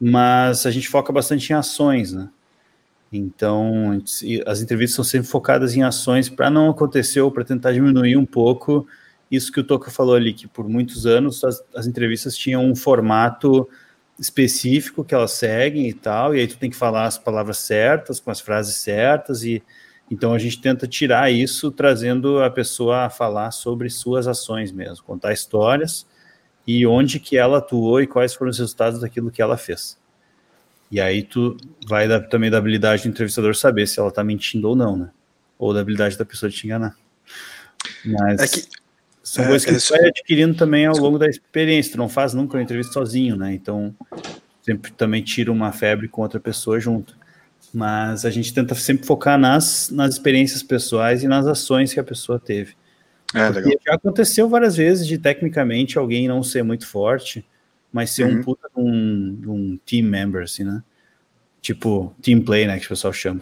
mas 0.00 0.66
a 0.66 0.70
gente 0.70 0.88
foca 0.88 1.12
bastante 1.12 1.50
em 1.50 1.56
ações, 1.56 2.12
né? 2.12 2.28
Então, 3.16 4.00
as 4.46 4.60
entrevistas 4.60 4.96
são 4.96 5.04
sempre 5.04 5.28
focadas 5.28 5.74
em 5.74 5.82
ações 5.82 6.28
para 6.28 6.50
não 6.50 6.70
acontecer 6.70 7.20
ou 7.20 7.30
para 7.30 7.44
tentar 7.44 7.72
diminuir 7.72 8.16
um 8.16 8.26
pouco 8.26 8.86
isso 9.30 9.50
que 9.50 9.60
o 9.60 9.64
Toca 9.64 9.90
falou 9.90 10.14
ali, 10.14 10.32
que 10.32 10.46
por 10.46 10.68
muitos 10.68 11.06
anos 11.06 11.42
as, 11.42 11.62
as, 11.74 11.86
entrevistas 11.86 12.36
tinham 12.36 12.64
um 12.64 12.76
formato 12.76 13.68
específico 14.18 15.04
que 15.04 15.14
elas 15.14 15.32
seguem 15.32 15.88
e 15.88 15.92
tal, 15.92 16.34
e 16.34 16.40
aí 16.40 16.46
tu 16.46 16.56
tem 16.56 16.70
que 16.70 16.76
falar 16.76 17.06
as 17.06 17.18
palavras 17.18 17.58
certas, 17.58 18.20
com 18.20 18.30
as 18.30 18.40
frases 18.40 18.76
certas, 18.76 19.42
e 19.42 19.62
então 20.10 20.32
a 20.32 20.38
gente 20.38 20.60
tenta 20.60 20.86
tirar 20.86 21.30
isso, 21.32 21.70
trazendo 21.72 22.40
a 22.40 22.48
pessoa 22.48 23.06
a 23.06 23.10
falar 23.10 23.50
sobre 23.50 23.90
suas 23.90 24.28
ações 24.28 24.70
mesmo, 24.70 25.04
contar 25.04 25.32
histórias 25.32 26.06
e 26.64 26.86
onde 26.86 27.18
que 27.18 27.36
ela 27.36 27.58
atuou 27.58 28.00
e 28.00 28.06
quais 28.06 28.32
foram 28.32 28.50
os 28.50 28.58
resultados 28.58 29.00
daquilo 29.00 29.30
que 29.30 29.42
ela 29.42 29.56
fez. 29.56 29.98
E 30.90 31.00
aí 31.00 31.22
tu 31.22 31.56
vai 31.86 32.06
da, 32.06 32.20
também 32.20 32.50
da 32.50 32.58
habilidade 32.58 33.02
do 33.02 33.08
entrevistador 33.08 33.54
saber 33.56 33.86
se 33.86 33.98
ela 33.98 34.10
tá 34.10 34.22
mentindo 34.22 34.68
ou 34.68 34.76
não, 34.76 34.96
né? 34.96 35.10
Ou 35.58 35.74
da 35.74 35.80
habilidade 35.80 36.16
da 36.16 36.24
pessoa 36.24 36.48
de 36.48 36.56
te 36.56 36.66
enganar. 36.66 36.96
Mas 38.04 38.40
é 38.40 38.48
que, 38.48 38.68
são 39.22 39.44
é, 39.44 39.48
coisas 39.48 39.64
que 39.64 39.74
tu 39.74 39.98
vai 39.98 40.08
adquirindo 40.08 40.54
também 40.54 40.86
ao 40.86 40.96
longo 40.96 41.18
da 41.18 41.26
experiência. 41.26 41.92
Tu 41.92 41.98
não 41.98 42.08
faz 42.08 42.32
nunca 42.32 42.56
uma 42.56 42.62
entrevista 42.62 42.92
sozinho, 42.92 43.36
né? 43.36 43.52
Então, 43.52 43.94
sempre 44.62 44.92
também 44.92 45.22
tira 45.22 45.50
uma 45.50 45.72
febre 45.72 46.08
com 46.08 46.22
outra 46.22 46.38
pessoa 46.38 46.78
junto. 46.78 47.16
Mas 47.74 48.24
a 48.24 48.30
gente 48.30 48.54
tenta 48.54 48.74
sempre 48.76 49.04
focar 49.04 49.36
nas, 49.36 49.90
nas 49.90 50.14
experiências 50.14 50.62
pessoais 50.62 51.24
e 51.24 51.28
nas 51.28 51.46
ações 51.46 51.92
que 51.92 51.98
a 51.98 52.04
pessoa 52.04 52.38
teve. 52.38 52.74
É, 53.34 53.52
já 53.84 53.94
aconteceu 53.94 54.48
várias 54.48 54.76
vezes 54.76 55.06
de 55.06 55.18
tecnicamente 55.18 55.98
alguém 55.98 56.28
não 56.28 56.42
ser 56.42 56.62
muito 56.62 56.86
forte, 56.86 57.44
mas 57.96 58.10
ser 58.10 58.26
uhum. 58.26 58.40
um 58.40 58.42
puta 58.42 58.68
de 58.68 58.78
um, 58.78 59.40
um, 59.46 59.78
team 59.86 60.06
member, 60.06 60.42
assim, 60.42 60.64
né? 60.64 60.82
Tipo, 61.62 62.14
team 62.20 62.42
play, 62.42 62.66
né? 62.66 62.78
Que 62.78 62.84
o 62.84 62.88
pessoal 62.90 63.10
chama. 63.10 63.40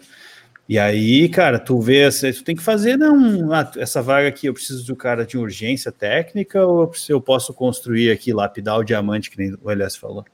E 0.69 0.79
aí, 0.79 1.29
cara, 1.29 1.59
tu 1.59 1.81
vê, 1.81 2.09
tu 2.09 2.45
tem 2.45 2.55
que 2.55 2.63
fazer, 2.63 2.97
não, 2.97 3.53
ah, 3.53 3.69
essa 3.77 4.01
vaga 4.01 4.29
aqui 4.29 4.47
eu 4.47 4.55
preciso 4.55 4.87
do 4.87 4.95
cara 4.95 5.27
de 5.27 5.37
urgência 5.37 5.91
técnica 5.91 6.65
ou 6.65 6.93
eu 7.09 7.21
posso 7.21 7.53
construir 7.53 8.13
aqui, 8.13 8.33
lapidar 8.33 8.79
o 8.79 8.85
diamante, 8.85 9.29
que 9.29 9.37
nem 9.37 9.57
o 9.61 9.71
Elias 9.73 9.97
falou? 9.97 10.25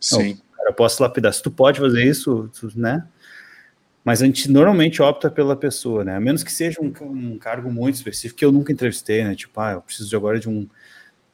Sim. 0.00 0.30
Não, 0.30 0.56
cara, 0.56 0.70
eu 0.70 0.74
posso 0.74 1.02
lapidar. 1.02 1.34
Se 1.34 1.42
tu 1.42 1.50
pode 1.50 1.78
fazer 1.78 2.02
isso, 2.02 2.50
tu, 2.58 2.72
né? 2.74 3.06
Mas 4.02 4.22
a 4.22 4.24
gente 4.24 4.50
normalmente 4.50 5.02
opta 5.02 5.30
pela 5.30 5.54
pessoa, 5.54 6.02
né? 6.02 6.16
A 6.16 6.20
menos 6.20 6.42
que 6.42 6.50
seja 6.50 6.80
um, 6.80 6.90
um 7.02 7.38
cargo 7.38 7.70
muito 7.70 7.96
específico, 7.96 8.38
que 8.38 8.44
eu 8.44 8.52
nunca 8.52 8.72
entrevistei, 8.72 9.22
né? 9.22 9.34
Tipo, 9.34 9.60
ah, 9.60 9.72
eu 9.72 9.82
preciso 9.82 10.16
agora 10.16 10.40
de 10.40 10.48
um 10.48 10.66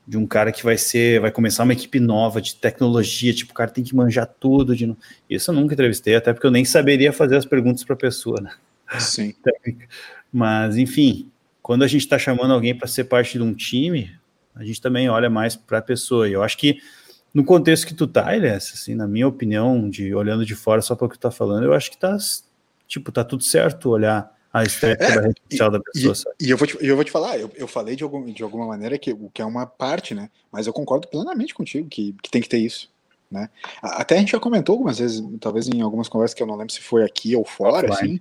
de 0.07 0.18
um 0.18 0.26
cara 0.26 0.50
que 0.50 0.64
vai 0.64 0.76
ser, 0.76 1.20
vai 1.20 1.30
começar 1.30 1.62
uma 1.62 1.72
equipe 1.72 2.00
nova 2.00 2.40
de 2.40 2.57
tecnologia, 2.57 3.32
tipo, 3.32 3.53
o 3.53 3.55
cara 3.55 3.70
tem 3.70 3.84
que 3.84 3.94
manjar 3.94 4.26
tudo 4.26 4.74
de 4.74 4.94
Isso 5.30 5.50
eu 5.50 5.55
nunca 5.55 5.74
entrevistei, 5.74 6.16
até 6.16 6.32
porque 6.32 6.46
eu 6.46 6.50
nem 6.50 6.64
saberia 6.64 7.12
fazer 7.12 7.36
as 7.36 7.44
perguntas 7.44 7.84
para 7.84 7.94
a 7.94 7.98
pessoa, 7.98 8.40
né? 8.40 8.50
Sim. 8.98 9.34
Mas, 10.32 10.76
enfim, 10.76 11.30
quando 11.62 11.84
a 11.84 11.86
gente 11.86 12.03
está 12.03 12.18
chamando 12.18 12.53
alguém 12.53 12.76
para 12.76 12.88
ser 12.88 13.05
parte 13.05 13.38
de 13.38 13.44
um 13.44 13.55
time, 13.55 14.11
a 14.55 14.64
gente 14.64 14.80
também 14.80 15.09
olha 15.09 15.30
mais 15.30 15.55
para 15.55 15.78
a 15.78 15.82
pessoa. 15.82 16.28
E 16.28 16.32
eu 16.32 16.42
acho 16.42 16.59
que 16.59 16.78
no 17.32 17.44
contexto 17.44 17.86
que 17.86 17.94
tu 17.94 18.07
tá, 18.07 18.34
Elias, 18.34 18.72
assim, 18.74 18.94
na 18.94 19.07
minha 19.07 19.28
opinião, 19.28 19.88
de 19.88 20.14
olhando 20.14 20.44
de 20.44 20.55
fora 20.55 20.82
só 20.82 20.94
para 20.94 21.07
o 21.07 21.09
que 21.09 21.16
tu 21.16 21.22
tá 21.22 21.30
falando, 21.30 21.64
eu 21.64 21.72
acho 21.72 21.90
que 21.90 21.96
tá, 21.96 22.16
tipo, 22.86 23.12
tá 23.12 23.24
tudo 23.24 23.42
certo 23.44 23.88
olhar 23.90 24.30
a 24.53 24.62
estética 24.64 25.05
é, 25.05 25.14
da 25.14 25.20
rede 25.22 25.42
social 25.50 25.70
da 25.70 25.80
pessoa. 25.80 26.34
E, 26.38 26.46
e, 26.46 26.50
eu, 26.50 26.57
vou 26.57 26.66
te, 26.66 26.76
eu 26.80 26.94
vou 26.94 27.05
te 27.05 27.11
falar, 27.11 27.38
eu, 27.38 27.50
eu 27.55 27.66
falei 27.66 27.96
de, 27.96 28.05
algum, 28.05 28.24
de 28.26 28.42
alguma 28.42 28.66
maneira 28.66 28.98
que, 28.98 29.14
que 29.32 29.40
é 29.40 29.44
uma 29.44 29.66
parte, 29.66 30.14
né? 30.14 30.28
Mas 30.50 30.66
eu 30.66 30.72
concordo 30.72 31.09
plenamente 31.09 31.55
contigo 31.55 31.88
que, 31.88 32.14
que 32.22 32.30
tem 32.30 32.42
que 32.42 32.48
ter 32.48 32.59
isso. 32.59 32.92
Né? 33.30 33.48
Até 33.80 34.16
a 34.16 34.18
gente 34.18 34.32
já 34.32 34.38
comentou 34.38 34.74
algumas 34.74 34.98
vezes, 34.98 35.24
talvez 35.40 35.66
em 35.66 35.80
algumas 35.80 36.07
conversas 36.07 36.34
que 36.34 36.42
eu 36.42 36.46
não 36.46 36.57
lembro 36.57 36.72
se 36.72 36.82
foi 36.82 37.03
aqui 37.03 37.34
ou 37.34 37.46
fora, 37.46 37.90
offline. 37.90 38.20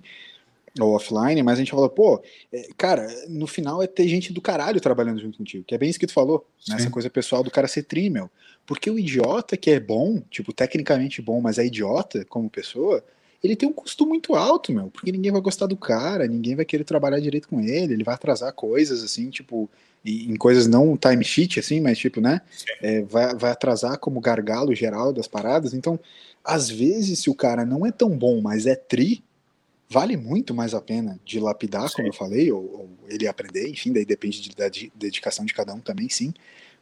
ou 0.80 0.94
offline, 0.94 1.42
mas 1.42 1.58
a 1.58 1.58
gente 1.58 1.70
falou, 1.70 1.90
pô, 1.90 2.22
é, 2.50 2.68
cara, 2.78 3.06
no 3.28 3.46
final 3.46 3.82
é 3.82 3.86
ter 3.86 4.08
gente 4.08 4.32
do 4.32 4.40
caralho 4.40 4.80
trabalhando 4.80 5.20
junto 5.20 5.36
contigo, 5.36 5.64
que 5.64 5.74
é 5.74 5.78
bem 5.78 5.90
isso 5.90 6.00
que 6.00 6.06
tu 6.06 6.14
falou, 6.14 6.48
né? 6.66 6.76
essa 6.76 6.88
coisa 6.88 7.10
pessoal 7.10 7.42
do 7.42 7.50
cara 7.50 7.68
ser 7.68 7.82
trímel. 7.82 8.30
Porque 8.64 8.90
o 8.90 8.98
idiota 8.98 9.54
que 9.54 9.70
é 9.70 9.78
bom, 9.78 10.22
tipo, 10.30 10.50
tecnicamente 10.50 11.20
bom, 11.20 11.42
mas 11.42 11.58
é 11.58 11.66
idiota 11.66 12.24
como 12.24 12.48
pessoa, 12.48 13.04
ele 13.42 13.56
tem 13.56 13.68
um 13.68 13.72
custo 13.72 14.06
muito 14.06 14.34
alto, 14.34 14.72
meu, 14.72 14.88
porque 14.88 15.10
ninguém 15.10 15.32
vai 15.32 15.40
gostar 15.40 15.66
do 15.66 15.76
cara, 15.76 16.26
ninguém 16.26 16.54
vai 16.54 16.64
querer 16.64 16.84
trabalhar 16.84 17.18
direito 17.18 17.48
com 17.48 17.60
ele, 17.60 17.94
ele 17.94 18.04
vai 18.04 18.14
atrasar 18.14 18.52
coisas, 18.52 19.02
assim, 19.02 19.30
tipo, 19.30 19.68
em 20.04 20.36
coisas 20.36 20.66
não 20.66 20.96
time 20.96 21.24
sheet, 21.24 21.58
assim, 21.58 21.80
mas 21.80 21.98
tipo, 21.98 22.20
né, 22.20 22.40
é, 22.80 23.02
vai, 23.02 23.34
vai 23.34 23.50
atrasar 23.50 23.98
como 23.98 24.20
gargalo 24.20 24.74
geral 24.74 25.12
das 25.12 25.26
paradas, 25.26 25.74
então, 25.74 25.98
às 26.44 26.70
vezes, 26.70 27.20
se 27.20 27.30
o 27.30 27.34
cara 27.34 27.64
não 27.64 27.84
é 27.84 27.90
tão 27.90 28.10
bom, 28.10 28.40
mas 28.40 28.66
é 28.66 28.76
tri, 28.76 29.24
vale 29.88 30.16
muito 30.16 30.54
mais 30.54 30.72
a 30.72 30.80
pena 30.80 31.20
dilapidar, 31.24 31.88
sim. 31.88 31.96
como 31.96 32.08
eu 32.08 32.12
falei, 32.12 32.50
ou, 32.50 32.62
ou, 32.62 32.90
ele 33.08 33.26
aprender, 33.26 33.68
enfim, 33.68 33.92
daí 33.92 34.04
depende 34.04 34.40
de, 34.40 34.54
da 34.54 34.68
de, 34.68 34.90
dedicação 34.94 35.44
de 35.44 35.52
cada 35.52 35.74
um 35.74 35.80
também, 35.80 36.08
sim. 36.08 36.32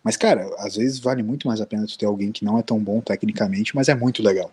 Mas, 0.03 0.17
cara, 0.17 0.49
às 0.59 0.77
vezes 0.77 0.99
vale 0.99 1.23
muito 1.23 1.47
mais 1.47 1.61
a 1.61 1.67
pena 1.67 1.87
tu 1.87 1.99
ter 1.99 2.07
alguém 2.07 2.33
que 2.33 2.45
não 2.45 2.59
é 2.59 2.63
tão 2.63 2.79
bom 2.79 3.01
tecnicamente, 3.01 3.75
mas 3.75 3.89
é 3.89 3.95
muito 3.95 4.23
legal. 4.23 4.51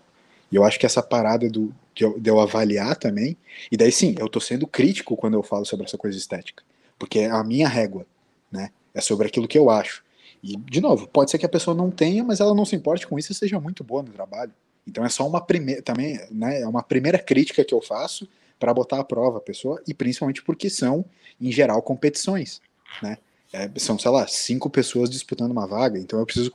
E 0.51 0.55
eu 0.55 0.63
acho 0.63 0.79
que 0.79 0.85
essa 0.85 1.03
parada 1.03 1.49
do, 1.49 1.73
de, 1.93 2.03
eu, 2.03 2.19
de 2.19 2.29
eu 2.29 2.39
avaliar 2.39 2.95
também, 2.95 3.37
e 3.71 3.77
daí 3.77 3.91
sim, 3.91 4.15
eu 4.17 4.29
tô 4.29 4.39
sendo 4.39 4.65
crítico 4.65 5.17
quando 5.17 5.33
eu 5.33 5.43
falo 5.43 5.65
sobre 5.65 5.85
essa 5.85 5.97
coisa 5.97 6.17
estética, 6.17 6.63
porque 6.97 7.19
é 7.19 7.29
a 7.29 7.43
minha 7.43 7.67
régua, 7.67 8.05
né? 8.51 8.69
É 8.93 9.01
sobre 9.01 9.27
aquilo 9.27 9.47
que 9.47 9.57
eu 9.57 9.69
acho. 9.69 10.03
E, 10.41 10.55
de 10.55 10.79
novo, 10.79 11.07
pode 11.07 11.31
ser 11.31 11.37
que 11.37 11.45
a 11.45 11.49
pessoa 11.49 11.75
não 11.75 11.91
tenha, 11.91 12.23
mas 12.23 12.39
ela 12.39 12.53
não 12.53 12.65
se 12.65 12.75
importe 12.75 13.05
com 13.05 13.17
isso 13.17 13.31
e 13.31 13.35
seja 13.35 13.59
muito 13.59 13.83
boa 13.83 14.03
no 14.03 14.09
trabalho. 14.09 14.53
Então 14.87 15.03
é 15.03 15.09
só 15.09 15.27
uma 15.27 15.41
primeira, 15.41 15.81
também, 15.81 16.19
né, 16.31 16.61
é 16.61 16.67
uma 16.67 16.81
primeira 16.81 17.19
crítica 17.19 17.63
que 17.63 17.73
eu 17.73 17.81
faço 17.81 18.27
para 18.57 18.73
botar 18.73 18.99
à 18.99 19.03
prova 19.03 19.37
a 19.37 19.41
pessoa, 19.41 19.81
e 19.87 19.93
principalmente 19.93 20.41
porque 20.41 20.69
são, 20.69 21.05
em 21.39 21.51
geral, 21.51 21.81
competições, 21.81 22.61
né? 23.03 23.17
É, 23.53 23.69
são, 23.77 23.97
sei 23.97 24.11
lá, 24.11 24.27
cinco 24.27 24.69
pessoas 24.69 25.09
disputando 25.09 25.51
uma 25.51 25.65
vaga, 25.65 25.97
então 25.97 26.19
eu 26.19 26.25
preciso 26.25 26.51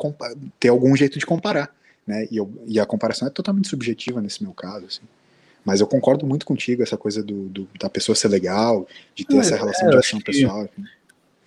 ter 0.60 0.68
algum 0.68 0.94
jeito 0.94 1.18
de 1.18 1.24
comparar, 1.24 1.74
né? 2.06 2.26
E, 2.30 2.36
eu, 2.36 2.50
e, 2.66 2.80
a 2.80 2.86
comparação 2.86 3.28
é 3.28 3.30
totalmente 3.30 3.68
subjetiva 3.68 4.20
nesse 4.20 4.42
meu 4.42 4.52
caso, 4.52 4.86
assim. 4.86 5.02
Mas 5.64 5.80
eu 5.80 5.86
concordo 5.86 6.26
muito 6.26 6.44
contigo, 6.44 6.82
essa 6.82 6.96
coisa 6.96 7.22
do, 7.22 7.48
do 7.48 7.68
da 7.78 7.88
pessoa 7.88 8.16
ser 8.16 8.28
legal, 8.28 8.86
de 9.14 9.24
ter 9.24 9.36
essa 9.36 9.56
relação 9.56 9.88
é, 9.88 9.90
de 9.92 9.96
ação 9.96 10.20
pessoal. 10.20 10.68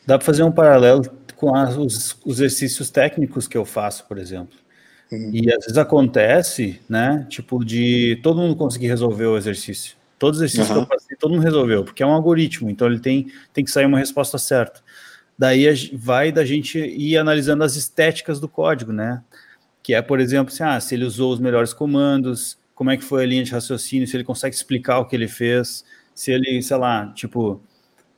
Dá 0.05 0.17
para 0.17 0.25
fazer 0.25 0.43
um 0.43 0.51
paralelo 0.51 1.03
com 1.35 1.53
as, 1.53 1.75
os, 1.75 2.17
os 2.25 2.39
exercícios 2.39 2.89
técnicos 2.89 3.47
que 3.47 3.57
eu 3.57 3.65
faço, 3.65 4.05
por 4.07 4.17
exemplo. 4.17 4.57
Uhum. 5.11 5.31
E 5.33 5.51
às 5.51 5.65
vezes 5.65 5.77
acontece, 5.77 6.79
né? 6.87 7.25
Tipo, 7.29 7.63
de 7.63 8.19
todo 8.23 8.41
mundo 8.41 8.55
conseguir 8.55 8.87
resolver 8.87 9.25
o 9.25 9.37
exercício. 9.37 9.95
Todos 10.17 10.39
os 10.39 10.43
exercícios 10.43 10.69
uhum. 10.69 10.85
que 10.85 10.93
eu 10.93 10.97
passei, 10.97 11.17
todo 11.17 11.31
mundo 11.31 11.43
resolveu, 11.43 11.83
porque 11.83 12.01
é 12.01 12.05
um 12.05 12.13
algoritmo, 12.13 12.69
então 12.69 12.87
ele 12.87 12.99
tem, 12.99 13.27
tem 13.53 13.65
que 13.65 13.71
sair 13.71 13.85
uma 13.85 13.99
resposta 13.99 14.37
certa. 14.37 14.81
Daí 15.37 15.65
vai 15.93 16.31
da 16.31 16.45
gente 16.45 16.79
ir 16.79 17.17
analisando 17.17 17.63
as 17.63 17.75
estéticas 17.75 18.39
do 18.39 18.47
código, 18.47 18.93
né? 18.93 19.21
Que 19.85 19.93
é, 19.93 20.01
por 20.01 20.19
exemplo, 20.19 20.51
assim, 20.51 20.63
ah, 20.63 20.79
se 20.79 20.95
ele 20.95 21.05
usou 21.05 21.31
os 21.31 21.39
melhores 21.39 21.71
comandos, 21.71 22.57
como 22.73 22.89
é 22.89 22.97
que 22.97 23.03
foi 23.03 23.21
a 23.21 23.27
linha 23.27 23.43
de 23.43 23.51
raciocínio, 23.51 24.07
se 24.07 24.17
ele 24.17 24.23
consegue 24.23 24.55
explicar 24.55 24.97
o 24.97 25.05
que 25.05 25.15
ele 25.15 25.27
fez, 25.27 25.85
se 26.11 26.31
ele, 26.31 26.59
sei 26.63 26.75
lá, 26.75 27.13
tipo, 27.13 27.61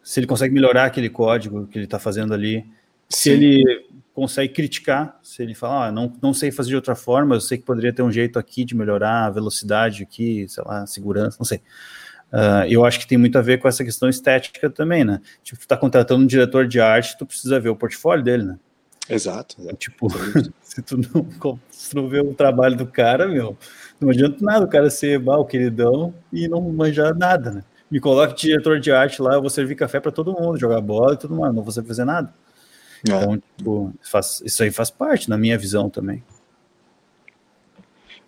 se 0.01 0.17
ele 0.17 0.27
consegue 0.27 0.53
melhorar 0.53 0.85
aquele 0.85 1.09
código 1.09 1.67
que 1.67 1.77
ele 1.77 1.83
está 1.83 1.99
fazendo 1.99 2.33
ali, 2.33 2.65
se 3.09 3.23
Sim. 3.23 3.31
ele 3.31 3.85
consegue 4.13 4.53
criticar, 4.53 5.19
se 5.21 5.43
ele 5.43 5.53
fala, 5.53 5.87
ah, 5.87 5.91
não, 5.91 6.13
não 6.21 6.33
sei 6.33 6.53
fazer 6.53 6.69
de 6.69 6.77
outra 6.77 6.95
forma, 6.95 7.35
eu 7.35 7.41
sei 7.41 7.57
que 7.57 7.65
poderia 7.65 7.91
ter 7.91 8.01
um 8.01 8.13
jeito 8.13 8.39
aqui 8.39 8.63
de 8.63 8.73
melhorar 8.73 9.25
a 9.25 9.29
velocidade 9.29 10.03
aqui, 10.03 10.47
sei 10.47 10.63
lá, 10.65 10.87
segurança, 10.87 11.35
não 11.37 11.45
sei. 11.45 11.57
Uh, 12.31 12.63
eu 12.69 12.85
acho 12.85 12.97
que 12.97 13.07
tem 13.07 13.17
muito 13.17 13.37
a 13.37 13.41
ver 13.41 13.57
com 13.57 13.67
essa 13.67 13.83
questão 13.83 14.07
estética 14.07 14.69
também, 14.69 15.03
né? 15.03 15.19
Tipo, 15.43 15.59
tu 15.59 15.67
tá 15.67 15.75
contratando 15.75 16.23
um 16.23 16.27
diretor 16.27 16.65
de 16.65 16.79
arte, 16.79 17.17
tu 17.17 17.25
precisa 17.25 17.59
ver 17.59 17.67
o 17.67 17.75
portfólio 17.75 18.23
dele, 18.23 18.43
né? 18.43 18.57
Exato. 19.09 19.55
exato. 19.59 19.75
Tipo, 19.77 20.07
se 20.61 20.81
tu, 20.81 20.97
não, 20.97 21.59
se 21.69 21.89
tu 21.89 21.95
não 21.95 22.09
vê 22.09 22.19
o 22.19 22.33
trabalho 22.33 22.75
do 22.75 22.85
cara, 22.85 23.27
meu, 23.27 23.57
não 23.99 24.09
adianta 24.09 24.43
nada 24.43 24.65
o 24.65 24.69
cara 24.69 24.89
ser 24.89 25.19
mal 25.19 25.45
queridão 25.45 26.13
e 26.31 26.47
não 26.47 26.61
manjar 26.61 27.15
nada, 27.15 27.51
né? 27.51 27.63
Me 27.89 27.99
coloque 27.99 28.35
diretor 28.35 28.79
de 28.79 28.91
arte 28.91 29.21
lá, 29.21 29.35
eu 29.35 29.41
vou 29.41 29.49
servir 29.49 29.75
café 29.75 29.99
para 29.99 30.11
todo 30.11 30.33
mundo, 30.33 30.59
jogar 30.59 30.81
bola 30.81 31.13
e 31.13 31.17
tudo 31.17 31.35
mais, 31.35 31.53
não 31.53 31.63
vou 31.63 31.73
fazer 31.73 32.03
nada. 32.03 32.33
É. 33.07 33.13
Então, 33.13 33.41
tipo, 33.57 33.93
faz, 34.01 34.41
isso 34.43 34.61
aí 34.61 34.71
faz 34.71 34.89
parte, 34.89 35.29
na 35.29 35.37
minha 35.37 35.57
visão 35.57 35.89
também. 35.89 36.23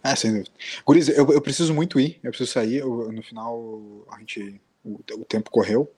Ah, 0.01 0.15
sem 0.15 0.31
dúvida. 0.31 0.49
Guriz, 0.85 1.09
eu, 1.09 1.29
eu 1.31 1.41
preciso 1.41 1.73
muito 1.73 1.99
ir, 1.99 2.19
eu 2.23 2.31
preciso 2.31 2.51
sair. 2.51 2.77
Eu, 2.77 3.11
no 3.11 3.21
final, 3.21 3.81
a 4.09 4.19
gente, 4.19 4.61
o, 4.83 4.93
o 4.95 5.25
tempo 5.25 5.51
correu. 5.51 5.91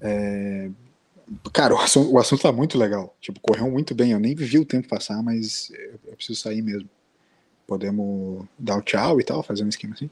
É, 0.00 0.68
cara, 1.52 1.74
o 1.74 1.78
assunto, 1.78 2.12
o 2.12 2.18
assunto 2.18 2.42
tá 2.42 2.52
muito 2.52 2.78
legal. 2.78 3.14
Tipo, 3.20 3.40
correu 3.40 3.70
muito 3.70 3.94
bem. 3.94 4.12
Eu 4.12 4.20
nem 4.20 4.34
vi 4.34 4.58
o 4.58 4.64
tempo 4.64 4.88
passar, 4.88 5.22
mas 5.22 5.70
eu, 5.70 6.00
eu 6.06 6.16
preciso 6.16 6.40
sair 6.40 6.62
mesmo. 6.62 6.88
Podemos 7.66 8.46
dar 8.58 8.76
o 8.76 8.82
tchau 8.82 9.20
e 9.20 9.24
tal, 9.24 9.42
fazer 9.42 9.64
um 9.64 9.68
esquema 9.68 9.94
assim? 9.94 10.10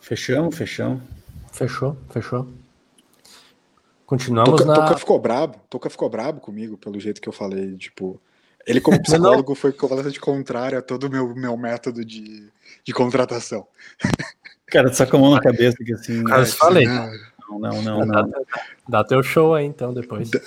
Fechamos, 0.00 0.56
fechamos. 0.56 1.02
Fechou, 1.52 1.96
fechou. 2.10 2.48
Continuamos 4.06 4.50
Toca, 4.50 4.64
na... 4.64 4.74
Toca 4.74 4.98
ficou 4.98 5.18
brabo, 5.18 5.60
Toca 5.68 5.90
ficou 5.90 6.08
brabo 6.08 6.40
comigo 6.40 6.76
pelo 6.76 6.98
jeito 6.98 7.20
que 7.20 7.28
eu 7.28 7.32
falei, 7.32 7.76
tipo... 7.76 8.20
Ele 8.66 8.80
como 8.80 9.00
psicólogo 9.02 9.54
foi 9.54 9.72
completamente 9.72 10.20
contrário 10.20 10.78
a 10.78 10.82
todo 10.82 11.04
o 11.04 11.10
meu, 11.10 11.34
meu 11.34 11.56
método 11.56 12.04
de, 12.04 12.48
de 12.84 12.92
contratação. 12.92 13.66
Cara, 14.66 14.92
só 14.92 15.04
com 15.06 15.16
a 15.16 15.20
mão 15.20 15.30
na 15.32 15.40
cabeça 15.40 15.76
que 15.84 15.92
assim... 15.92 16.22
Eu 16.28 16.46
falei. 16.46 16.86
Não, 16.86 17.10
não, 17.58 17.82
não, 17.82 18.04
não. 18.04 18.06
Dá, 18.06 18.28
dá 18.88 19.04
teu 19.04 19.22
show 19.22 19.54
aí 19.54 19.66
então 19.66 19.92
depois. 19.92 20.30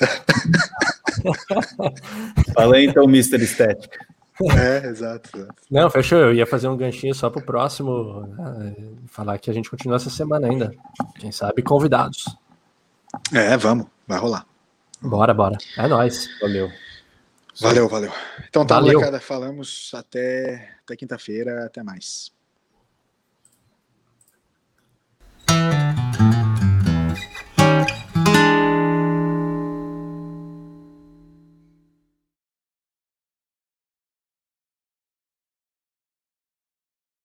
Fala 2.53 2.75
aí 2.75 2.85
então, 2.85 3.03
Mr. 3.05 3.43
Estética. 3.43 4.13
É, 4.41 4.87
exato, 4.87 5.29
exato, 5.37 5.55
Não, 5.69 5.89
fechou. 5.89 6.17
Eu 6.17 6.33
ia 6.33 6.45
fazer 6.45 6.67
um 6.67 6.75
ganchinho 6.75 7.13
só 7.13 7.29
pro 7.29 7.45
próximo. 7.45 8.27
Né? 8.27 8.75
Falar 9.07 9.37
que 9.37 9.49
a 9.49 9.53
gente 9.53 9.69
continua 9.69 9.97
essa 9.97 10.09
semana 10.09 10.47
ainda. 10.47 10.73
Quem 11.19 11.31
sabe 11.31 11.61
convidados. 11.61 12.25
É, 13.31 13.55
vamos, 13.57 13.85
vai 14.07 14.17
rolar. 14.17 14.45
Bora, 14.99 15.33
bora. 15.33 15.57
É 15.77 15.87
nóis. 15.87 16.27
Valeu. 16.41 16.69
Valeu, 17.61 17.87
valeu. 17.87 18.11
Então 18.49 18.65
tá, 18.65 18.75
valeu. 18.75 18.93
molecada, 18.93 19.19
falamos 19.19 19.91
até, 19.93 20.71
até 20.83 20.95
quinta-feira, 20.95 21.65
até 21.65 21.83
mais. 21.83 22.32